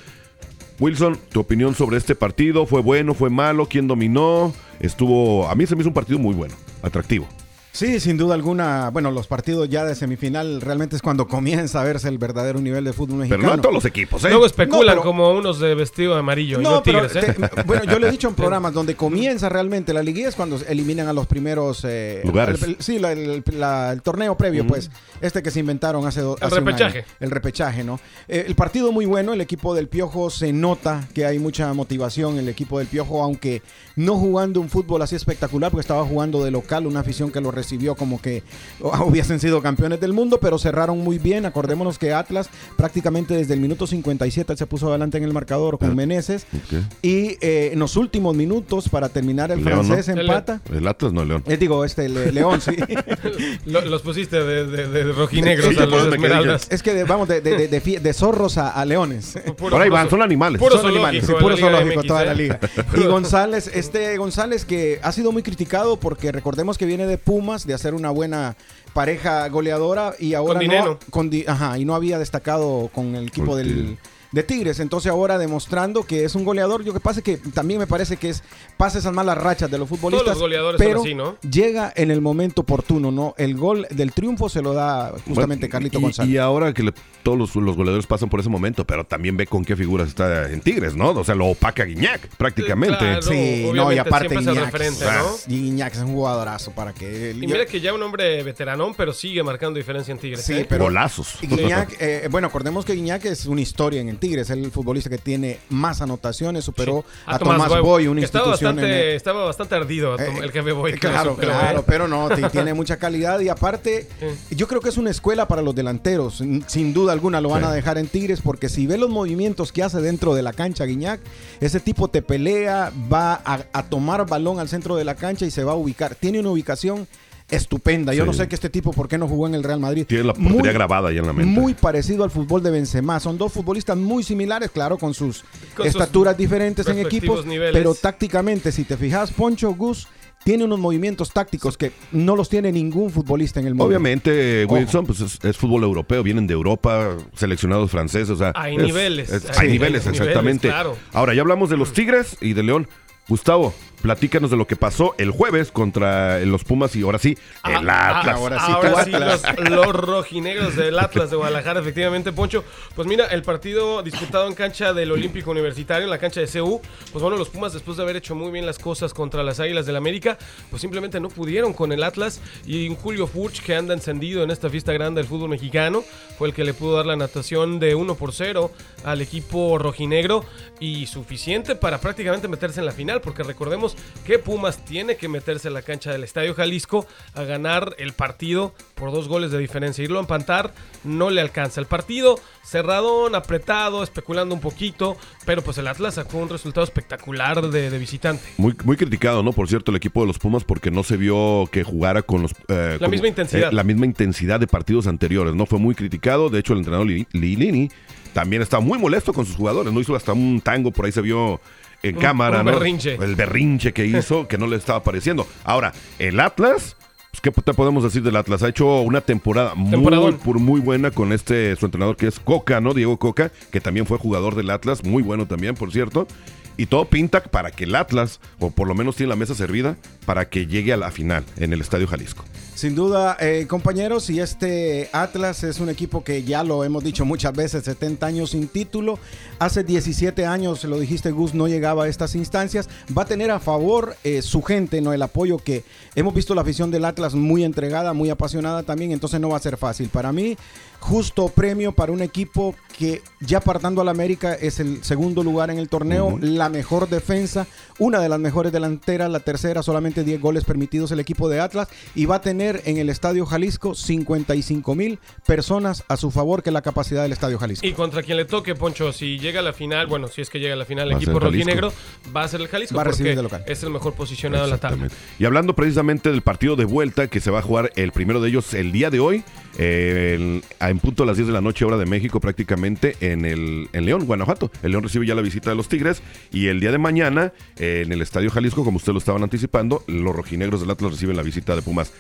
Wilson, 0.80 1.18
tu 1.32 1.40
opinión 1.40 1.76
sobre 1.76 1.98
este 1.98 2.16
partido, 2.16 2.66
¿fue 2.66 2.82
bueno, 2.82 3.14
fue 3.14 3.30
malo? 3.30 3.66
¿Quién 3.66 3.88
dominó? 3.88 4.54
Estuvo, 4.80 5.50
a 5.50 5.56
mí 5.56 5.66
se 5.66 5.76
me 5.76 5.82
hizo 5.82 5.90
un 5.90 5.94
partido 5.94 6.20
muy 6.20 6.34
bueno, 6.34 6.56
atractivo. 6.82 7.28
Sí, 7.72 8.00
sin 8.00 8.18
duda 8.18 8.34
alguna. 8.34 8.90
Bueno, 8.90 9.12
los 9.12 9.28
partidos 9.28 9.70
ya 9.70 9.86
de 9.86 9.94
semifinal 9.94 10.60
realmente 10.60 10.96
es 10.96 11.02
cuando 11.04 11.28
comienza 11.28 11.80
a 11.80 11.84
verse 11.84 12.10
el 12.10 12.18
verdadero 12.18 12.60
nivel 12.60 12.84
de 12.84 12.94
fútbol 12.94 13.18
mexicano. 13.20 13.42
Pero 13.42 13.50
no 13.50 13.56
en 13.56 13.62
todos 13.62 13.76
los 13.76 13.86
equipos, 13.86 14.24
¿eh? 14.26 14.30
Luego 14.30 14.48
especulan 14.48 14.96
No, 14.96 15.02
pero- 15.02 15.04
como 15.04 15.32
unos 15.32 15.60
de 15.60 15.76
vestido 15.76 16.14
de 16.16 16.20
amarillo 16.20 16.60
y 16.60 16.64
No, 16.64 16.72
no 16.72 16.84
pero 16.84 17.08
tigres, 17.08 17.24
¿eh? 17.30 17.36
te- 17.56 17.64
bueno, 17.64 17.84
yo 17.86 18.00
le 18.00 18.08
he 18.08 18.12
dicho 18.12 18.28
en 18.28 18.34
programas 18.36 18.74
donde 18.74 18.96
comienza 18.96 19.50
realmente 19.50 19.94
la 19.94 20.02
liguilla 20.02 20.30
es 20.30 20.36
cuando 20.36 20.60
eliminan 20.68 21.08
a 21.08 21.14
los 21.14 21.28
primeros 21.28 21.86
eh, 21.88 22.22
Lugares. 22.26 22.62
el- 22.64 22.70
el- 22.72 22.76
sí, 22.80 22.98
la- 22.98 23.12
el, 23.12 23.44
la- 23.54 23.94
el 23.94 24.02
torneo 24.02 24.36
previo, 24.36 24.66
pues, 24.66 24.90
este 25.22 25.44
que 25.44 25.52
se 25.52 25.60
inventaron 25.60 26.06
hace, 26.08 26.22
do- 26.22 26.38
El 26.42 26.50
repechaje. 26.52 26.98
año. 27.00 27.08
el 27.20 27.32
repechaje, 27.32 27.84
¿no? 27.84 28.00
Eh, 28.28 28.46
el 28.48 28.56
partido 28.56 28.92
muy 28.92 29.06
bueno, 29.06 29.32
el 29.34 29.42
equipo 29.42 29.76
del 29.76 29.88
Piojo 29.88 30.32
se 30.32 30.52
nota 30.52 31.08
que 31.14 31.26
hay 31.26 31.38
mucha 31.38 31.72
motivación 31.74 32.34
en 32.34 32.40
el 32.40 32.50
equipo 32.50 32.80
del 32.80 32.88
Piojo, 32.88 33.22
aunque 33.24 33.62
no 33.96 34.16
jugando 34.18 34.60
un 34.60 34.70
fútbol 34.70 35.02
así 35.04 35.16
espectacular, 35.16 35.70
porque 35.70 35.82
estaba 35.82 36.04
jugando 36.04 36.44
de 36.44 36.50
local, 36.52 36.88
una 36.88 37.02
afición 37.02 37.32
que 37.32 37.40
lo 37.42 37.52
recibió 37.60 37.96
como 37.96 38.22
que 38.22 38.44
hubiesen 39.06 39.40
sido 39.40 39.62
campeones 39.62 40.00
del 40.00 40.14
mundo, 40.14 40.40
pero 40.40 40.58
cerraron 40.58 41.00
muy 41.00 41.18
bien. 41.20 41.46
Acordémonos 41.46 41.98
que 42.00 42.14
Atlas 42.14 42.50
prácticamente 42.78 43.34
desde 43.36 43.54
el 43.54 43.60
minuto 43.60 43.86
57 43.88 44.56
se 44.56 44.66
puso 44.66 44.90
adelante 44.90 45.18
en 45.18 45.24
el 45.26 45.34
marcador 45.34 45.78
con 45.78 45.96
Meneses. 45.96 46.46
Ok. 46.54 46.80
Y 47.02 47.38
eh, 47.42 47.70
en 47.74 47.80
los 47.80 47.96
últimos 47.98 48.36
minutos, 48.36 48.88
para 48.90 49.10
terminar, 49.10 49.52
el 49.52 49.64
León, 49.64 49.80
¿no? 49.80 49.84
francés 49.96 50.08
empata. 50.16 50.62
El 50.74 50.88
Atlas 50.88 51.12
no, 51.14 51.26
León. 51.26 51.44
Eh, 51.48 51.58
digo, 51.58 51.84
este, 51.86 52.08
Le- 52.10 52.32
León, 52.32 52.62
sí. 52.62 52.72
Lo- 53.66 53.82
los 53.86 54.02
pusiste 54.02 54.44
de, 54.44 54.66
de- 54.66 54.88
de 54.88 55.04
rojinegros 55.14 55.74
Sí, 55.76 55.80
a 55.82 55.86
los 55.86 56.08
esmeraldas. 56.14 56.68
es 56.70 56.82
que 56.84 56.94
de- 56.94 57.04
vamos 57.04 57.28
de, 57.28 57.42
de- 57.42 57.58
de- 57.58 57.68
de 57.68 57.84
fie- 57.84 58.00
de 58.00 58.14
zorros 58.14 58.58
a, 58.58 58.70
a 58.70 58.86
leones. 58.86 59.38
Puro- 59.58 59.72
Por 59.72 59.82
ahí 59.82 59.90
van, 59.90 60.10
son 60.10 60.22
animales. 60.22 60.60
Puro 60.62 60.78
Son 60.78 60.88
animales, 60.88 61.26
sí, 61.26 61.34
puro 61.40 61.58
zoológico 61.58 62.00
MX, 62.00 62.08
toda 62.08 62.24
¿eh? 62.24 62.26
la 62.26 62.34
liga. 62.34 62.60
Y 62.96 63.04
González, 63.06 63.70
este 63.74 64.18
González 64.18 64.66
que 64.66 65.00
ha 65.04 65.12
sido 65.12 65.32
muy 65.32 65.44
criticado 65.44 65.98
porque 65.98 66.32
recordemos 66.32 66.78
que 66.78 66.86
viene 66.86 67.06
de 67.06 67.18
Pumas, 67.50 67.66
de 67.66 67.74
hacer 67.74 67.96
una 67.96 68.12
buena 68.12 68.56
pareja 68.94 69.48
goleadora 69.50 70.14
y 70.20 70.36
ahora 70.36 70.60
Con 70.60 70.68
no, 70.68 70.72
dinero. 70.72 71.00
con 71.10 71.30
di- 71.32 71.46
ajá, 71.48 71.80
y 71.80 71.86
no 71.86 71.96
había 71.96 72.20
destacado 72.20 72.92
con 72.94 73.16
el 73.16 73.28
equipo 73.30 73.56
del. 73.56 73.98
De 74.32 74.44
Tigres, 74.44 74.80
entonces 74.80 75.12
ahora 75.12 75.38
demostrando 75.38 76.04
que 76.04 76.24
es 76.24 76.36
un 76.36 76.44
goleador, 76.44 76.84
yo 76.84 76.94
que 76.94 77.00
pasa 77.00 77.20
es 77.20 77.24
que 77.24 77.38
también 77.38 77.80
me 77.80 77.88
parece 77.88 78.18
que 78.18 78.30
es 78.30 78.44
pasa 78.78 79.00
esas 79.00 79.12
malas 79.14 79.38
rachas 79.38 79.72
de 79.72 79.78
los 79.80 79.90
futbolistas, 79.90 80.24
Todos 80.26 80.36
los 80.38 80.42
goleadores 80.42 80.78
son 80.80 80.88
pero 80.88 81.02
así, 81.02 81.16
¿no? 81.16 81.38
llega 81.50 81.92
en 81.96 82.12
el 82.12 82.22
momento 82.22 82.62
oportuno, 82.62 83.12
¿no? 83.12 83.34
El 83.38 83.56
gol 83.56 83.88
del 83.90 84.12
triunfo 84.12 84.48
se 84.48 84.62
lo 84.62 84.74
da 84.74 85.14
justamente 85.28 85.66
Bueno, 85.66 85.72
Carlito 85.72 86.00
y, 86.00 86.02
González. 86.04 86.32
Y 86.34 86.38
ahora 86.38 86.74
que 86.74 86.84
le- 86.84 86.94
todos 87.24 87.38
los, 87.38 87.56
los 87.56 87.76
goleadores 87.76 88.06
pasan 88.06 88.30
por 88.30 88.40
ese 88.40 88.50
momento, 88.50 88.86
pero 88.86 89.04
también 89.04 89.36
ve 89.36 89.48
con 89.48 89.66
qué 89.66 89.76
figuras 89.76 90.08
está 90.10 90.50
en 90.52 90.62
Tigres, 90.62 90.96
¿no? 90.96 91.10
O 91.10 91.24
sea, 91.24 91.34
lo 91.36 91.48
opaca 91.48 91.84
Guiñac, 91.84 92.28
prácticamente. 92.38 92.98
Claro. 92.98 93.22
Sí, 93.24 93.70
no, 93.74 93.92
y 93.92 93.98
aparte 93.98 94.36
Guiñac, 94.36 94.74
ah, 95.06 95.22
¿no? 95.24 95.36
Guiñac 95.48 95.94
es 95.96 96.00
un 96.02 96.14
jugadorazo 96.14 96.72
para 96.72 96.94
que... 96.94 97.32
Y 97.32 97.48
mira 97.48 97.66
que 97.66 97.82
ya 97.82 97.94
un 97.94 98.04
hombre 98.04 98.44
veteranón, 98.44 98.94
pero 98.96 99.12
sigue 99.14 99.42
marcando 99.44 99.78
diferencia 99.78 100.12
en 100.12 100.20
Tigres. 100.20 100.46
Sí, 100.46 100.54
¿eh? 100.54 100.66
pero- 100.70 100.84
Golazos. 100.86 101.38
Guiñac, 101.42 101.96
eh, 102.00 102.28
bueno, 102.30 102.48
acordemos 102.48 102.86
que 102.86 102.94
Guiñac 102.94 103.26
es 103.26 103.46
una 103.48 103.62
historia 103.62 104.02
en 104.02 104.10
el 104.10 104.19
Tigres, 104.20 104.50
el 104.50 104.70
futbolista 104.72 105.10
que 105.10 105.18
tiene 105.18 105.60
más 105.70 106.02
anotaciones, 106.02 106.64
superó 106.66 107.04
Sí. 107.08 107.22
a, 107.26 107.40
Tomás 107.40 107.82
Boy, 107.82 108.08
una 108.08 108.22
institución 108.22 108.76
bastante, 108.76 109.10
el- 109.12 109.16
estaba 109.16 109.46
bastante 109.46 109.76
ardido 109.76 110.20
Eh, 110.20 110.32
el 110.44 110.52
jefe 110.52 110.72
Boy. 110.72 110.94
Claro, 110.94 111.36
claro, 111.36 111.84
pero 111.88 112.08
no, 112.08 112.30
tiene 112.52 112.74
mucha 112.74 112.98
calidad 112.98 113.40
y 113.40 113.50
aparte, 113.50 114.08
yo 114.52 114.68
creo 114.68 114.82
que 114.82 114.90
es 114.90 114.98
una 114.98 115.10
escuela 115.12 115.48
para 115.48 115.62
los 115.62 115.74
delanteros. 115.74 116.44
Sin 116.68 116.94
duda 116.94 117.14
alguna 117.14 117.42
lo 117.42 117.50
van 117.50 117.62
Sí. 117.64 117.68
a 117.70 117.72
dejar 117.72 117.98
en 117.98 118.08
Tigres 118.08 118.42
porque 118.42 118.70
si 118.70 118.86
ve 118.88 118.98
los 118.98 119.10
movimientos 119.10 119.72
que 119.72 119.84
hace 119.84 120.02
dentro 120.02 120.36
de 120.36 120.42
la 120.44 120.54
cancha 120.54 120.86
Guiñac, 120.86 121.20
ese 121.60 121.80
tipo 121.80 122.08
te 122.10 122.22
pelea, 122.22 122.92
va 123.12 123.34
a, 123.46 123.60
a 123.74 123.84
tomar 123.84 124.26
balón 124.28 124.60
al 124.60 124.68
centro 124.70 124.96
de 124.96 125.04
la 125.06 125.16
cancha 125.16 125.46
y 125.46 125.52
se 125.52 125.64
va 125.64 125.72
a 125.74 125.76
ubicar. 125.76 126.16
Tiene 126.16 126.40
una 126.40 126.50
ubicación 126.52 127.08
estupenda. 127.50 128.14
Yo 128.14 128.24
Sí. 128.24 128.28
no 128.28 128.34
sé 128.34 128.48
que 128.48 128.56
este 128.56 128.70
tipo 128.70 128.92
por 128.94 129.08
qué 129.08 129.18
no 129.18 129.28
jugó 129.28 129.48
en 129.48 129.56
el 129.56 129.64
Real 129.64 129.80
Madrid. 129.80 130.06
Tiene 130.08 130.24
la 130.26 130.34
portería 130.34 130.72
grabada 130.72 131.12
ya 131.12 131.20
en 131.20 131.28
la 131.28 131.34
mente. 131.34 131.52
Muy 131.60 131.74
parecido 131.74 132.24
al 132.24 132.32
fútbol 132.32 132.62
de 132.64 132.72
Benzema. 132.72 133.20
Son 133.20 133.38
dos 133.38 133.52
futbolistas 133.54 133.98
muy 133.98 134.24
similares, 134.24 134.70
claro, 134.72 134.98
con 134.98 135.14
sus 135.14 135.44
Con 135.76 135.86
sus 135.86 135.88
estaturas 135.88 136.38
diferentes 136.38 136.88
en 136.88 137.00
equipos, 137.00 137.46
niveles. 137.46 137.74
pero 137.74 137.94
tácticamente, 137.96 138.72
si 138.72 138.84
te 138.84 138.98
fijas, 138.98 139.32
Poncho 139.32 139.72
Gus 139.74 140.08
tiene 140.46 140.64
unos 140.64 140.80
movimientos 140.80 141.32
tácticos 141.32 141.78
que 141.78 141.92
no 142.14 142.36
los 142.38 142.48
tiene 142.48 142.72
ningún 142.72 143.10
futbolista 143.10 143.60
en 143.60 143.68
el 143.68 143.74
mundo. 143.74 143.86
Obviamente. 143.86 144.66
Wilson, 144.66 145.06
pues 145.06 145.20
es, 145.20 145.38
es 145.44 145.58
fútbol 145.58 145.84
europeo, 145.84 146.24
vienen 146.24 146.48
de 146.48 146.54
Europa, 146.54 147.18
seleccionados 147.36 147.92
franceses, 147.92 148.30
o 148.30 148.36
sea, 148.38 148.54
Hay 148.56 148.76
es- 148.78 148.84
niveles, 148.84 149.30
es- 149.32 149.50
hay 149.50 149.68
hay 149.68 149.72
niveles, 149.74 150.06
niveles, 150.06 150.20
exactamente. 150.22 150.70
claro. 150.70 150.96
Ahora, 151.12 151.34
ya 151.34 151.42
hablamos 151.42 151.70
de 151.70 151.76
los 151.78 151.92
Tigres 151.92 152.38
y 152.40 152.54
de 152.54 152.64
León. 152.64 152.88
Gustavo, 153.28 153.74
platícanos 154.02 154.50
de 154.52 154.58
lo 154.58 154.66
que 154.68 154.76
pasó 154.76 155.16
el 155.18 155.32
jueves 155.32 155.72
contra 155.72 156.40
los 156.40 156.64
Pumas 156.64 156.96
y 156.96 157.02
ahora 157.04 157.20
sí, 157.20 157.38
el 157.66 157.90
Ah, 157.90 158.20
Atlas. 158.20 158.36
ahora 158.36 158.60
sí, 158.66 158.72
Ahora 158.72 159.04
sí, 159.06 159.14
Atlas. 159.14 159.42
los, 159.60 159.70
los 159.70 159.96
rojinegros 159.96 160.76
del 160.76 160.98
Atlas 161.00 161.30
de 161.30 161.36
Guadalajara, 161.36 161.80
efectivamente, 161.82 162.32
Poncho. 162.32 162.64
Pues 162.96 163.08
mira, 163.08 163.26
el 163.28 163.42
partido 163.44 164.02
disputado 164.04 164.48
en 164.48 164.54
cancha 164.56 164.94
del 164.94 165.12
Olímpico 165.12 165.52
Universitario, 165.52 166.06
en 166.06 166.10
la 166.10 166.18
cancha 166.18 166.40
de 166.42 166.48
CU, 166.48 166.82
pues 167.12 167.22
bueno, 167.22 167.38
los 167.38 167.50
Pumas, 167.50 167.74
después 167.74 167.98
de 167.98 168.04
haber 168.04 168.16
hecho 168.16 168.36
muy 168.36 168.52
bien 168.52 168.66
las 168.66 168.80
cosas 168.80 169.14
contra 169.14 169.44
las 169.44 169.60
Águilas 169.60 169.86
del 169.86 169.96
América, 169.96 170.38
pues 170.70 170.82
simplemente 170.82 171.20
no 171.20 171.30
pudieron 171.30 171.74
con 171.74 171.92
el 171.92 172.04
Atlas. 172.04 172.42
Y 172.66 172.88
un 172.90 172.96
Julio 172.96 173.28
Furch, 173.28 173.62
que 173.62 173.76
anda 173.76 173.94
encendido 173.94 174.44
en 174.44 174.52
esta 174.52 174.70
fiesta 174.70 174.94
grande 174.94 175.22
del 175.22 175.28
fútbol 175.30 175.50
mexicano, 175.50 176.04
fue 176.38 176.48
el 176.48 176.54
que 176.54 176.64
le 176.64 176.74
pudo 176.74 176.96
dar 176.98 177.06
la 177.06 177.16
natación 177.16 177.80
de 177.80 177.96
1 177.96 178.16
por 178.16 178.34
0 178.34 178.72
al 179.04 179.22
equipo 179.22 179.78
rojinegro 179.78 180.46
y 180.80 181.08
suficiente 181.08 181.76
para 181.76 182.00
prácticamente 182.00 182.48
meterse 182.48 182.80
en 182.80 182.86
la 182.86 182.92
final, 182.92 183.22
porque 183.22 183.44
recordemos 183.44 183.89
que 184.26 184.40
Pumas 184.40 184.84
tiene 184.86 185.16
que 185.18 185.28
meterse 185.28 185.68
en 185.70 185.74
la 185.74 185.82
cancha 185.82 186.12
del 186.12 186.24
Estadio 186.24 186.54
Jalisco 186.54 187.06
a 187.34 187.44
ganar 187.44 187.96
el 187.98 188.14
partido 188.14 188.74
por 188.96 189.12
dos 189.12 189.28
goles 189.28 189.52
de 189.52 189.58
diferencia. 189.58 190.04
Irlo 190.04 190.20
a 190.20 190.22
empatar 190.22 190.74
no 191.04 191.30
le 191.30 191.42
alcanza. 191.42 191.80
El 191.82 191.88
partido 191.88 192.40
cerradón, 192.64 193.34
apretado, 193.36 194.04
especulando 194.04 194.54
un 194.54 194.62
poquito, 194.62 195.18
pero 195.46 195.62
pues 195.64 195.78
el 195.80 195.88
Atlas 195.88 196.16
sacó 196.16 196.38
un 196.38 196.50
resultado 196.50 196.84
espectacular 196.84 197.70
de, 197.70 197.90
de 197.90 197.98
visitante. 197.98 198.44
Muy, 198.58 198.76
muy 198.84 198.98
criticado, 198.98 199.42
¿no? 199.44 199.54
Por 199.54 199.68
cierto, 199.68 199.92
el 199.92 199.98
equipo 199.98 200.22
de 200.22 200.28
los 200.28 200.38
Pumas 200.38 200.64
porque 200.64 200.92
no 200.92 201.04
se 201.04 201.18
vio 201.18 201.68
que 201.72 201.84
jugara 201.84 202.22
con 202.22 202.42
los... 202.44 202.52
eh, 202.68 202.94
La 202.94 203.00
con, 203.00 203.12
misma 203.12 203.28
intensidad. 203.28 203.72
eh, 203.72 203.76
la 203.76 203.84
misma 203.84 204.06
intensidad 204.06 204.60
de 204.60 204.68
partidos 204.68 205.08
anteriores, 205.08 205.56
¿no? 205.56 205.66
Fue 205.66 205.80
muy 205.80 205.96
criticado. 205.96 206.50
De 206.50 206.60
hecho, 206.60 206.74
el 206.74 206.80
entrenador 206.80 207.08
Li- 207.08 207.28
Lilini 207.32 207.90
también 208.34 208.62
estaba 208.62 208.82
muy 208.82 209.00
molesto 209.00 209.34
con 209.34 209.46
sus 209.46 209.56
jugadores, 209.56 209.92
¿no? 209.92 210.00
Hizo 210.00 210.16
hasta 210.16 210.34
un 210.34 210.62
tango, 210.62 210.92
por 210.92 211.06
ahí 211.06 211.12
se 211.12 211.22
vio 211.22 211.60
en 212.04 212.16
Un- 212.16 212.22
cámara, 212.22 212.60
un 212.60 212.66
¿no? 212.66 212.72
berrinche. 212.72 213.16
El 213.16 213.36
berrinche 213.36 213.94
que 213.94 214.06
hizo, 214.06 214.48
que 214.48 214.58
no 214.58 214.68
le 214.68 214.76
estaba 214.78 215.04
pareciendo. 215.04 215.48
Ahora, 215.64 215.94
el 216.20 216.40
Atlas... 216.40 216.96
Pues, 217.32 217.42
¿Qué 217.42 217.52
te 217.52 217.74
podemos 217.76 218.04
decir 218.04 218.24
del 218.24 218.36
Atlas? 218.38 218.64
Ha 218.64 218.70
hecho 218.70 219.02
una 219.02 219.22
temporada 219.22 219.76
muy, 219.76 220.32
por 220.44 220.58
muy 220.58 220.82
buena 220.82 221.12
con 221.12 221.32
este 221.32 221.76
su 221.76 221.86
entrenador 221.86 222.18
que 222.18 222.26
es 222.26 222.40
Coca, 222.40 222.82
¿no? 222.82 222.96
Diego 222.96 223.18
Coca, 223.20 223.52
que 223.72 223.80
también 223.80 224.08
fue 224.08 224.18
jugador 224.18 224.56
del 224.56 224.72
Atlas, 224.72 225.04
muy 225.04 225.22
bueno 225.22 225.46
también, 225.46 225.76
por 225.76 225.92
cierto. 225.92 226.28
Y 226.76 226.88
todo 226.88 227.06
pinta 227.06 227.44
para 227.44 227.70
que 227.70 227.84
el 227.84 227.94
Atlas, 227.94 228.40
o 228.58 228.72
por 228.72 228.88
lo 228.88 228.96
menos 228.96 229.16
tiene 229.16 229.30
la 229.30 229.36
mesa 229.36 229.54
servida, 229.54 229.96
para 230.26 230.50
que 230.50 230.66
llegue 230.66 230.92
a 230.92 230.98
la 230.98 231.12
final 231.12 231.44
en 231.58 231.72
el 231.72 231.82
Estadio 231.82 232.08
Jalisco. 232.08 232.44
Sin 232.80 232.96
duda, 232.96 233.36
eh, 233.42 233.66
compañeros, 233.68 234.30
y 234.30 234.40
este 234.40 235.10
Atlas 235.12 235.66
es 235.66 235.82
un 235.82 235.90
equipo 235.90 236.24
que 236.24 236.46
ya 236.46 236.64
lo 236.64 236.86
hemos 236.86 237.04
dicho 237.04 237.26
muchas 237.26 237.52
veces, 237.52 237.84
70 237.84 238.26
años 238.26 238.52
sin 238.52 238.70
título. 238.70 239.20
Hace 239.60 239.84
17 239.84 240.46
años, 240.46 240.86
lo 240.86 240.98
dijiste 240.98 241.32
Gus, 241.32 241.54
no 241.54 241.68
llegaba 241.68 242.06
a 242.06 242.08
estas 242.08 242.36
instancias. 242.36 242.88
Va 243.18 243.24
a 243.24 243.26
tener 243.26 243.52
a 243.52 243.60
favor 243.60 244.16
eh, 244.24 244.42
su 244.42 244.62
gente, 244.62 245.02
no 245.02 245.12
el 245.12 245.22
apoyo 245.22 245.58
que 245.58 245.84
hemos 246.16 246.34
visto 246.34 246.56
la 246.56 246.62
afición 246.62 246.90
del 246.90 247.04
Atlas 247.04 247.36
muy 247.36 247.66
entregada, 247.66 248.14
muy 248.14 248.30
apasionada 248.30 248.84
también, 248.84 249.12
entonces 249.12 249.42
no 249.42 249.50
va 249.50 249.58
a 249.58 249.60
ser 249.60 249.76
fácil. 249.76 250.08
Para 250.08 250.32
mí, 250.32 250.56
justo 251.00 251.50
premio 251.50 251.92
para 251.92 252.12
un 252.12 252.22
equipo 252.22 252.76
que 252.98 253.22
ya 253.40 253.60
apartando 253.60 254.02
al 254.02 254.10
América 254.10 254.54
es 254.54 254.80
el 254.80 255.04
segundo 255.04 255.44
lugar 255.44 255.70
en 255.70 255.80
el 255.80 255.90
torneo, 255.90 256.38
la 256.42 256.70
mejor 256.70 257.10
defensa, 257.10 257.68
una 257.98 258.20
de 258.20 258.30
las 258.30 258.40
mejores 258.40 258.72
delanteras, 258.72 259.30
la 259.30 259.40
tercera, 259.40 259.84
solamente 259.84 260.24
10 260.24 260.42
goles 260.42 260.66
permitidos 260.66 261.12
el 261.12 261.20
equipo 261.20 261.50
de 261.50 261.60
Atlas 261.60 261.88
y 262.16 262.26
va 262.26 262.36
a 262.36 262.42
tener 262.42 262.69
en 262.86 262.98
el 262.98 263.10
Estadio 263.10 263.46
Jalisco 263.46 263.96
55 263.96 264.96
mil 264.96 265.20
personas 265.46 266.04
a 266.08 266.18
su 266.18 266.32
favor, 266.32 266.64
que 266.64 266.72
la 266.72 266.82
capacidad 266.82 267.24
del 267.24 267.32
Estadio 267.32 267.58
Jalisco. 267.58 267.86
Y 267.86 267.94
contra 267.94 268.24
quien 268.24 268.38
le 268.38 268.46
toque, 268.46 268.76
Poncho, 268.76 269.12
si 269.14 269.40
llega 269.40 269.60
a 269.60 269.64
la 269.64 269.74
final, 269.74 270.08
bueno, 270.08 270.28
si 270.28 270.42
es 270.42 270.50
que 270.50 270.60
llega 270.60 270.74
a 270.74 270.78
la 270.78 270.86
final 270.86 271.08
el 271.08 271.16
Va 271.16 271.18
equipo 271.18 271.40
rojinegro, 271.40 271.92
va 272.36 272.44
a 272.44 272.48
ser 272.48 272.62
el 272.62 272.68
Jalisco 272.68 272.96
Va 272.96 273.02
a 273.02 273.06
recibir 273.06 273.36
porque 273.36 273.38
de 273.38 273.44
local. 273.44 273.64
es 273.68 273.84
el 273.84 273.90
mejor 273.90 274.14
posicionado 274.14 274.66
en 274.66 274.70
la 274.70 274.78
tabla. 274.78 275.08
Y 275.38 275.46
hablando 275.46 275.76
precisamente 275.76 276.32
del 276.32 276.42
partido 276.42 276.76
de 276.76 276.86
vuelta 276.86 277.28
que 277.28 277.40
se 277.40 277.52
va 277.52 277.60
a 277.60 277.62
jugar 277.62 277.92
el 277.96 278.12
primero 278.12 278.42
de 278.42 278.50
ellos 278.50 278.74
el 278.74 278.92
día 278.92 279.10
de 279.10 279.20
hoy, 279.20 279.44
eh, 279.78 280.62
en 280.80 281.00
punto 281.00 281.24
a 281.24 281.26
las 281.26 281.38
10 281.38 281.48
de 281.48 281.54
la 281.54 281.62
noche, 281.62 281.86
hora 281.86 281.98
de 281.98 282.06
México, 282.06 282.40
prácticamente 282.40 283.16
en 283.22 283.46
el 283.46 283.90
en 283.94 284.06
León, 284.06 284.26
Guanajuato. 284.26 284.72
El 284.84 284.92
León 284.92 285.04
recibe 285.04 285.26
ya 285.26 285.36
la 285.36 285.42
visita 285.42 285.70
de 285.70 285.76
los 285.76 285.88
Tigres 285.88 286.22
y 286.52 286.68
el 286.68 286.80
día 286.80 286.92
de 286.92 286.98
mañana 286.98 287.54
eh, 287.78 288.04
en 288.06 288.12
el 288.12 288.22
Estadio 288.22 288.50
Jalisco, 288.50 288.84
como 288.84 288.98
ustedes 288.98 289.14
lo 289.14 289.20
estaban 289.20 289.44
anticipando, 289.44 290.04
los 290.08 290.36
rojinegros 290.36 290.82
del 290.82 290.90
Atlas 290.90 291.12
reciben 291.12 291.36
la 291.36 291.44
visita 291.44 291.76
de 291.76 291.82
Pumas. 291.82 292.12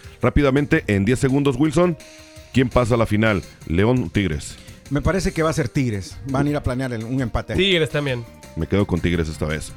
Rápidamente, 0.44 0.86
en 0.88 1.04
10 1.04 1.20
segundos, 1.20 1.58
Wilson, 1.60 1.98
¿quién 2.54 2.70
pasa 2.70 2.96
a 2.96 2.98
la 2.98 3.06
final? 3.06 3.44
León 3.68 4.06
o 4.06 4.10
Tigres. 4.10 4.56
Me 4.90 5.02
parece 5.02 5.34
que 5.34 5.44
va 5.44 5.50
a 5.50 5.54
ser 5.54 5.68
Tigres. 5.68 6.16
Van 6.28 6.48
a 6.48 6.50
ir 6.50 6.56
a 6.56 6.64
planear 6.64 6.94
el- 6.94 7.04
un 7.04 7.20
empate. 7.22 7.56
Tigres 7.56 7.90
también. 7.90 8.24
Me 8.56 8.66
quedo 8.66 8.88
con 8.88 9.02
Tigres 9.02 9.28
esta 9.28 9.46
vez. 9.46 9.74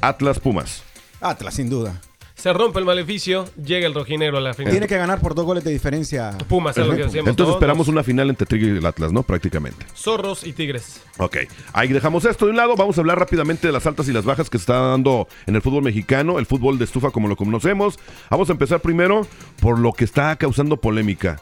Atlas 0.00 0.38
Pumas. 0.38 0.84
Atlas, 1.20 1.54
sin 1.54 1.68
duda. 1.68 2.00
Se 2.36 2.52
rompe 2.52 2.78
el 2.78 2.84
maleficio, 2.84 3.46
llega 3.56 3.86
el 3.86 3.94
rojinegro 3.94 4.36
a 4.36 4.40
la 4.42 4.52
final. 4.52 4.70
Tiene 4.70 4.86
que 4.86 4.98
ganar 4.98 5.20
por 5.20 5.34
dos 5.34 5.46
goles 5.46 5.64
de 5.64 5.72
diferencia. 5.72 6.36
Pumas, 6.46 6.76
es 6.76 6.86
lo 6.86 6.94
que 6.94 7.04
decíamos. 7.04 7.30
Entonces 7.30 7.36
todos. 7.36 7.54
esperamos 7.54 7.88
una 7.88 8.02
final 8.02 8.28
entre 8.28 8.46
Tigres 8.46 8.74
y 8.74 8.76
el 8.76 8.84
Atlas, 8.84 9.10
¿no? 9.10 9.22
Prácticamente. 9.22 9.86
Zorros 9.96 10.46
y 10.46 10.52
Tigres. 10.52 11.00
Ok, 11.16 11.38
ahí 11.72 11.88
dejamos 11.88 12.26
esto 12.26 12.44
de 12.44 12.50
un 12.50 12.58
lado. 12.58 12.76
Vamos 12.76 12.98
a 12.98 13.00
hablar 13.00 13.18
rápidamente 13.18 13.66
de 13.66 13.72
las 13.72 13.86
altas 13.86 14.06
y 14.08 14.12
las 14.12 14.26
bajas 14.26 14.50
que 14.50 14.58
se 14.58 14.62
está 14.62 14.74
dando 14.74 15.28
en 15.46 15.56
el 15.56 15.62
fútbol 15.62 15.82
mexicano, 15.82 16.38
el 16.38 16.44
fútbol 16.44 16.78
de 16.78 16.84
estufa 16.84 17.10
como 17.10 17.26
lo 17.26 17.36
conocemos. 17.36 17.98
Vamos 18.28 18.50
a 18.50 18.52
empezar 18.52 18.80
primero 18.80 19.26
por 19.60 19.78
lo 19.78 19.94
que 19.94 20.04
está 20.04 20.36
causando 20.36 20.76
polémica. 20.76 21.40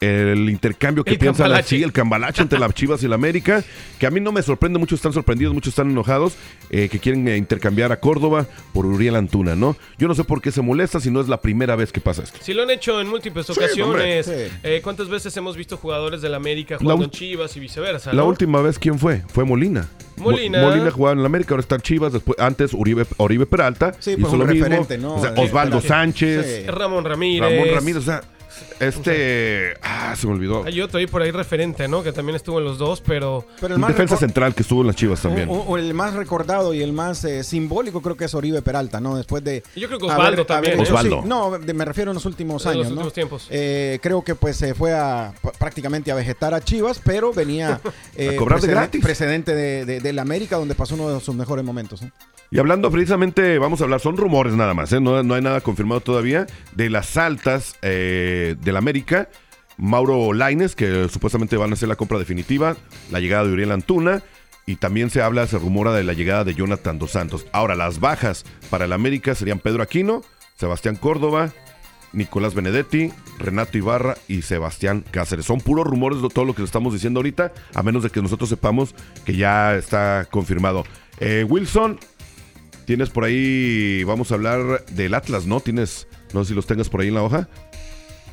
El 0.00 0.48
intercambio 0.48 1.04
que 1.04 1.12
El 1.12 1.18
piensa 1.18 1.42
la 1.42 1.48
cambalache. 1.48 1.76
sí, 1.76 1.82
el 1.82 1.92
cambalache 1.92 2.40
entre 2.40 2.58
las 2.58 2.72
Chivas 2.72 3.02
y 3.02 3.08
la 3.08 3.16
América, 3.16 3.62
que 3.98 4.06
a 4.06 4.10
mí 4.10 4.18
no 4.18 4.32
me 4.32 4.40
sorprende, 4.42 4.78
muchos 4.78 4.96
están 4.98 5.12
sorprendidos, 5.12 5.52
muchos 5.52 5.72
están 5.72 5.90
enojados, 5.90 6.36
eh, 6.70 6.88
que 6.88 6.98
quieren 6.98 7.28
eh, 7.28 7.36
intercambiar 7.36 7.92
a 7.92 8.00
Córdoba 8.00 8.46
por 8.72 8.86
Uriel 8.86 9.14
Antuna, 9.16 9.54
¿no? 9.56 9.76
Yo 9.98 10.08
no 10.08 10.14
sé 10.14 10.24
por 10.24 10.40
qué 10.40 10.52
se 10.52 10.62
molesta 10.62 11.00
si 11.00 11.10
no 11.10 11.20
es 11.20 11.28
la 11.28 11.42
primera 11.42 11.76
vez 11.76 11.92
que 11.92 12.00
pasa 12.00 12.22
esto. 12.22 12.38
Si 12.40 12.54
lo 12.54 12.62
han 12.62 12.70
hecho 12.70 12.98
en 12.98 13.08
múltiples 13.08 13.44
Sí, 13.44 13.52
ocasiones. 13.52 13.84
hombre. 13.84 14.22
Sí. 14.48 14.52
eh, 14.62 14.80
¿Cuántas 14.82 15.08
veces 15.10 15.36
hemos 15.36 15.54
visto 15.54 15.76
jugadores 15.76 16.22
del 16.22 16.32
América 16.34 16.78
jugando 16.80 17.04
en 17.04 17.10
Chivas 17.10 17.54
y 17.58 17.60
viceversa? 17.60 18.14
La 18.14 18.22
¿no? 18.22 18.28
última 18.28 18.62
vez, 18.62 18.78
¿quién 18.78 18.98
fue? 18.98 19.22
Fue 19.28 19.44
Molina. 19.44 19.86
Mo- 20.16 20.30
Molina. 20.30 20.62
Molina 20.62 20.90
jugaba 20.90 21.12
en 21.12 21.20
la 21.20 21.26
América, 21.26 21.52
ahora 21.52 21.60
está 21.60 21.74
en 21.74 21.82
Chivas. 21.82 22.14
Después, 22.14 22.38
antes 22.38 22.72
Uribe, 22.72 23.04
Oribe 23.18 23.44
Peralta. 23.44 23.92
Sí, 23.98 24.12
hizo 24.12 24.20
pues 24.20 24.32
un 24.32 24.38
lo 24.38 24.46
mismo. 24.46 24.64
referente, 24.64 24.96
¿no? 24.96 25.16
O 25.16 25.20
sea, 25.20 25.32
De- 25.32 25.42
Osvaldo 25.42 25.76
de 25.76 25.82
la- 25.82 25.88
Sánchez, 25.88 26.62
Sí. 26.64 26.70
Ramón 26.70 27.04
Ramírez. 27.04 27.50
Ramón 27.50 27.74
Ramírez. 27.74 27.96
O 27.98 28.04
sea, 28.06 28.22
este. 28.80 29.74
Ah, 29.82 30.14
se 30.16 30.26
me 30.26 30.32
olvidó. 30.34 30.64
Hay 30.64 30.80
otro 30.80 30.98
ahí 30.98 31.06
por 31.06 31.22
ahí 31.22 31.30
referente, 31.30 31.88
¿no? 31.88 32.02
Que 32.02 32.12
también 32.12 32.36
estuvo 32.36 32.58
en 32.58 32.64
los 32.64 32.78
dos, 32.78 33.00
pero. 33.00 33.46
Pero 33.60 33.68
el 33.68 33.74
Un 33.74 33.80
más 33.82 33.90
defensa 33.90 34.16
central 34.16 34.54
que 34.54 34.62
estuvo 34.62 34.80
en 34.82 34.88
las 34.88 34.96
Chivas 34.96 35.20
también. 35.22 35.48
O, 35.48 35.54
o 35.54 35.76
el 35.78 35.92
más 35.94 36.14
recordado 36.14 36.74
y 36.74 36.82
el 36.82 36.92
más 36.92 37.24
eh, 37.24 37.44
simbólico 37.44 38.00
creo 38.02 38.16
que 38.16 38.24
es 38.24 38.34
Oribe 38.34 38.62
Peralta, 38.62 39.00
¿no? 39.00 39.16
Después 39.16 39.42
de... 39.44 39.62
Yo 39.76 39.86
creo 39.88 39.98
que 39.98 40.06
Osvaldo 40.06 40.44
también, 40.46 40.78
¿eh? 40.78 40.82
hecho- 40.82 40.94
Osvaldo. 40.94 41.22
sí, 41.22 41.28
no, 41.28 41.58
de- 41.58 41.74
me 41.74 41.84
refiero 41.84 42.10
en 42.10 42.14
los 42.14 42.26
últimos 42.26 42.64
En 42.66 42.72
los 42.72 42.76
años, 42.76 42.86
¿no? 42.88 42.92
últimos 42.92 43.12
tiempos. 43.12 43.46
Eh, 43.50 43.98
creo 44.02 44.22
que 44.22 44.34
pues 44.34 44.56
se 44.56 44.74
fue 44.74 44.92
a 44.94 45.32
prácticamente 45.58 46.10
a 46.10 46.14
vegetar 46.14 46.54
a 46.54 46.60
Chivas, 46.60 47.00
pero 47.04 47.32
venía 47.32 47.80
eh, 48.16 48.30
A 48.34 48.36
cobrar 48.36 48.60
de 48.60 48.66
preceden- 48.68 48.70
gratis. 48.76 49.02
precedente 49.02 49.54
de, 49.54 49.84
de, 49.84 50.00
del 50.00 50.18
América 50.18 50.56
donde 50.56 50.74
pasó 50.74 50.94
uno 50.94 51.10
de 51.10 51.20
sus 51.20 51.34
mejores 51.34 51.64
momentos. 51.64 52.02
¿no? 52.02 52.10
Y 52.52 52.58
hablando 52.58 52.90
precisamente, 52.90 53.58
vamos 53.58 53.80
a 53.80 53.84
hablar, 53.84 54.00
son 54.00 54.16
rumores 54.16 54.54
nada 54.54 54.74
más, 54.74 54.92
¿eh? 54.92 55.00
no, 55.00 55.22
no 55.22 55.34
hay 55.34 55.42
nada 55.42 55.60
confirmado 55.60 56.00
todavía, 56.00 56.46
de 56.74 56.90
las 56.90 57.16
altas 57.16 57.76
eh, 57.82 58.49
del 58.54 58.76
América. 58.76 59.28
Mauro 59.76 60.32
Laines, 60.32 60.76
que 60.76 61.08
supuestamente 61.08 61.56
van 61.56 61.70
a 61.70 61.74
hacer 61.74 61.88
la 61.88 61.96
compra 61.96 62.18
definitiva, 62.18 62.76
la 63.10 63.20
llegada 63.20 63.44
de 63.44 63.52
Uriel 63.52 63.72
Antuna. 63.72 64.22
Y 64.66 64.76
también 64.76 65.10
se 65.10 65.22
habla, 65.22 65.46
se 65.46 65.58
rumora 65.58 65.92
de 65.92 66.04
la 66.04 66.12
llegada 66.12 66.44
de 66.44 66.54
Jonathan 66.54 66.98
Dos 66.98 67.12
Santos. 67.12 67.46
Ahora, 67.52 67.74
las 67.74 67.98
bajas 67.98 68.44
para 68.68 68.84
el 68.84 68.92
América 68.92 69.34
serían 69.34 69.58
Pedro 69.58 69.82
Aquino, 69.82 70.22
Sebastián 70.56 70.96
Córdoba 70.96 71.52
Nicolás 72.12 72.54
Benedetti, 72.54 73.12
Renato 73.38 73.78
Ibarra 73.78 74.16
y 74.28 74.42
Sebastián 74.42 75.04
Cáceres. 75.10 75.46
Son 75.46 75.60
puros 75.60 75.86
rumores 75.86 76.22
de 76.22 76.28
todo 76.28 76.44
lo 76.44 76.54
que 76.54 76.62
estamos 76.62 76.92
diciendo 76.92 77.18
ahorita, 77.18 77.52
a 77.74 77.82
menos 77.82 78.02
de 78.02 78.10
que 78.10 78.22
nosotros 78.22 78.48
sepamos 78.48 78.94
que 79.24 79.36
ya 79.36 79.76
está 79.76 80.26
confirmado. 80.30 80.84
Eh, 81.18 81.44
Wilson, 81.48 81.98
tienes 82.84 83.10
por 83.10 83.24
ahí, 83.24 84.04
vamos 84.04 84.32
a 84.32 84.34
hablar 84.34 84.84
del 84.86 85.14
Atlas, 85.14 85.46
¿no? 85.46 85.60
Tienes, 85.60 86.08
no 86.32 86.44
sé 86.44 86.48
si 86.50 86.54
los 86.54 86.66
tengas 86.66 86.88
por 86.88 87.00
ahí 87.00 87.08
en 87.08 87.14
la 87.14 87.22
hoja 87.22 87.48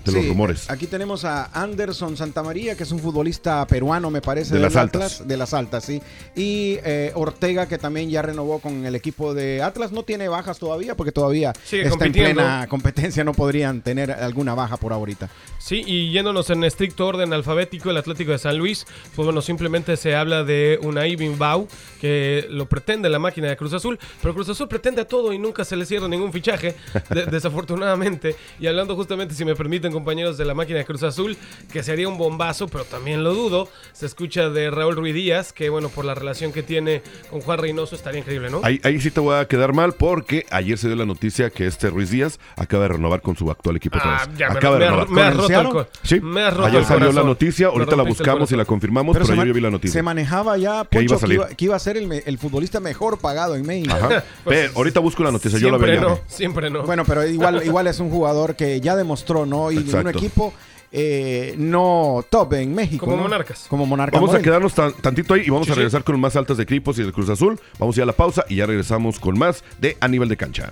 de 0.08 0.20
los 0.20 0.28
rumores. 0.28 0.70
Aquí 0.70 0.88
tenemos 0.88 1.26
a 1.26 1.46
Anderson 1.54 2.18
Santamaría, 2.18 2.76
que 2.76 2.84
es 2.84 2.92
un 2.92 3.00
futbolista 3.00 3.66
peruano, 3.68 4.10
me 4.10 4.22
parece. 4.22 4.54
De 4.54 4.60
las 4.60 4.76
altas. 4.76 4.88
Atlas, 5.14 5.28
de 5.28 5.38
las 5.38 5.54
altas, 5.54 5.84
sí. 5.86 6.02
Y 6.36 6.78
eh, 6.84 7.12
Ortega, 7.16 7.68
que 7.68 7.78
también 7.78 8.10
ya 8.10 8.22
renovó 8.22 8.60
con 8.60 8.86
el 8.86 8.96
equipo 8.96 9.34
de 9.34 9.62
Atlas. 9.62 9.92
No 9.92 10.04
tiene 10.04 10.28
bajas 10.28 10.60
todavía, 10.60 10.96
porque 10.96 11.12
todavía 11.12 11.54
Sigue 11.64 11.84
está 11.88 12.06
en 12.06 12.12
plena 12.12 12.68
competencia. 12.70 13.24
No 13.24 13.34
podrían 13.34 13.82
tener 13.82 14.12
alguna 14.12 14.56
baja 14.56 14.78
por 14.78 14.94
ahorita. 14.94 15.30
Sí, 15.60 15.84
y 15.86 16.12
yéndonos 16.12 16.50
en 16.50 16.64
estricto 16.64 17.06
orden 17.08 17.34
alfabético, 17.34 17.90
el 17.90 17.98
Atlético 17.98 18.32
de 18.32 18.38
San 18.38 18.58
Luis, 18.58 18.86
pues 19.16 19.26
bueno, 19.26 19.42
simplemente 19.42 19.98
se 19.98 20.16
habla 20.16 20.44
de 20.44 20.80
Unai 20.82 21.16
Bimbau, 21.16 21.68
que 22.00 22.46
lo 22.50 22.68
pretende 22.70 23.10
la 23.10 23.20
máquina 23.20 23.48
de 23.50 23.58
Cruz 23.58 23.74
Azul, 23.74 24.00
pero 24.22 24.34
Cruz 24.34 24.48
Azul 24.50 24.68
pretende 24.68 25.02
a 25.02 25.06
todo 25.08 25.34
y 25.34 25.38
nunca 25.40 25.66
se 25.66 25.76
le 25.76 25.86
cierra 25.86 26.08
ningún 26.08 26.32
fichaje, 26.32 26.76
de- 27.10 27.26
desafortunadamente. 27.32 28.36
Y 28.60 28.68
hablando 28.68 28.96
justamente, 28.96 29.34
si 29.36 29.44
me 29.46 29.56
permiten, 29.56 29.92
compañeros 29.98 30.38
de 30.38 30.46
la 30.46 30.54
máquina 30.54 30.80
de 30.80 30.86
Cruz 30.86 31.04
Azul, 31.04 31.38
que 31.72 31.84
sería 31.84 32.08
un 32.08 32.18
bombazo, 32.18 32.68
pero 32.68 32.84
también 32.86 33.24
lo 33.24 33.34
dudo, 33.34 33.68
se 33.94 34.06
escucha 34.06 34.50
de 34.50 34.70
Raúl 34.72 34.96
Ruiz 34.96 35.14
Díaz, 35.16 35.54
que 35.54 35.70
bueno, 35.70 35.90
por 35.90 36.06
la 36.06 36.16
relación 36.16 36.52
que 36.52 36.64
tiene 36.64 37.02
con 37.30 37.42
Juan 37.42 37.60
Reynoso 37.60 37.96
estaría 37.96 38.20
increíble, 38.20 38.50
¿no? 38.50 38.62
Ahí, 38.64 38.80
ahí 38.84 39.00
sí 39.02 39.12
te 39.12 39.20
voy 39.20 39.36
a 39.36 39.48
quedar 39.48 39.74
mal 39.74 39.94
porque 39.94 40.46
ayer 40.52 40.78
se 40.78 40.88
dio 40.88 40.96
la 40.96 41.06
noticia 41.06 41.50
que 41.50 41.66
este 41.66 41.90
Ruiz 41.90 42.10
Díaz 42.12 42.40
acaba 42.56 42.84
de 42.84 42.90
renovar 42.90 43.22
con 43.22 43.36
su 43.36 43.50
actual 43.50 43.76
equipo. 43.78 43.98
Ah, 44.02 44.28
ya 44.38 44.48
acaba 44.52 44.78
me 44.78 44.84
de 44.86 44.90
renovar. 44.92 45.10
me 45.10 45.22
has 45.22 45.36
¿Con 45.36 45.52
el 45.52 45.64
roto 45.66 45.80
el 45.82 45.88
Sí, 46.04 46.20
me 46.22 46.42
has 46.42 46.54
roto 46.54 46.68
ayer 46.68 46.80
el 46.80 46.86
salió 46.86 47.12
la 47.12 47.24
noticia, 47.24 47.68
ahorita 47.68 47.96
la 47.96 48.04
buscamos 48.04 48.52
y 48.52 48.56
la 48.56 48.66
confirmamos, 48.66 49.14
pero, 49.16 49.26
ayer 49.26 49.36
man- 49.38 49.48
yo 49.48 49.54
vi 49.54 49.62
la 49.62 49.70
noticia. 49.72 49.94
Se 49.94 50.04
manejaba 50.04 50.58
ya, 50.58 50.86
Que 50.90 51.02
iba 51.04 51.16
a 51.16 51.20
Poncho, 51.20 51.28
que 51.28 51.34
iba, 51.34 51.48
que 51.50 51.66
iba 51.66 51.76
a 51.76 51.80
ser 51.80 51.98
el, 51.98 52.08
me- 52.08 52.24
el 52.26 52.38
futbolista 52.38 52.80
mejor 52.80 53.18
pagado 53.20 53.56
en 53.56 53.66
México. 53.66 53.96
Ajá. 53.96 54.24
Ve, 54.46 54.70
ahorita 54.76 55.00
busco 55.00 55.24
la 55.24 55.32
noticia, 55.32 55.58
yo 55.60 55.70
la 55.72 55.78
Siempre 55.78 56.00
veo. 56.00 56.10
no, 56.10 56.20
siempre 56.28 56.70
no. 56.70 56.84
Bueno, 56.84 57.04
pero 57.06 57.26
igual, 57.28 57.64
igual 57.66 57.88
es 57.88 58.00
un 58.00 58.10
jugador 58.10 58.56
que 58.56 58.80
ya 58.82 58.96
demostró, 58.96 59.46
¿no? 59.46 59.72
Y 59.72 59.78
un 59.94 60.00
Exacto. 60.00 60.20
equipo 60.20 60.54
eh, 60.92 61.54
no 61.58 62.24
top 62.30 62.54
en 62.54 62.74
México. 62.74 63.06
Como 63.06 63.18
¿no? 63.18 63.24
Monarcas. 63.24 63.66
Como 63.70 63.86
Monarcas. 63.86 64.20
Vamos 64.22 64.36
a 64.36 64.42
quedarnos 64.42 64.74
tan- 64.74 64.94
tantito 64.94 65.34
ahí 65.34 65.44
y 65.46 65.50
vamos 65.50 65.66
Sí, 65.66 65.72
a 65.72 65.76
sí. 65.76 65.80
regresar 65.80 66.04
con 66.04 66.20
más 66.20 66.36
altas 66.36 66.58
de 66.58 66.64
equipos 66.64 66.98
y 67.00 67.04
de 67.04 67.12
Cruz 67.12 67.30
Azul. 67.30 67.60
Vamos 67.78 67.96
a 67.96 68.00
ir 68.00 68.04
a 68.04 68.06
la 68.06 68.14
pausa 68.14 68.46
y 68.48 68.56
ya 68.56 68.66
regresamos 68.66 69.20
con 69.20 69.38
más 69.38 69.64
de 69.80 69.98
A 70.00 70.08
Nivel 70.08 70.30
de 70.30 70.38
Cancha. 70.38 70.72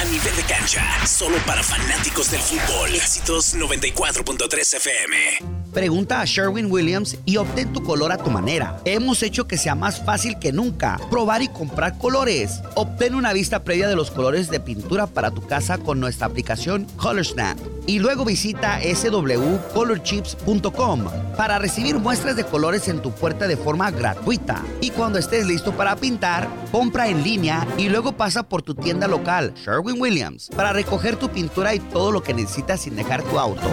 A 0.00 0.04
nivel 0.04 0.36
de 0.36 0.42
cancha, 0.42 0.57
solo 1.06 1.38
para 1.46 1.62
fanáticos 1.62 2.30
del 2.30 2.40
fútbol. 2.40 2.94
Éxitos 2.94 3.54
94.3 3.54 4.74
FM. 4.76 5.16
Pregunta 5.72 6.20
a 6.20 6.24
Sherwin 6.26 6.70
Williams 6.70 7.16
y 7.24 7.38
obtén 7.38 7.72
tu 7.72 7.82
color 7.82 8.12
a 8.12 8.18
tu 8.18 8.30
manera. 8.30 8.78
Hemos 8.84 9.22
hecho 9.22 9.46
que 9.46 9.56
sea 9.56 9.74
más 9.74 10.04
fácil 10.04 10.38
que 10.38 10.52
nunca 10.52 11.00
probar 11.10 11.40
y 11.40 11.48
comprar 11.48 11.96
colores. 11.96 12.60
Obtén 12.74 13.14
una 13.14 13.32
vista 13.32 13.64
previa 13.64 13.88
de 13.88 13.96
los 13.96 14.10
colores 14.10 14.50
de 14.50 14.60
pintura 14.60 15.06
para 15.06 15.30
tu 15.30 15.46
casa 15.46 15.78
con 15.78 16.00
nuestra 16.00 16.26
aplicación 16.26 16.86
Color 16.96 17.24
Snap. 17.24 17.77
Y 17.88 17.98
luego 18.00 18.24
visita 18.26 18.80
swcolorchips.com 18.82 21.04
para 21.38 21.58
recibir 21.58 21.96
muestras 21.96 22.36
de 22.36 22.44
colores 22.44 22.86
en 22.88 23.00
tu 23.00 23.12
puerta 23.12 23.48
de 23.48 23.56
forma 23.56 23.90
gratuita. 23.90 24.62
Y 24.82 24.90
cuando 24.90 25.18
estés 25.18 25.46
listo 25.46 25.72
para 25.72 25.96
pintar, 25.96 26.50
compra 26.70 27.08
en 27.08 27.22
línea 27.22 27.66
y 27.78 27.88
luego 27.88 28.12
pasa 28.12 28.42
por 28.42 28.60
tu 28.60 28.74
tienda 28.74 29.08
local, 29.08 29.54
Sherwin 29.54 29.98
Williams, 29.98 30.50
para 30.54 30.74
recoger 30.74 31.16
tu 31.16 31.30
pintura 31.30 31.74
y 31.74 31.78
todo 31.78 32.12
lo 32.12 32.22
que 32.22 32.34
necesitas 32.34 32.82
sin 32.82 32.94
dejar 32.94 33.22
tu 33.22 33.38
auto. 33.38 33.66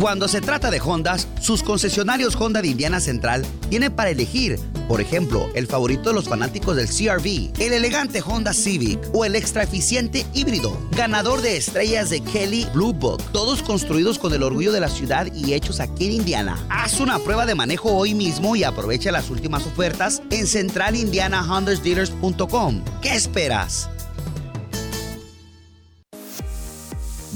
Cuando 0.00 0.26
se 0.26 0.40
trata 0.40 0.72
de 0.72 0.80
Hondas, 0.80 1.28
sus 1.40 1.62
concesionarios 1.62 2.34
Honda 2.34 2.60
de 2.60 2.66
Indiana 2.68 2.98
Central 3.00 3.46
tienen 3.70 3.92
para 3.92 4.10
elegir, 4.10 4.58
por 4.88 5.00
ejemplo, 5.00 5.48
el 5.54 5.66
favorito 5.66 6.10
de 6.10 6.14
los 6.14 6.28
fanáticos 6.28 6.76
del 6.76 6.88
CRV, 6.88 7.52
el 7.58 7.72
elegante 7.72 8.22
Honda 8.24 8.52
Civic 8.52 9.00
o 9.12 9.24
el 9.24 9.34
extra 9.34 9.64
eficiente 9.64 10.24
híbrido, 10.34 10.78
ganador 10.92 11.42
de 11.42 11.56
estrellas 11.56 12.10
de 12.10 12.20
Kelly 12.20 12.66
Blue 12.72 12.92
Book, 12.92 13.20
todos 13.32 13.62
construidos 13.62 14.18
con 14.18 14.32
el 14.32 14.42
orgullo 14.42 14.72
de 14.72 14.80
la 14.80 14.88
ciudad 14.88 15.28
y 15.34 15.52
hechos 15.54 15.80
aquí 15.80 16.06
en 16.06 16.12
Indiana. 16.12 16.58
Haz 16.68 17.00
una 17.00 17.18
prueba 17.18 17.46
de 17.46 17.54
manejo 17.54 17.92
hoy 17.92 18.14
mismo 18.14 18.56
y 18.56 18.64
aprovecha 18.64 19.12
las 19.12 19.30
últimas 19.30 19.66
ofertas 19.66 20.22
en 20.30 20.46
centralindianahondasdealers.com. 20.46 22.82
¿Qué 23.02 23.14
esperas? 23.14 23.90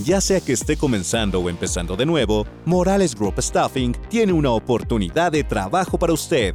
Ya 0.05 0.21
sea 0.23 0.41
que 0.41 0.53
esté 0.53 0.77
comenzando 0.77 1.41
o 1.41 1.51
empezando 1.51 1.95
de 1.95 2.07
nuevo, 2.07 2.47
Morales 2.65 3.15
Group 3.15 3.35
Staffing 3.39 3.95
tiene 4.09 4.33
una 4.33 4.51
oportunidad 4.51 5.33
de 5.33 5.45
trabajo 5.45 5.99
para 5.99 6.15
usted. 6.15 6.55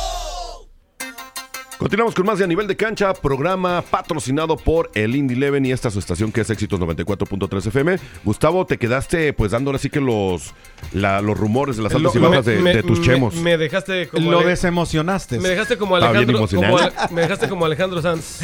Continuamos 1.81 2.13
con 2.13 2.27
más 2.27 2.37
de 2.37 2.43
A 2.43 2.47
Nivel 2.47 2.67
de 2.67 2.75
Cancha, 2.77 3.11
programa 3.11 3.81
patrocinado 3.81 4.55
por 4.55 4.91
el 4.93 5.15
Indy 5.15 5.33
Eleven 5.33 5.65
y 5.65 5.71
esta 5.71 5.87
es 5.87 5.95
su 5.95 5.99
estación 5.99 6.31
que 6.31 6.41
es 6.41 6.49
Éxitos 6.51 6.79
94.3 6.79 7.65
FM. 7.69 7.97
Gustavo, 8.23 8.67
te 8.67 8.77
quedaste 8.77 9.33
pues 9.33 9.49
dándole 9.51 9.77
así 9.77 9.89
que 9.89 9.99
los, 9.99 10.53
la- 10.93 11.21
los 11.21 11.35
rumores 11.35 11.77
de 11.77 11.81
las 11.83 11.95
altas 11.95 12.15
y 12.15 12.19
bajas 12.19 12.45
de, 12.45 12.57
me- 12.59 12.75
de 12.75 12.83
tus 12.83 13.01
chemos. 13.01 13.33
Me 13.33 13.57
dejaste 13.57 14.07
como. 14.09 14.29
Lo 14.29 14.39
Ale- 14.41 14.49
desemocionaste. 14.49 15.39
Me 15.39 15.49
dejaste 15.49 15.77
como 15.77 15.95
Alejandro, 15.95 16.37
como 16.37 16.37
emocionante. 16.47 16.95
Ale- 16.99 17.13
me 17.15 17.21
dejaste 17.23 17.49
como 17.49 17.65
Alejandro 17.65 17.99
Sanz 18.03 18.41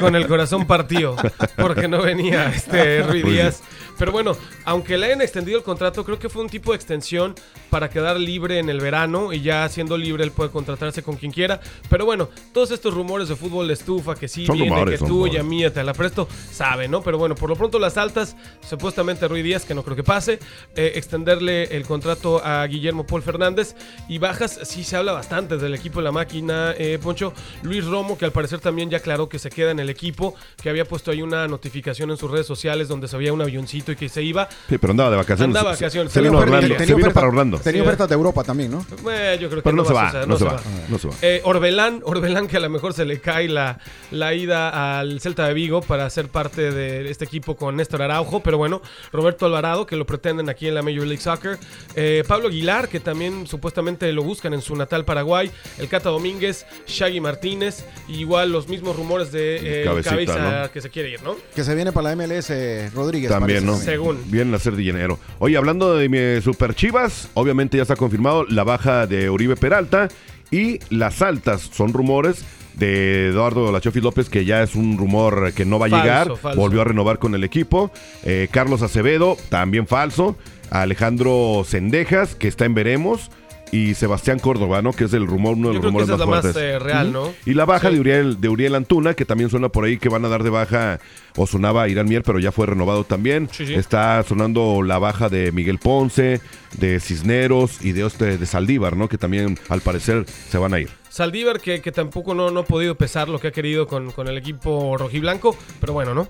con 0.00 0.16
el 0.16 0.26
corazón 0.26 0.66
partido 0.66 1.14
porque 1.56 1.86
no 1.86 2.02
venía 2.02 2.48
este 2.48 3.04
Rui 3.04 3.22
Muy 3.22 3.32
Díaz. 3.34 3.62
Pero 3.96 4.10
bueno, 4.10 4.32
aunque 4.64 4.98
le 4.98 5.06
hayan 5.06 5.20
extendido 5.20 5.58
el 5.58 5.62
contrato, 5.62 6.04
creo 6.04 6.18
que 6.18 6.28
fue 6.28 6.42
un 6.42 6.48
tipo 6.48 6.72
de 6.72 6.76
extensión 6.76 7.36
para 7.70 7.88
quedar 7.90 8.18
libre 8.18 8.58
en 8.58 8.68
el 8.70 8.80
verano 8.80 9.32
y 9.32 9.42
ya 9.42 9.68
siendo 9.68 9.96
libre 9.96 10.24
él 10.24 10.32
puede 10.32 10.50
contratarse 10.50 11.04
con 11.04 11.14
quien 11.16 11.30
quiera. 11.30 11.60
Pero 11.88 12.04
bueno, 12.04 12.28
todos 12.52 12.71
estos 12.74 12.94
rumores 12.94 13.28
de 13.28 13.36
fútbol 13.36 13.68
de 13.68 13.74
estufa 13.74 14.14
que 14.14 14.28
sí 14.28 14.46
Son 14.46 14.56
viene, 14.56 14.70
rumores, 14.70 14.92
que 14.94 14.98
son 14.98 15.08
tuya, 15.08 15.38
rumores. 15.40 15.44
mía, 15.58 15.72
te 15.72 15.82
la 15.84 15.92
presto, 15.94 16.28
sabe, 16.52 16.88
¿no? 16.88 17.02
Pero 17.02 17.18
bueno, 17.18 17.34
por 17.34 17.48
lo 17.48 17.56
pronto 17.56 17.78
las 17.78 17.96
altas, 17.96 18.36
supuestamente 18.68 19.28
Rui 19.28 19.42
Díaz, 19.42 19.64
que 19.64 19.74
no 19.74 19.82
creo 19.82 19.96
que 19.96 20.04
pase, 20.04 20.38
eh, 20.76 20.92
extenderle 20.94 21.64
el 21.76 21.84
contrato 21.84 22.40
a 22.44 22.66
Guillermo 22.66 23.06
Paul 23.06 23.22
Fernández 23.22 23.74
y 24.08 24.18
bajas, 24.18 24.60
sí 24.64 24.84
se 24.84 24.96
habla 24.96 25.12
bastante 25.12 25.56
del 25.56 25.74
equipo 25.74 26.00
de 26.00 26.04
la 26.04 26.12
máquina, 26.12 26.74
eh, 26.78 26.98
Poncho. 27.02 27.32
Luis 27.62 27.84
Romo, 27.84 28.16
que 28.18 28.24
al 28.24 28.32
parecer 28.32 28.60
también 28.60 28.90
ya 28.90 28.98
aclaró 28.98 29.28
que 29.28 29.38
se 29.38 29.50
queda 29.50 29.70
en 29.70 29.78
el 29.80 29.90
equipo, 29.90 30.34
que 30.60 30.70
había 30.70 30.84
puesto 30.84 31.10
ahí 31.10 31.22
una 31.22 31.46
notificación 31.48 32.10
en 32.10 32.16
sus 32.16 32.30
redes 32.30 32.46
sociales 32.46 32.88
donde 32.88 33.08
se 33.08 33.16
veía 33.16 33.32
un 33.32 33.42
avioncito 33.42 33.92
y 33.92 33.96
que 33.96 34.08
se 34.08 34.22
iba. 34.22 34.48
Sí, 34.68 34.78
pero 34.78 34.92
andaba 34.92 35.10
de 35.10 35.16
vacaciones. 35.16 35.56
Andaba 35.56 35.70
de 35.72 35.76
Se- 35.76 35.84
vacaciones. 35.84 36.12
Se, 36.12 36.18
Tenía 36.20 36.30
vino 36.30 36.38
a 36.38 36.42
oferta- 36.42 36.56
Orlando. 36.56 36.74
tenía 36.76 36.86
Se 36.86 36.94
vino 36.94 37.04
oferta- 37.06 37.14
para 37.14 37.28
Orlando. 37.28 37.58
Tenía 37.58 37.82
Sí. 37.82 37.86
ofertas 37.86 38.08
de 38.08 38.14
Europa 38.14 38.44
también, 38.44 38.70
¿no? 38.70 38.86
Eh, 39.10 39.38
yo 39.40 39.48
creo 39.48 39.60
que 39.60 39.62
Pero 39.62 39.76
no 39.76 39.84
se 39.84 39.92
va 39.92 40.00
a 40.00 40.04
va, 40.04 40.08
suceder, 40.10 40.28
no 40.28 40.36
se 40.38 40.44
va, 40.44 40.60
no 40.88 40.98
se 40.98 41.08
va. 41.08 41.14
Eh, 41.22 41.40
Orbelán, 41.44 42.00
Orbelán 42.04 42.46
que 42.48 42.56
lo 42.62 42.70
mejor 42.70 42.94
se 42.94 43.04
le 43.04 43.20
cae 43.20 43.48
la, 43.48 43.78
la 44.10 44.34
ida 44.34 44.98
al 44.98 45.20
Celta 45.20 45.46
de 45.46 45.54
Vigo 45.54 45.82
para 45.82 46.08
ser 46.10 46.28
parte 46.28 46.70
de 46.70 47.10
este 47.10 47.24
equipo 47.24 47.56
con 47.56 47.76
Néstor 47.76 48.02
Araujo, 48.02 48.40
pero 48.40 48.58
bueno, 48.58 48.82
Roberto 49.12 49.46
Alvarado, 49.46 49.86
que 49.86 49.96
lo 49.96 50.06
pretenden 50.06 50.48
aquí 50.48 50.68
en 50.68 50.74
la 50.74 50.82
Major 50.82 51.06
League 51.06 51.20
Soccer, 51.20 51.58
eh, 51.94 52.24
Pablo 52.26 52.48
Aguilar, 52.48 52.88
que 52.88 53.00
también 53.00 53.46
supuestamente 53.46 54.12
lo 54.12 54.22
buscan 54.22 54.54
en 54.54 54.62
su 54.62 54.74
natal 54.76 55.04
Paraguay, 55.04 55.50
el 55.78 55.88
Cata 55.88 56.10
Domínguez, 56.10 56.66
Shaggy 56.86 57.20
Martínez, 57.20 57.84
y 58.08 58.20
igual 58.20 58.52
los 58.52 58.68
mismos 58.68 58.96
rumores 58.96 59.32
de 59.32 59.82
eh, 59.82 59.84
Cabecita, 59.84 60.10
Cabeza 60.10 60.62
¿no? 60.62 60.72
que 60.72 60.80
se 60.80 60.90
quiere 60.90 61.10
ir, 61.10 61.22
¿no? 61.22 61.36
Que 61.54 61.64
se 61.64 61.74
viene 61.74 61.92
para 61.92 62.14
la 62.14 62.16
MLS, 62.16 62.50
eh, 62.50 62.90
Rodríguez. 62.94 63.30
También, 63.30 63.66
¿no? 63.66 63.76
Según. 63.76 64.22
Vienen 64.30 64.54
a 64.54 64.58
ser 64.58 64.76
dinero. 64.76 65.18
Oye, 65.38 65.56
hablando 65.56 65.96
de 65.96 66.08
mi 66.08 66.42
Super 66.42 66.74
Chivas, 66.74 67.28
obviamente 67.34 67.76
ya 67.76 67.82
está 67.82 67.96
confirmado 67.96 68.44
la 68.44 68.64
baja 68.64 69.06
de 69.06 69.30
Uribe 69.30 69.56
Peralta 69.56 70.08
y 70.52 70.78
las 70.90 71.22
altas 71.22 71.62
son 71.72 71.92
rumores 71.92 72.44
de 72.74 73.28
Eduardo 73.28 73.70
Lachofi 73.72 74.00
López, 74.00 74.28
que 74.30 74.44
ya 74.44 74.62
es 74.62 74.74
un 74.74 74.96
rumor 74.96 75.52
que 75.52 75.64
no 75.64 75.78
va 75.78 75.86
a 75.86 75.90
Falso, 75.90 76.04
llegar. 76.04 76.36
falso. 76.38 76.60
Volvió 76.60 76.80
a 76.80 76.84
renovar 76.84 77.18
con 77.18 77.34
el 77.34 77.44
equipo. 77.44 77.90
Eh, 78.24 78.48
Carlos 78.50 78.82
Acevedo, 78.82 79.36
también 79.48 79.86
falso. 79.86 80.36
Alejandro 80.70 81.64
Sendejas, 81.66 82.34
que 82.34 82.48
está 82.48 82.64
en 82.64 82.74
Veremos. 82.74 83.30
Y 83.72 83.94
Sebastián 83.94 84.38
Córdoba, 84.38 84.82
¿no? 84.82 84.92
Que 84.92 85.04
es 85.04 85.14
el 85.14 85.26
rumor, 85.26 85.56
uno 85.56 85.68
de 85.68 85.74
los 85.76 85.84
rumores 85.84 86.08
la 86.08 86.26
más 86.26 86.44
eh, 86.54 86.78
real. 86.78 87.10
¿no? 87.10 87.32
Y 87.46 87.54
la 87.54 87.64
baja 87.64 87.88
Sí. 87.88 87.94
de, 87.94 88.00
Uriel, 88.00 88.40
de 88.40 88.48
Uriel 88.50 88.74
Antuna, 88.74 89.14
que 89.14 89.24
también 89.24 89.48
suena 89.48 89.70
por 89.70 89.84
ahí 89.86 89.96
que 89.96 90.10
van 90.10 90.24
a 90.26 90.28
dar 90.28 90.42
de 90.42 90.50
baja 90.50 91.00
o 91.36 91.46
sonaba 91.46 91.88
Irán 91.88 92.06
Mier, 92.06 92.22
pero 92.22 92.38
ya 92.38 92.52
fue 92.52 92.66
renovado 92.66 93.04
también. 93.04 93.48
Sí, 93.50 93.66
sí. 93.66 93.74
Está 93.74 94.22
sonando 94.24 94.82
la 94.82 94.98
baja 94.98 95.30
de 95.30 95.52
Miguel 95.52 95.78
Ponce, 95.78 96.42
de 96.78 97.00
Cisneros 97.00 97.82
y 97.82 97.92
de, 97.92 98.06
este, 98.06 98.36
de 98.36 98.44
Saldívar, 98.46 98.94
¿no? 98.94 99.08
Que 99.08 99.16
también 99.16 99.58
al 99.70 99.80
parecer 99.80 100.26
se 100.26 100.58
van 100.58 100.74
a 100.74 100.80
ir. 100.80 100.90
Saldívar, 101.08 101.58
que, 101.60 101.80
que 101.80 101.92
tampoco 101.92 102.34
no, 102.34 102.50
no 102.50 102.60
ha 102.60 102.64
podido 102.64 102.94
pesar 102.94 103.28
lo 103.30 103.38
que 103.38 103.48
ha 103.48 103.52
querido 103.52 103.86
con, 103.86 104.12
con 104.12 104.28
el 104.28 104.36
equipo 104.36 104.96
rojiblanco, 104.98 105.56
pero 105.80 105.94
bueno, 105.94 106.14
¿no? 106.14 106.28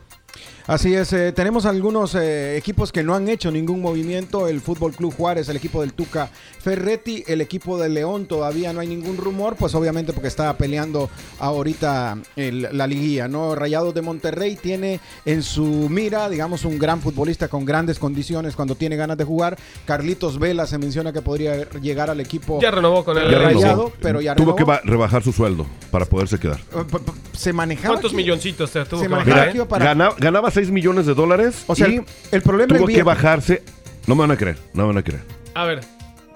Así 0.66 0.94
es, 0.94 1.12
eh, 1.12 1.32
tenemos 1.32 1.66
algunos 1.66 2.14
eh, 2.14 2.56
equipos 2.56 2.92
que 2.92 3.02
no 3.02 3.16
han 3.16 3.28
hecho 3.28 3.50
ningún 3.50 3.80
movimiento. 3.80 4.46
El 4.46 4.60
Fútbol 4.60 4.92
Club 4.92 5.12
Juárez, 5.12 5.48
el 5.48 5.56
equipo 5.56 5.80
del 5.80 5.92
Tuca 5.92 6.30
Ferretti, 6.60 7.24
el 7.26 7.40
equipo 7.40 7.78
de 7.78 7.88
León 7.88 8.26
todavía 8.26 8.72
no 8.72 8.78
hay 8.78 8.86
ningún 8.86 9.16
rumor, 9.16 9.56
pues 9.58 9.74
obviamente 9.74 10.12
porque 10.12 10.28
está 10.28 10.56
peleando 10.56 11.10
ahorita 11.40 12.16
el- 12.36 12.68
la 12.72 12.86
liguilla, 12.86 13.26
¿no? 13.26 13.54
Rayados 13.56 13.92
de 13.94 14.02
Monterrey 14.02 14.54
tiene 14.56 15.00
en 15.24 15.42
su 15.42 15.64
mira, 15.90 16.28
digamos, 16.28 16.64
un 16.64 16.78
gran 16.78 17.00
futbolista 17.00 17.48
con 17.48 17.64
grandes 17.64 17.98
condiciones 17.98 18.54
cuando 18.54 18.76
tiene 18.76 18.94
ganas 18.96 19.16
de 19.18 19.24
jugar. 19.24 19.58
Carlitos 19.84 20.38
Vela 20.38 20.66
se 20.66 20.78
menciona 20.78 21.12
que 21.12 21.22
podría 21.22 21.68
llegar 21.80 22.08
al 22.08 22.20
equipo 22.20 22.60
Ya 22.60 22.70
renovó 22.70 23.04
con 23.04 23.18
el 23.18 23.30
Ya 23.30 23.38
Rayado, 23.38 23.60
renovó. 23.60 23.92
pero 24.00 24.20
ya 24.20 24.34
Tuvo 24.36 24.44
renovó. 24.52 24.56
que 24.56 24.64
ba- 24.64 24.80
rebajar 24.84 25.24
su 25.24 25.32
sueldo 25.32 25.66
para 25.90 26.04
poderse 26.06 26.38
quedar. 26.38 26.58
Eh, 26.60 26.84
Se 27.32 27.52
manejaba. 27.52 27.88
¿Cuántos 27.94 28.12
que- 28.12 28.16
milloncitos 28.18 28.70
te 28.70 28.84
tuvo 28.84 29.00
Se 29.00 29.06
que 29.06 29.08
manejaba 29.08 29.36
bajar, 29.46 29.56
eh? 29.56 29.64
para- 29.66 29.84
Gana- 29.86 30.10
ganaba 30.22 30.50
6 30.50 30.70
millones 30.70 31.04
de 31.06 31.14
dólares 31.14 31.64
O 31.66 31.74
sea, 31.74 31.88
y 31.88 31.96
el, 31.96 32.04
el 32.30 32.42
problema 32.42 32.76
tuvo 32.76 32.88
es 32.88 32.94
que 32.94 33.02
bajarse. 33.02 33.62
No 34.06 34.14
me 34.14 34.20
van 34.22 34.30
a 34.30 34.36
creer, 34.36 34.58
no 34.74 34.82
me 34.84 34.88
van 34.88 34.98
a 34.98 35.02
creer. 35.02 35.22
A 35.54 35.64
ver, 35.64 35.80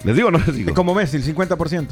¿Les 0.04 0.14
digo 0.14 0.28
o 0.28 0.30
no 0.30 0.38
les 0.38 0.54
digo? 0.54 0.74
Como 0.74 0.94
Messi, 0.94 1.16
el 1.16 1.24
50%. 1.24 1.88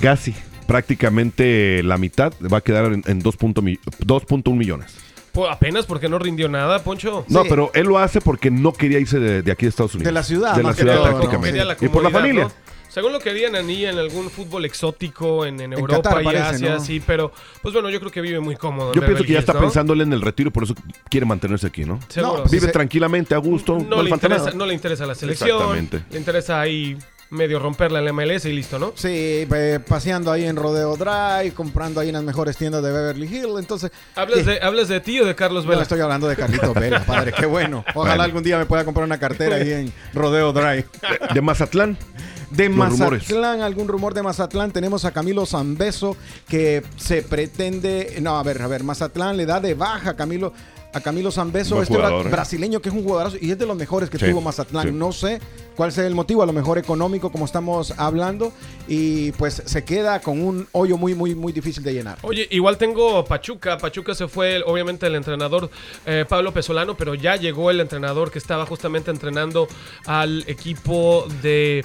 Casi. 0.00 0.34
Prácticamente 0.66 1.82
la 1.82 1.98
mitad 1.98 2.32
va 2.52 2.58
a 2.58 2.60
quedar 2.60 2.86
en, 2.86 3.02
en 3.06 3.22
2.1 3.22 3.62
mi- 3.62 3.76
2.1 4.04 4.56
millones. 4.56 4.94
pues 5.32 5.50
apenas 5.50 5.86
porque 5.86 6.08
no 6.08 6.18
rindió 6.18 6.48
nada, 6.48 6.82
Poncho. 6.82 7.24
No, 7.28 7.42
Sí. 7.42 7.48
pero 7.50 7.70
él 7.74 7.86
lo 7.86 7.98
hace 7.98 8.20
porque 8.20 8.50
no 8.50 8.72
quería 8.72 8.98
irse 8.98 9.18
de, 9.20 9.42
de 9.42 9.52
aquí 9.52 9.66
de 9.66 9.70
Estados 9.70 9.94
Unidos. 9.94 10.06
De 10.06 10.12
la 10.12 10.22
ciudad, 10.22 10.54
De 10.56 10.62
la 10.62 10.68
más 10.70 10.76
que 10.76 10.82
ciudad 10.82 11.02
prácticamente. 11.02 11.62
Y 11.84 11.88
por 11.88 12.02
la 12.02 12.10
familia. 12.10 12.44
¿no? 12.44 12.52
Según 12.98 13.12
lo 13.12 13.20
querían 13.20 13.54
Ani 13.54 13.86
en 13.86 13.96
algún 13.96 14.28
fútbol 14.28 14.64
exótico 14.64 15.46
en, 15.46 15.60
en 15.60 15.72
En 15.72 15.78
Europa 15.78 16.02
Qatar, 16.02 16.20
y 16.20 16.24
parece, 16.24 16.42
Asia, 16.42 16.74
¿no? 16.74 16.80
sí, 16.84 17.00
pero 17.06 17.30
pues 17.62 17.72
bueno, 17.72 17.90
yo 17.90 18.00
creo 18.00 18.10
que 18.10 18.20
vive 18.20 18.40
muy 18.40 18.56
cómodo. 18.56 18.92
Yo 18.92 19.00
pienso 19.06 19.22
que 19.22 19.34
ya 19.34 19.38
está 19.38 19.52
¿no? 19.52 19.92
él 19.92 20.00
en 20.00 20.12
el 20.12 20.20
retiro 20.20 20.48
y 20.48 20.50
por 20.50 20.64
eso 20.64 20.74
quiere 21.08 21.24
mantenerse 21.24 21.68
aquí, 21.68 21.84
¿no? 21.84 22.00
Seguro. 22.08 22.32
No, 22.38 22.40
pues, 22.40 22.50
Vive 22.50 22.66
se- 22.66 22.72
tranquilamente, 22.72 23.36
a 23.36 23.38
gusto, 23.38 23.78
no, 23.78 23.98
no, 23.98 24.02
le 24.02 24.10
interesa, 24.10 24.50
no 24.50 24.66
le 24.66 24.74
interesa 24.74 25.06
la 25.06 25.14
selección. 25.14 25.50
Exactamente. 25.50 26.02
Le 26.10 26.18
interesa 26.18 26.60
ahí 26.60 26.98
medio 27.30 27.60
romperla 27.60 28.00
en 28.00 28.06
la 28.06 28.12
MLS 28.12 28.46
y 28.46 28.52
listo, 28.52 28.80
¿no? 28.80 28.92
Sí, 28.96 29.46
eh, 29.48 29.78
paseando 29.86 30.32
ahí 30.32 30.44
en 30.44 30.56
Rodeo 30.56 30.96
Drive, 30.96 31.52
comprando 31.54 32.00
ahí 32.00 32.08
en 32.08 32.14
las 32.14 32.24
mejores 32.24 32.56
tiendas 32.56 32.82
de 32.82 32.90
Beverly 32.90 33.26
Hills. 33.26 33.58
Entonces, 33.60 33.92
¿Hablas 34.16 34.44
de, 34.44 34.60
¿Hablas 34.60 34.88
de 34.88 34.98
ti 35.00 35.20
o 35.20 35.24
de 35.24 35.36
Carlos 35.36 35.64
No, 35.64 35.70
Vela? 35.70 35.82
estoy 35.82 36.00
hablando 36.00 36.26
de 36.26 36.34
Carlitos 36.34 36.74
Vela, 36.74 37.04
padre, 37.04 37.32
qué 37.32 37.46
bueno. 37.46 37.84
Ojalá 37.94 38.14
Bueno. 38.14 38.22
algún 38.24 38.42
día 38.42 38.58
me 38.58 38.66
pueda 38.66 38.84
comprar 38.84 39.04
una 39.04 39.18
cartera 39.18 39.54
ahí 39.56 39.70
en 39.70 39.92
Rodeo 40.14 40.52
Drive. 40.52 40.86
De, 41.02 41.34
de 41.34 41.40
Mazatlán. 41.40 41.96
De 42.50 42.68
Los 42.68 42.90
rumores. 42.90 43.22
Mazatlán, 43.22 43.60
algún 43.60 43.88
rumor 43.88 44.14
de 44.14 44.22
Mazatlán. 44.22 44.70
Tenemos 44.72 45.04
a 45.04 45.10
Camilo 45.12 45.44
Zambeso 45.46 46.16
que 46.48 46.82
se 46.96 47.22
pretende. 47.22 48.18
No, 48.22 48.38
a 48.38 48.42
ver, 48.42 48.62
a 48.62 48.66
ver, 48.66 48.84
Mazatlán 48.84 49.36
le 49.36 49.46
da 49.46 49.60
de 49.60 49.74
baja 49.74 50.10
a 50.10 50.16
Camilo. 50.16 50.52
A 50.94 51.02
Camilo 51.02 51.30
Zambeso, 51.30 51.82
este 51.82 51.94
jugador, 51.96 52.26
¿eh? 52.26 52.30
brasileño 52.30 52.80
que 52.80 52.88
es 52.88 52.94
un 52.94 53.02
jugadorazo 53.04 53.36
y 53.38 53.50
es 53.50 53.58
de 53.58 53.66
los 53.66 53.76
mejores 53.76 54.08
que 54.08 54.18
Sí, 54.18 54.30
tuvo 54.30 54.40
Mazatlán. 54.40 54.86
sí. 54.88 54.90
No 54.90 55.12
sé 55.12 55.38
cuál 55.76 55.92
sea 55.92 56.06
el 56.06 56.14
motivo, 56.14 56.42
a 56.42 56.46
lo 56.46 56.54
mejor 56.54 56.78
económico, 56.78 57.30
como 57.30 57.44
estamos 57.44 57.92
hablando, 57.98 58.52
y 58.88 59.32
pues 59.32 59.62
se 59.66 59.84
queda 59.84 60.20
con 60.22 60.40
un 60.42 60.66
hoyo 60.72 60.96
muy, 60.96 61.14
muy, 61.14 61.34
muy 61.34 61.52
difícil 61.52 61.82
de 61.84 61.92
llenar. 61.92 62.16
Oye, 62.22 62.48
igual 62.52 62.78
tengo 62.78 63.22
Pachuca. 63.26 63.76
Pachuca 63.76 64.14
se 64.14 64.28
fue, 64.28 64.62
obviamente, 64.64 65.06
el 65.06 65.14
entrenador 65.14 65.70
eh, 66.06 66.24
Pablo 66.26 66.54
Pesolano, 66.54 66.96
pero 66.96 67.14
ya 67.14 67.36
llegó 67.36 67.70
el 67.70 67.80
entrenador 67.80 68.30
que 68.30 68.38
estaba 68.38 68.64
justamente 68.64 69.10
entrenando 69.10 69.68
al 70.06 70.42
equipo 70.46 71.26
de. 71.42 71.84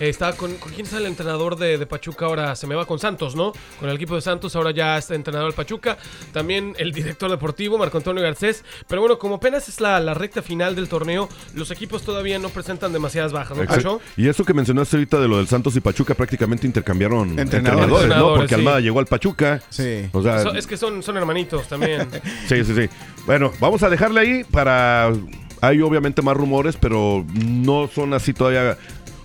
Eh, 0.00 0.08
estaba 0.08 0.32
con, 0.34 0.54
¿con 0.56 0.72
quién 0.72 0.86
está 0.86 0.98
el 0.98 1.06
entrenador 1.06 1.56
de, 1.56 1.78
de 1.78 1.86
Pachuca 1.86 2.26
ahora? 2.26 2.54
Se 2.56 2.66
me 2.66 2.74
va 2.74 2.86
con 2.86 2.98
Santos, 2.98 3.34
¿no? 3.36 3.52
Con 3.80 3.88
el 3.88 3.96
equipo 3.96 4.14
de 4.14 4.20
Santos, 4.20 4.54
ahora 4.56 4.70
ya 4.70 4.98
está 4.98 5.14
entrenador 5.14 5.48
del 5.50 5.56
Pachuca. 5.56 5.98
También 6.32 6.74
el 6.78 6.92
director 6.92 7.30
deportivo, 7.30 7.78
Marco 7.78 7.96
Antonio 7.98 8.22
Garcés. 8.22 8.64
Pero 8.86 9.00
bueno, 9.00 9.18
como 9.18 9.36
apenas 9.36 9.68
es 9.68 9.80
la, 9.80 9.98
la 10.00 10.14
recta 10.14 10.42
final 10.42 10.74
del 10.74 10.88
torneo, 10.88 11.28
los 11.54 11.70
equipos 11.70 12.02
todavía 12.02 12.38
no 12.38 12.48
presentan 12.48 12.92
demasiadas 12.92 13.32
bajas, 13.32 13.56
¿no. 13.56 13.64
Pacho? 13.66 14.00
Y 14.16 14.28
eso 14.28 14.44
que 14.44 14.54
mencionaste 14.54 14.96
ahorita 14.96 15.20
de 15.20 15.28
lo 15.28 15.36
del 15.38 15.48
Santos 15.48 15.76
y 15.76 15.80
Pachuca 15.80 16.14
prácticamente 16.14 16.66
intercambiaron 16.66 17.38
Entrenadores. 17.38 18.02
entrenadores, 18.02 18.16
¿no? 18.16 18.34
Porque 18.34 18.48
sí. 18.48 18.54
Almada 18.54 18.80
llegó 18.80 18.98
al 19.00 19.06
Pachuca. 19.06 19.60
Sí. 19.68 20.08
O 20.12 20.22
sea, 20.22 20.40
So- 20.42 20.54
es 20.54 20.66
que 20.66 20.76
son, 20.76 21.02
son 21.02 21.16
hermanitos 21.16 21.68
también. 21.68 22.08
sí, 22.48 22.64
sí, 22.64 22.74
sí. 22.74 22.88
Bueno, 23.26 23.52
vamos 23.60 23.82
a 23.82 23.90
dejarle 23.90 24.20
ahí 24.20 24.44
para... 24.44 25.12
Hay 25.60 25.80
obviamente 25.80 26.22
más 26.22 26.36
rumores, 26.36 26.76
pero 26.76 27.24
no 27.34 27.88
son 27.92 28.14
así 28.14 28.32
todavía... 28.32 28.76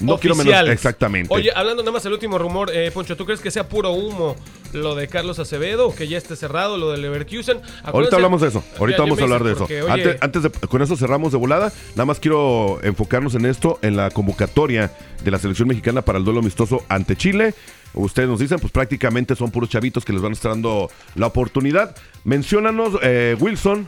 No 0.03 0.17
quiero 0.17 0.35
menos... 0.35 0.69
Exactamente. 0.69 1.33
Oye, 1.33 1.51
hablando 1.55 1.81
nada 1.83 1.91
más 1.93 2.03
del 2.03 2.13
último 2.13 2.37
rumor, 2.37 2.69
eh, 2.73 2.91
Poncho, 2.91 3.15
¿tú 3.17 3.25
crees 3.25 3.39
que 3.41 3.51
sea 3.51 3.67
puro 3.69 3.91
humo 3.91 4.35
lo 4.73 4.95
de 4.95 5.07
Carlos 5.07 5.39
Acevedo 5.39 5.87
o 5.87 5.95
que 5.95 6.07
ya 6.07 6.17
esté 6.17 6.35
cerrado 6.35 6.77
lo 6.77 6.91
del 6.91 7.01
Leverkusen? 7.01 7.59
Ahorita 7.83 8.15
hablamos 8.17 8.41
de 8.41 8.47
eso. 8.49 8.63
Ahorita 8.79 8.97
Ya- 8.99 9.03
vamos 9.03 9.19
a 9.19 9.23
hablar 9.23 9.43
de 9.43 9.51
eso. 9.53 9.63
oye, 9.65 9.89
Antes, 9.89 10.17
antes 10.21 10.43
de 10.43 10.49
con 10.51 10.81
eso 10.81 10.95
cerramos 10.97 11.31
de 11.31 11.37
volada. 11.37 11.71
Nada 11.95 12.05
más 12.05 12.19
quiero 12.19 12.79
enfocarnos 12.83 13.35
en 13.35 13.45
esto, 13.45 13.79
en 13.81 13.95
la 13.95 14.09
convocatoria 14.11 14.91
de 15.23 15.31
la 15.31 15.39
selección 15.39 15.67
mexicana 15.67 16.01
para 16.01 16.17
el 16.19 16.25
duelo 16.25 16.39
amistoso 16.41 16.83
ante 16.89 17.15
Chile. 17.15 17.53
Ustedes 17.95 18.27
nos 18.27 18.39
dicen, 18.39 18.59
pues 18.59 18.71
prácticamente 18.71 19.35
son 19.35 19.51
puros 19.51 19.69
chavitos 19.69 20.03
que 20.03 20.13
les 20.13 20.21
van 20.21 20.31
a 20.31 20.33
estar 20.33 20.51
dando 20.51 20.89
la 21.15 21.27
oportunidad. 21.27 21.95
Menciónanos, 22.23 22.93
eh, 23.03 23.35
Wilson, 23.39 23.87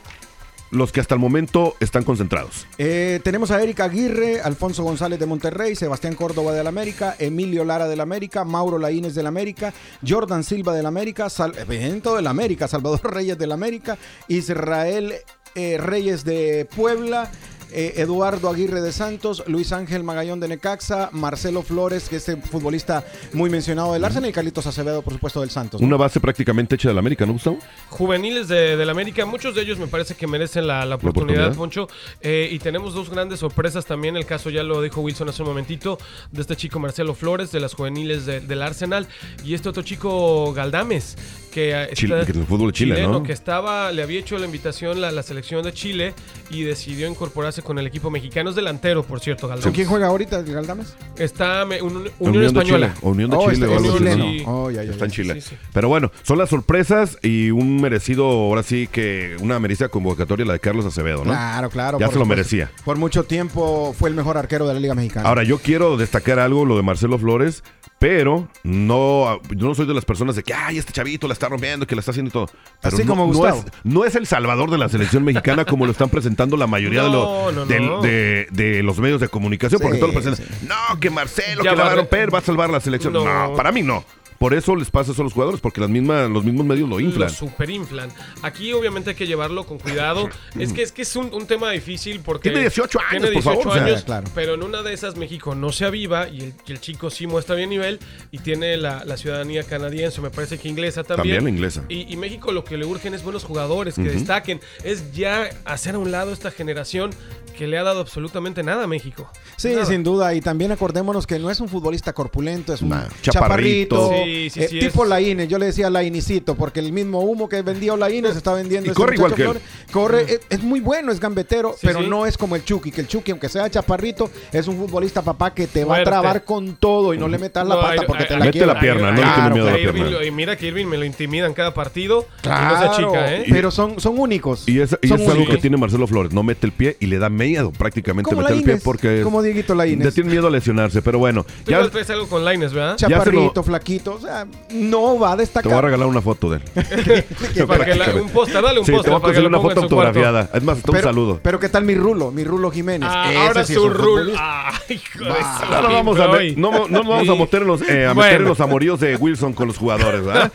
los 0.76 0.92
que 0.92 1.00
hasta 1.00 1.16
el 1.16 1.20
momento 1.20 1.76
están 1.80 2.04
concentrados. 2.04 2.68
Eh, 2.78 3.20
tenemos 3.24 3.52
a 3.52 3.62
Erika 3.62 3.86
Aguirre, 3.86 4.42
Alfonso 4.42 4.84
González 4.84 5.20
de 5.20 5.26
Monterrey, 5.26 5.76
Sebastián 5.76 6.16
Córdoba 6.16 6.54
del 6.54 6.68
América, 6.68 7.16
Emilio 7.18 7.64
Lara 7.64 7.88
del 7.88 8.02
América, 8.02 8.44
Mauro 8.44 8.78
Laínez 8.78 9.16
del 9.16 9.28
América, 9.28 9.74
Jordan 10.08 10.44
Silva 10.44 10.74
del 10.74 10.86
América, 10.86 11.30
Sal 11.30 11.58
Evento 11.58 12.16
del 12.16 12.28
América, 12.28 12.68
Salvador 12.76 13.14
Reyes 13.14 13.38
del 13.38 13.52
América, 13.52 13.98
Israel 14.28 15.14
eh, 15.56 15.78
Reyes 15.78 16.26
de 16.26 16.68
Puebla. 16.76 17.32
Eh, 17.76 17.94
Eduardo 17.98 18.50
Aguirre 18.50 18.82
de 18.82 18.92
Santos, 18.92 19.44
Luis 19.48 19.72
Ángel 19.74 20.04
Magallón 20.04 20.40
de 20.40 20.48
Necaxa, 20.48 21.10
Marcelo 21.12 21.62
Flores, 21.62 22.08
que 22.10 22.16
es 22.16 22.30
el 22.30 22.42
futbolista 22.42 23.04
muy 23.34 23.50
mencionado 23.50 23.94
del 23.94 24.04
Arsenal, 24.06 24.30
y 24.30 24.34
Carlitos 24.34 24.66
Acevedo, 24.66 25.02
por 25.02 25.14
supuesto, 25.14 25.42
del 25.42 25.50
Santos. 25.50 25.82
¿no? 25.82 25.88
Una 25.88 25.98
base 25.98 26.20
prácticamente 26.20 26.76
hecha 26.76 26.88
del 26.90 26.98
América, 26.98 27.26
¿no, 27.26 27.34
Gustavo? 27.34 27.60
juveniles 27.90 28.48
de, 28.48 28.78
del 28.78 28.90
América, 28.90 29.26
muchos 29.26 29.54
de 29.56 29.62
ellos 29.62 29.78
me 29.78 29.88
parece 29.88 30.16
que 30.16 30.26
merecen 30.28 30.68
la, 30.68 30.86
la 30.86 30.96
oportunidad, 30.96 31.48
oportunidad. 31.52 31.86
Poncho. 31.86 31.88
Eh, 32.22 32.50
y 32.52 32.60
tenemos 32.60 32.94
dos 32.94 33.10
grandes 33.10 33.40
sorpresas 33.40 33.86
también. 33.86 34.16
El 34.18 34.26
caso 34.26 34.50
ya 34.50 34.64
lo 34.64 34.82
dijo 34.82 35.02
Wilson 35.02 35.30
hace 35.30 35.42
un 35.44 35.50
momentito, 35.50 35.98
de 36.32 36.42
este 36.42 36.56
chico 36.56 36.80
Marcelo 36.80 37.14
Flores, 37.14 37.52
de 37.52 37.60
las 37.60 37.74
juveniles 37.74 38.26
de- 38.26 38.40
del 38.40 38.62
Arsenal, 38.62 39.08
y 39.44 39.54
este 39.54 39.70
otro 39.70 39.84
chico 39.84 40.54
Galdames, 40.54 41.18
que 41.52 41.72
eh, 41.72 41.90
Chile- 41.94 42.24
que 42.26 42.32
el 42.34 42.46
fútbol 42.46 42.72
de 42.72 42.78
Chile, 42.78 42.96
chileno, 42.96 43.14
¿no? 43.14 43.24
que 43.24 43.32
estaba, 43.34 43.92
le 43.92 44.02
había 44.04 44.20
hecho 44.20 44.38
la 44.38 44.46
invitación 44.46 45.00
la, 45.02 45.12
la 45.12 45.24
selección 45.24 45.64
de 45.64 45.74
Chile 45.74 46.14
y 46.50 46.64
decidió 46.64 47.08
incorporarse 47.10 47.62
con 47.66 47.78
el 47.80 47.88
equipo 47.88 48.10
mexicano. 48.10 48.50
Es 48.52 48.56
delantero, 48.56 49.04
por 49.04 49.20
cierto, 49.20 49.42
¿Con 49.42 49.50
Galdames. 49.58 49.76
quién 49.76 49.88
juega 49.88 50.08
ahorita 50.08 50.40
el 50.40 50.46
Galdames? 50.54 50.96
Está 51.18 51.66
me- 51.66 51.82
un- 51.82 52.10
Unión, 52.20 52.42
de 52.42 52.46
Española. 52.48 52.94
Chile. 52.96 53.00
Unión 53.12 53.30
de 53.30 53.36
Oh, 53.36 53.52
Chile 53.52 53.66
está-. 53.66 54.50
Oh, 54.50 54.72
ya, 54.72 54.84
ya, 54.84 54.92
Está 54.92 55.06
en. 55.06 55.12
Chile. 55.12 55.34
Sí, 55.36 55.42
sí. 55.42 55.56
Pero 55.74 55.90
bueno, 55.90 56.12
son 56.24 56.38
las 56.38 56.50
sorpresas 56.50 57.18
y 57.22 57.52
un 57.52 57.82
merecido, 57.82 58.26
ahora 58.28 58.64
sí 58.64 58.88
que 58.90 59.36
una 59.42 59.60
merecida 59.60 59.90
convocatoria 59.90 60.46
la 60.46 60.54
de 60.54 60.60
Carlos 60.60 60.86
Acevedo, 60.86 61.26
¿no? 61.26 61.32
Claro, 61.32 61.70
claro. 61.70 62.00
Ya 62.00 62.06
por 62.06 62.14
se 62.14 62.20
lo 62.20 62.26
merecía. 62.26 62.72
Por 62.86 62.98
mucho 62.98 63.24
tiempo 63.24 63.94
fue 63.98 64.10
el 64.10 64.16
mejor 64.16 64.38
arquero 64.38 64.68
de 64.68 64.74
la 64.74 64.80
Liga 64.80 64.96
Mexicana. 64.96 65.28
Ahora, 65.28 65.44
yo 65.44 65.58
quiero 65.58 65.98
destacar 65.98 66.40
algo, 66.40 66.64
lo 66.66 66.78
de 66.78 66.84
Marcelo 66.84 67.18
Flores, 67.18 67.64
Pero 68.08 68.48
no, 68.64 69.42
yo 69.50 69.68
no 69.68 69.74
soy 69.74 69.88
de 69.88 69.96
las 69.96 70.06
personas 70.06 70.36
de 70.36 70.44
que, 70.44 70.54
ay, 70.54 70.78
este 70.78 70.94
chavito 70.94 71.28
la 71.28 71.34
está 71.34 71.50
rompiendo, 71.50 71.88
que 71.88 71.96
la 71.96 72.02
está 72.02 72.12
haciendo 72.12 72.30
y 72.30 72.32
todo. 72.32 72.46
Pero 72.80 72.96
Así 72.96 73.04
no, 73.04 73.10
como 73.10 73.24
no 73.26 73.34
Gustavo. 73.34 73.64
es, 73.66 73.66
no 73.84 74.06
es 74.06 74.16
el 74.16 74.28
salvador 74.28 74.70
de 74.70 74.78
la 74.78 74.90
selección 74.90 75.24
mexicana 75.24 75.66
como 75.66 75.88
lo 75.88 75.92
están 75.92 76.10
presentando 76.10 76.56
la 76.56 76.68
mayoría 76.68 77.02
de, 77.04 77.10
lo- 77.10 78.02
de- 78.02 78.48
de 78.52 78.84
los 78.84 79.00
medios 79.00 79.20
de 79.22 79.28
comunicación. 79.28 79.82
porque 79.82 79.98
todos 79.98 80.14
lo 80.14 80.22
presentan, 80.22 80.46
no, 80.68 81.00
que 81.00 81.10
Marcelo, 81.10 81.64
Ya 81.64 81.72
que 81.72 81.76
la 81.78 81.84
va 81.84 81.92
a 81.94 81.96
romper, 81.96 82.32
va 82.32 82.38
a 82.38 82.42
salvar 82.44 82.70
la 82.70 82.80
selección. 82.80 83.12
No. 83.12 83.54
para 83.56 83.72
mí 83.72 83.82
no. 83.82 84.06
Por 84.40 84.54
eso 84.54 84.76
les 84.76 84.92
pasa 84.92 85.12
eso 85.12 85.22
a 85.22 85.24
los 85.24 85.34
jugadores, 85.34 85.62
porque 85.62 85.80
las 85.82 85.90
mismas, 85.90 86.30
los 86.30 86.44
mismos 86.44 86.66
medios 86.66 86.90
lo 86.90 87.00
inflan. 87.00 87.30
Lo 87.30 87.34
superinflan. 87.34 88.10
Aquí 88.42 88.74
obviamente 88.74 89.12
hay 89.12 89.16
que 89.16 89.28
llevarlo 89.28 89.66
con 89.66 89.80
cuidado. 89.80 90.30
es 90.60 90.74
que 90.74 90.82
es 90.82 90.92
que 90.92 91.04
es 91.04 91.16
un, 91.16 91.34
un 91.34 91.48
tema 91.48 91.72
difícil 91.72 92.20
porque... 92.20 92.50
Tiene 92.50 92.62
18 92.62 93.00
años, 93.00 93.22
tiene 93.24 93.32
por 93.34 93.44
favor. 93.44 93.64
18 93.64 93.70
O 93.70 93.74
sea, 93.74 93.84
años, 93.86 94.04
claro. 94.04 94.28
pero 94.36 94.54
en 94.56 94.64
una 94.64 94.82
de 94.84 94.94
esas 94.94 95.16
México 95.16 95.56
no 95.56 95.72
se 95.72 95.86
aviva 95.86 96.28
y 96.30 96.42
el, 96.42 96.54
y 96.68 96.72
el 96.72 96.80
chico 96.82 97.10
sí 97.10 97.28
muestra 97.28 97.56
bien 97.56 97.70
nivel 97.70 98.00
y 98.32 98.40
tiene 98.40 98.78
la, 98.78 99.06
la 99.06 99.18
ciudadanía 99.18 99.64
canadiense, 99.64 100.22
me 100.22 100.30
parece 100.30 100.58
que 100.58 100.68
inglesa 100.68 101.04
también. 101.04 101.38
También 101.38 101.44
la 101.46 101.50
inglesa. 101.50 101.84
Y, 101.90 102.12
y 102.12 102.18
México 102.18 102.52
lo 102.52 102.64
que 102.64 102.78
le 102.78 102.86
urgen 102.86 103.14
es 103.14 103.24
buenos 103.24 103.44
jugadores 103.44 103.96
que 103.96 104.04
destaquen. 104.04 104.60
Es 104.84 105.12
ya 105.14 105.50
hacer 105.66 105.96
a 105.96 106.00
un 106.00 106.12
lado 106.12 106.34
esta 106.34 106.52
generación 106.52 107.12
que 107.58 107.68
le 107.68 107.78
ha 107.78 107.84
dado 107.84 108.02
absolutamente 108.02 108.64
nada 108.64 108.84
a 108.84 108.88
México. 108.88 109.32
Sí, 109.56 109.70
Nada. 109.74 109.86
sin 109.86 110.04
duda. 110.04 110.34
Y 110.34 110.42
también 110.42 110.74
acordémonos 110.74 111.26
que 111.26 111.40
no 111.40 111.50
es 111.50 111.62
un 111.62 111.70
futbolista 111.70 112.12
corpulento, 112.12 112.74
es 112.74 112.82
un 112.82 112.90
Nah, 112.90 113.08
chaparrito. 113.22 113.32
chaparrito. 113.32 114.10
Sí, 114.25 114.25
sí, 114.26 114.60
eh, 114.60 114.68
sí, 114.70 114.80
tipo 114.80 115.04
es-. 115.04 115.10
Yo 115.48 115.58
le 115.60 115.68
decía 115.68 115.90
Lainicito, 115.90 116.56
porque 116.56 116.80
el 116.80 116.92
mismo 116.92 117.20
humo 117.22 117.48
que 117.50 117.62
vendió 117.62 117.96
Laínez 117.98 118.32
se 118.34 118.38
está 118.40 118.54
vendiendo. 118.54 118.88
Y 118.88 118.90
este 118.92 119.02
corre 119.02 119.16
igual 119.16 119.34
que 119.34 119.44
él. 119.44 119.60
Corre, 119.92 120.22
es, 120.24 120.40
es 120.50 120.64
muy 120.64 120.80
bueno, 120.80 121.12
es 121.12 121.20
gambetero, 121.20 121.74
Sí, 121.74 121.88
pero 121.88 122.02
sí. 122.02 122.08
no 122.08 122.26
es 122.26 122.38
como 122.38 122.56
el 122.56 122.64
Chucky. 122.64 122.92
Que 122.92 123.02
el 123.02 123.08
Chucky, 123.08 123.32
aunque 123.32 123.50
sea 123.50 123.70
chaparrito, 123.70 124.30
es 124.52 124.68
un 124.68 124.78
futbolista, 124.78 125.22
papá, 125.22 125.54
que 125.54 125.68
te 125.68 125.84
va 125.86 125.98
a 125.98 126.04
trabar 126.04 126.44
con 126.44 126.76
todo 126.76 127.14
y 127.14 127.18
no 127.18 127.28
le 127.28 127.38
metas 127.38 127.68
la 127.68 127.76
No, 127.76 127.82
pata 127.82 128.02
porque 128.08 128.26
te 128.26 128.34
la 128.34 128.40
Mete 128.46 128.52
quiebra. 128.52 128.74
la 128.74 128.80
pierna, 128.80 129.12
no 129.12 129.18
le 129.18 129.22
Claro, 129.22 129.36
tiene 129.36 129.54
miedo 129.54 129.68
a 129.68 129.72
la 129.72 129.80
Irving 129.80 129.94
pierna. 129.94 130.12
lo- 130.20 130.26
y 130.26 130.32
mira 130.32 130.56
que 130.58 130.68
Irving 130.68 130.86
me 130.86 130.98
lo 130.98 131.06
intimidan 131.06 131.54
cada 131.54 131.74
partido. 131.74 132.26
y 132.40 132.42
Claro, 132.44 133.02
no 133.02 133.16
¿eh? 133.26 133.46
pero 133.50 133.72
son, 133.72 134.00
son 134.00 134.20
únicos. 134.20 134.68
Y 134.68 134.80
es, 134.80 134.98
y 135.02 135.08
Son 135.08 135.22
es 135.22 135.30
algo 135.30 135.46
que 135.46 135.58
tiene 135.58 135.78
Marcelo 135.78 136.08
Flores. 136.08 136.32
No 136.34 136.44
mete 136.44 136.66
el 136.66 136.72
pie 136.72 136.98
y 137.00 137.06
le 137.08 137.18
da 137.20 137.30
miedo 137.30 137.72
prácticamente 137.72 138.36
meter 138.36 138.52
el 138.58 138.64
pie 138.64 138.78
porque 138.84 139.22
como 139.24 139.42
Dieguito 139.42 139.76
Laínez. 139.76 140.06
le 140.06 140.12
tiene 140.12 140.30
miedo 140.32 140.48
a 140.48 140.50
lesionarse. 140.52 141.02
Pero 141.02 141.20
bueno, 141.20 141.44
Tú 141.44 141.72
ya 141.72 141.78
igual 141.78 141.92
traes 141.92 142.10
algo 142.10 142.28
con 142.28 142.44
¿verdad? 142.74 142.96
Chaparrito, 142.98 143.52
lo- 143.56 143.64
flaquito, 143.64 144.15
o 144.16 144.20
sea, 144.20 144.46
no 144.72 145.20
va 145.20 145.34
a 145.34 145.36
te 145.36 145.42
destacar. 145.44 145.72
voy 145.72 145.80
a 145.80 145.82
regalar 145.82 146.08
una 146.08 146.22
foto 146.22 146.50
de 146.50 146.58
él. 146.58 146.64
Para 147.68 147.86
que 147.86 147.96
la- 147.96 148.14
un 148.16 148.30
póster, 148.30 148.62
dale 148.62 148.80
un 148.80 148.86
Sí, 148.86 148.92
te 148.92 148.98
póster 148.98 149.12
voy 149.14 149.20
a 149.20 149.24
conseguir 149.24 149.48
una 149.50 149.60
foto 149.60 149.82
autografiada. 149.82 150.50
Es 150.54 150.64
más, 150.64 150.78
un 150.78 150.84
pero, 150.92 151.04
saludo. 151.04 151.40
Pero 151.44 151.60
¿qué 151.60 151.70
tal 151.70 151.84
mi 151.84 151.96
rulo? 151.96 152.32
Mi 152.32 152.44
rulo 152.44 152.72
Jiménez. 152.72 153.10
Ah, 153.12 153.28
Ese 153.30 153.38
ahora 153.40 153.64
sí 153.66 153.74
es 153.74 153.80
su 153.80 153.92
futbolista. 153.92 154.42
Ah, 154.68 154.74
hijo 154.90 155.24
de 155.24 155.30
No 155.30 155.90
vamos 155.94 156.20
a, 156.20 156.28
no, 156.56 156.72
vamos 157.04 157.30
a 157.30 157.36
meter 157.36 157.62
los, 157.64 157.82
eh, 157.82 158.06
a 158.06 158.14
meter 158.14 158.16
Bueno. 158.16 158.36
en 158.38 158.44
los 158.46 158.60
amoríos 158.60 159.00
de 159.00 159.16
Wilson 159.16 159.54
con 159.54 159.68
los 159.68 159.78
jugadores, 159.78 160.24
¿verdad? 160.26 160.52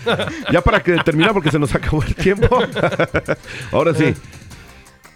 ya 0.53 0.61
para 0.63 0.83
que 0.83 0.97
terminar, 0.99 1.33
porque 1.33 1.51
se 1.51 1.59
nos 1.59 1.75
acabó 1.75 2.03
el 2.03 2.15
tiempo. 2.15 2.59
Ahora 3.73 3.95
sí. 3.95 4.15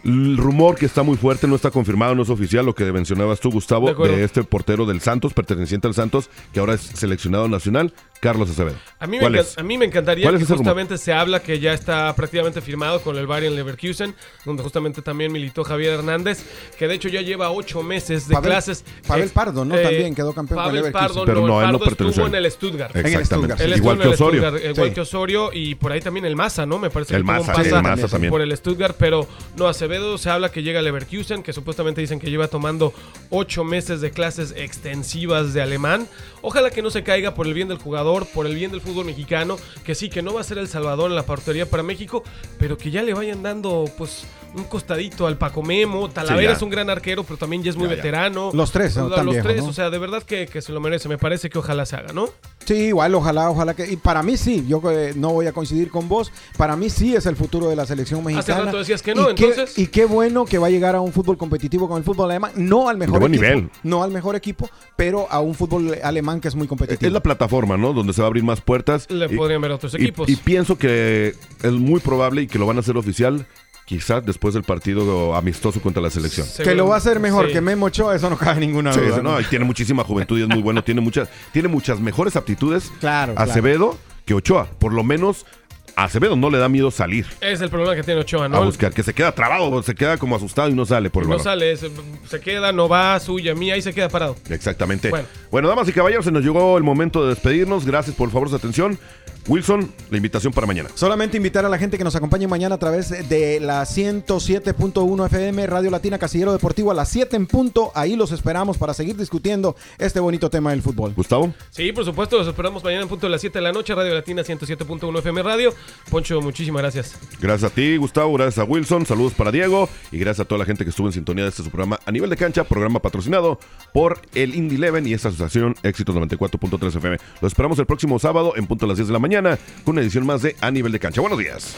El 0.04 0.36
rumor 0.36 0.74
que 0.76 0.84
está 0.86 1.02
muy 1.02 1.16
fuerte, 1.16 1.46
no 1.46 1.56
está 1.56 1.70
confirmado, 1.70 2.14
no 2.14 2.22
es 2.22 2.28
oficial, 2.30 2.66
lo 2.66 2.74
que 2.74 2.84
mencionabas 2.92 3.40
tú, 3.40 3.50
Gustavo, 3.50 3.92
De 3.94 4.22
este 4.24 4.44
portero 4.44 4.84
del 4.84 5.00
Santos, 5.00 5.32
perteneciente 5.32 5.88
al 5.88 5.94
Santos, 5.94 6.28
que 6.52 6.60
ahora 6.60 6.74
es 6.74 6.82
seleccionado 6.82 7.48
nacional, 7.48 7.92
Carlos 8.20 8.50
Acevedo. 8.50 8.76
A 9.00 9.06
mí, 9.06 9.16
me 9.16 9.20
¿Cuál 9.20 9.34
encan- 9.34 9.40
es? 9.40 9.58
a 9.58 9.62
mí 9.62 9.78
me 9.78 9.84
encantaría 9.86 10.24
¿Cuál 10.24 10.34
es 10.36 10.40
que 10.40 10.44
rumor? 10.46 10.58
justamente 10.58 10.98
se 10.98 11.12
habla 11.12 11.40
que 11.42 11.58
ya 11.58 11.72
está 11.72 12.14
prácticamente 12.14 12.60
firmado 12.60 13.00
con 13.02 13.16
el 13.16 13.26
Bayern 13.26 13.54
Leverkusen, 13.54 14.14
donde 14.44 14.62
justamente 14.62 15.00
también 15.02 15.32
militó 15.32 15.64
Javier 15.64 15.94
Hernández, 15.94 16.44
que 16.78 16.86
de 16.88 16.94
hecho 16.94 17.08
ya 17.08 17.20
lleva 17.22 17.50
ocho 17.50 17.82
meses 17.82 18.28
de 18.28 18.34
Pavel- 18.34 18.44
clases. 18.44 18.84
Pavel 19.06 19.24
Ex- 19.24 19.32
Pardo, 19.32 19.64
¿no? 19.64 19.74
También 19.74 20.14
quedó 20.14 20.32
campeón 20.34 20.56
con 20.58 20.64
Pavel 20.66 20.76
Leverkusen. 20.82 21.06
Pardo, 21.08 21.24
Pero 21.24 21.46
no, 21.46 21.60
él 21.62 21.66
no 21.72 21.78
Pardo 21.78 21.78
perteneció 21.80 22.22
estuvo 22.24 22.36
en 22.38 22.44
el 22.44 22.50
Stuttgart. 22.50 22.96
Exactamente. 22.96 23.24
Stuttgart. 23.26 23.60
Él 23.60 23.76
Igual 23.76 23.78
estuvo 23.78 23.96
que 23.96 24.02
en 24.02 24.08
el 24.08 24.14
Osorio. 24.14 24.40
Stuttgart, 24.42 24.64
igual 24.74 24.88
Sí. 24.88 24.94
que 24.94 25.00
Osorio 25.00 25.50
y 25.52 25.74
por 25.76 25.92
ahí 25.92 26.00
también 26.00 26.24
el 26.26 26.36
Maza, 26.36 26.66
¿no? 26.66 26.78
Me 26.78 26.90
parece 26.90 27.10
que 27.10 27.16
El 27.16 27.22
tuvo 27.22 27.32
un 27.32 27.38
Maza, 27.38 27.52
pasa 27.52 27.76
el 27.76 27.82
Maza 27.82 28.08
también. 28.08 28.30
por 28.30 28.40
el 28.42 28.56
Stuttgart, 28.56 28.96
pero 28.98 29.26
no 29.56 29.66
Acevedo 29.68 29.93
se 30.18 30.30
habla 30.30 30.50
que 30.50 30.62
llega 30.62 30.80
a 30.80 30.82
Leverkusen, 30.82 31.42
que 31.42 31.52
supuestamente 31.52 32.00
dicen 32.00 32.18
que 32.20 32.30
lleva 32.30 32.48
tomando 32.48 32.92
ocho 33.30 33.64
meses 33.64 34.00
de 34.00 34.10
clases 34.10 34.52
extensivas 34.56 35.54
de 35.54 35.62
alemán. 35.62 36.06
Ojalá 36.42 36.70
que 36.70 36.82
no 36.82 36.90
se 36.90 37.02
caiga 37.02 37.34
por 37.34 37.46
el 37.46 37.54
bien 37.54 37.68
del 37.68 37.78
jugador, 37.78 38.26
por 38.26 38.46
el 38.46 38.54
bien 38.54 38.70
del 38.70 38.80
fútbol 38.80 39.06
mexicano, 39.06 39.56
que 39.84 39.94
sí, 39.94 40.08
que 40.10 40.22
no 40.22 40.34
va 40.34 40.40
a 40.40 40.44
ser 40.44 40.58
el 40.58 40.68
salvador 40.68 41.10
en 41.10 41.16
la 41.16 41.24
portería 41.24 41.66
para 41.68 41.82
México, 41.82 42.22
pero 42.58 42.76
que 42.76 42.90
ya 42.90 43.02
le 43.02 43.14
vayan 43.14 43.42
dando 43.42 43.84
pues 43.96 44.24
un 44.54 44.64
costadito 44.64 45.26
al 45.26 45.36
Paco 45.36 45.62
Memo. 45.62 46.08
Talavera 46.10 46.52
es 46.52 46.62
un 46.62 46.70
gran 46.70 46.88
arquero, 46.90 47.24
pero 47.24 47.36
también 47.36 47.62
ya 47.62 47.70
es 47.70 47.76
muy 47.76 47.86
Ya, 47.86 47.90
ya. 47.90 47.96
veterano. 47.96 48.50
Los 48.52 48.70
tres, 48.70 48.96
¿no? 48.96 49.08
Los 49.08 49.16
Tan 49.16 49.42
tres, 49.42 49.62
¿no? 49.62 49.68
o 49.70 49.72
sea, 49.72 49.90
de 49.90 49.98
verdad 49.98 50.22
que, 50.22 50.46
que 50.46 50.62
se 50.62 50.72
lo 50.72 50.80
merece. 50.80 51.08
Me 51.08 51.18
parece 51.18 51.50
que 51.50 51.58
ojalá 51.58 51.86
se 51.86 51.96
haga, 51.96 52.12
¿no? 52.12 52.28
Sí, 52.64 52.74
igual, 52.74 53.14
ojalá, 53.14 53.50
ojalá 53.50 53.74
que. 53.74 53.90
Y 53.90 53.96
para 53.96 54.22
mí 54.22 54.36
sí, 54.36 54.64
yo 54.68 54.80
eh, 54.90 55.12
no 55.16 55.30
voy 55.30 55.46
a 55.46 55.52
coincidir 55.52 55.90
con 55.90 56.08
vos. 56.08 56.30
Para 56.56 56.76
mí 56.76 56.88
sí 56.88 57.16
es 57.16 57.26
el 57.26 57.36
futuro 57.36 57.68
de 57.68 57.76
la 57.76 57.84
selección 57.84 58.22
mexicana. 58.22 58.66
rato 58.66 58.78
decías 58.78 59.02
que 59.02 59.14
no, 59.14 59.26
y 59.28 59.30
entonces. 59.30 59.76
Y 59.84 59.86
qué 59.88 60.04
bueno 60.06 60.44
que 60.44 60.58
va 60.58 60.68
a 60.68 60.70
llegar 60.70 60.94
a 60.94 61.00
un 61.00 61.12
fútbol 61.12 61.36
competitivo 61.36 61.88
con 61.88 61.98
el 61.98 62.04
fútbol 62.04 62.30
alemán. 62.30 62.52
No 62.56 62.88
al 62.88 62.96
mejor 62.96 63.14
De 63.14 63.20
buen 63.20 63.34
equipo. 63.34 63.46
nivel. 63.46 63.70
No 63.82 64.02
al 64.02 64.10
mejor 64.10 64.34
equipo, 64.36 64.68
pero 64.96 65.26
a 65.30 65.40
un 65.40 65.54
fútbol 65.54 65.96
alemán 66.02 66.40
que 66.40 66.48
es 66.48 66.54
muy 66.54 66.66
competitivo. 66.66 67.06
Es 67.06 67.12
la 67.12 67.22
plataforma, 67.22 67.76
¿no? 67.76 67.92
Donde 67.92 68.12
se 68.12 68.20
va 68.22 68.26
a 68.26 68.28
abrir 68.28 68.44
más 68.44 68.60
puertas. 68.60 69.10
Le 69.10 69.26
Y- 69.26 69.36
podrían 69.36 69.60
ver 69.60 69.72
otros 69.72 69.92
y- 69.94 69.96
equipos. 69.96 70.28
Y, 70.28 70.36
pienso 70.36 70.78
que 70.78 71.34
es 71.62 71.72
muy 71.72 72.00
probable 72.00 72.42
y 72.42 72.46
que 72.46 72.58
lo 72.58 72.66
van 72.66 72.76
a 72.76 72.80
hacer 72.80 72.96
oficial 72.96 73.46
quizás 73.86 74.24
después 74.24 74.54
del 74.54 74.62
partido 74.62 75.34
amistoso 75.34 75.80
contra 75.82 76.00
la 76.02 76.08
selección. 76.08 76.46
que 76.62 76.74
lo 76.74 76.86
va 76.88 76.94
a 76.94 76.98
hacer 76.98 77.20
mejor 77.20 77.48
Sí. 77.48 77.52
que 77.52 77.60
Memo 77.60 77.86
Ochoa, 77.86 78.16
eso 78.16 78.30
no 78.30 78.38
cabe 78.38 78.60
ninguna 78.60 78.92
Sí, 78.94 79.00
duda. 79.00 79.16
sí, 79.16 79.20
no, 79.22 79.38
y 79.40 79.44
tiene 79.44 79.66
muchísima 79.66 80.04
juventud 80.04 80.38
y 80.38 80.42
es 80.42 80.48
muy 80.48 80.62
bueno. 80.62 80.82
Tiene 80.82 81.02
muchas, 81.02 81.28
tiene 81.52 81.68
muchas 81.68 82.00
mejores 82.00 82.36
aptitudes 82.36 82.90
Claro, 83.00 83.34
claro. 83.34 83.50
Acevedo 83.50 83.98
que 84.24 84.32
Ochoa. 84.32 84.68
Por 84.78 84.94
lo 84.94 85.04
menos 85.04 85.44
a 85.44 85.63
Acevedo 85.96 86.36
no 86.36 86.50
le 86.50 86.58
da 86.58 86.68
miedo 86.68 86.90
salir 86.90 87.26
Es 87.40 87.60
el 87.60 87.70
problema 87.70 87.94
que 87.94 88.02
tiene 88.02 88.20
Ochoa, 88.20 88.46
a 88.46 88.48
¿no? 88.48 88.64
buscar, 88.64 88.92
que 88.92 89.02
se 89.02 89.14
queda 89.14 89.32
trabado, 89.32 89.82
se 89.82 89.94
queda 89.94 90.16
como 90.16 90.36
asustado 90.36 90.68
y 90.68 90.74
no 90.74 90.84
sale 90.84 91.10
por 91.10 91.22
el 91.22 91.28
no 91.28 91.34
balón. 91.36 91.44
sale, 91.44 91.76
se, 91.76 91.90
se 92.28 92.40
queda, 92.40 92.72
no 92.72 92.88
va, 92.88 93.18
suya, 93.20 93.54
mía, 93.54 93.74
ahí 93.74 93.82
se 93.82 93.92
queda 93.92 94.08
parado. 94.08 94.36
Exactamente. 94.50 95.10
Bueno. 95.10 95.26
Bueno. 95.50 95.68
damas 95.68 95.88
y 95.88 95.92
caballeros, 95.92 96.24
se 96.24 96.32
nos 96.32 96.42
llegó 96.42 96.76
el 96.76 96.82
momento 96.82 97.22
de 97.22 97.30
despedirnos. 97.30 97.84
Gracias 97.86 98.16
por 98.16 98.30
favor 98.30 98.48
su 98.48 98.56
atención. 98.56 98.98
Wilson, 99.46 99.92
la 100.10 100.16
invitación 100.16 100.54
para 100.54 100.66
mañana. 100.66 100.88
Solamente 100.94 101.36
invitar 101.36 101.66
a 101.66 101.68
la 101.68 101.76
gente 101.76 101.98
que 101.98 102.04
nos 102.04 102.16
acompañe 102.16 102.46
mañana 102.48 102.76
a 102.76 102.78
través 102.78 103.10
de 103.28 103.60
la 103.60 103.82
107.1 103.82 105.26
FM 105.26 105.66
Radio 105.66 105.90
Latina 105.90 106.18
Casillero 106.18 106.52
Deportivo 106.52 106.90
a 106.90 106.94
las 106.94 107.08
7 107.10 107.36
en 107.36 107.46
punto. 107.46 107.92
Ahí 107.94 108.16
los 108.16 108.32
esperamos 108.32 108.78
para 108.78 108.94
seguir 108.94 109.16
discutiendo 109.16 109.76
este 109.98 110.18
bonito 110.20 110.48
tema 110.48 110.70
del 110.70 110.80
fútbol. 110.82 111.12
Gustavo. 111.14 111.52
Sí, 111.70 111.92
por 111.92 112.04
supuesto, 112.06 112.38
los 112.38 112.48
esperamos 112.48 112.82
mañana 112.82 113.02
en 113.02 113.08
punto 113.08 113.26
de 113.26 113.30
las 113.32 113.40
7 113.42 113.58
de 113.58 113.62
la 113.62 113.72
noche, 113.72 113.94
Radio 113.94 114.14
Latina 114.14 114.42
107.1 114.42 115.18
FM 115.18 115.42
Radio. 115.42 115.74
Poncho, 116.10 116.40
muchísimas 116.40 116.82
gracias. 116.82 117.18
Gracias 117.40 117.70
a 117.70 117.74
ti, 117.74 117.96
Gustavo. 117.96 118.34
Gracias 118.34 118.58
a 118.58 118.64
Wilson. 118.64 119.06
Saludos 119.06 119.34
para 119.34 119.50
Diego. 119.50 119.88
Y 120.12 120.18
gracias 120.18 120.44
a 120.44 120.48
toda 120.48 120.58
la 120.58 120.64
gente 120.64 120.84
que 120.84 120.90
estuvo 120.90 121.06
en 121.06 121.12
sintonía 121.12 121.44
de 121.44 121.50
este 121.50 121.62
su 121.62 121.70
programa 121.70 121.98
a 122.04 122.12
nivel 122.12 122.30
de 122.30 122.36
cancha, 122.36 122.64
programa 122.64 123.00
patrocinado 123.00 123.58
por 123.92 124.20
el 124.34 124.54
Indy 124.54 124.76
Eleven 124.76 125.06
y 125.06 125.14
esta 125.14 125.28
asociación 125.28 125.74
Éxitos 125.82 126.14
94.3 126.14 126.96
FM. 126.96 127.18
Lo 127.40 127.48
esperamos 127.48 127.78
el 127.78 127.86
próximo 127.86 128.18
sábado 128.18 128.54
en 128.56 128.66
punto 128.66 128.84
a 128.84 128.88
las 128.88 128.98
10 128.98 129.08
de 129.08 129.12
la 129.12 129.18
mañana 129.18 129.58
con 129.84 129.94
una 129.94 130.02
edición 130.02 130.26
más 130.26 130.42
de 130.42 130.56
A 130.60 130.70
nivel 130.70 130.92
de 130.92 130.98
cancha. 130.98 131.20
Buenos 131.20 131.38
días. 131.38 131.76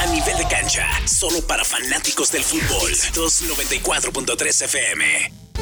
A 0.00 0.06
nivel 0.06 0.36
de 0.36 0.46
cancha, 0.48 0.86
solo 1.06 1.40
para 1.46 1.64
fanáticos 1.64 2.32
del 2.32 2.42
fútbol. 2.42 2.90
294.3 2.90 4.64
FM. 4.64 5.61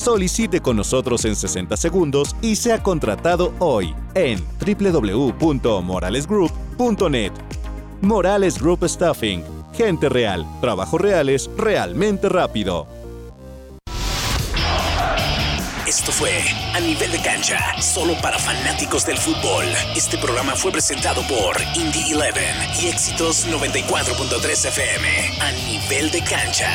Solicite 0.00 0.60
con 0.62 0.76
nosotros 0.76 1.26
en 1.26 1.36
60 1.36 1.76
segundos 1.76 2.34
y 2.40 2.56
sea 2.56 2.82
contratado 2.82 3.52
hoy 3.58 3.94
en 4.14 4.42
www.moralesgroup.net. 4.58 7.32
Morales 8.00 8.58
Group 8.58 8.88
Staffing. 8.88 9.44
Gente 9.74 10.08
real, 10.08 10.46
trabajos 10.62 10.98
reales, 10.98 11.50
realmente 11.54 12.30
rápido. 12.30 12.86
Esto 15.86 16.10
fue 16.12 16.32
A 16.72 16.80
Nivel 16.80 17.12
de 17.12 17.20
Cancha, 17.20 17.58
solo 17.82 18.14
para 18.22 18.38
fanáticos 18.38 19.04
del 19.04 19.18
fútbol. 19.18 19.66
Este 19.94 20.16
programa 20.16 20.56
fue 20.56 20.72
presentado 20.72 21.20
por 21.28 21.60
Indie 21.74 22.14
11 22.14 22.30
y 22.80 22.86
Éxitos 22.88 23.46
94.3 23.48 24.68
FM. 24.68 25.08
A 25.40 25.52
Nivel 25.66 26.10
de 26.10 26.22
Cancha. 26.22 26.70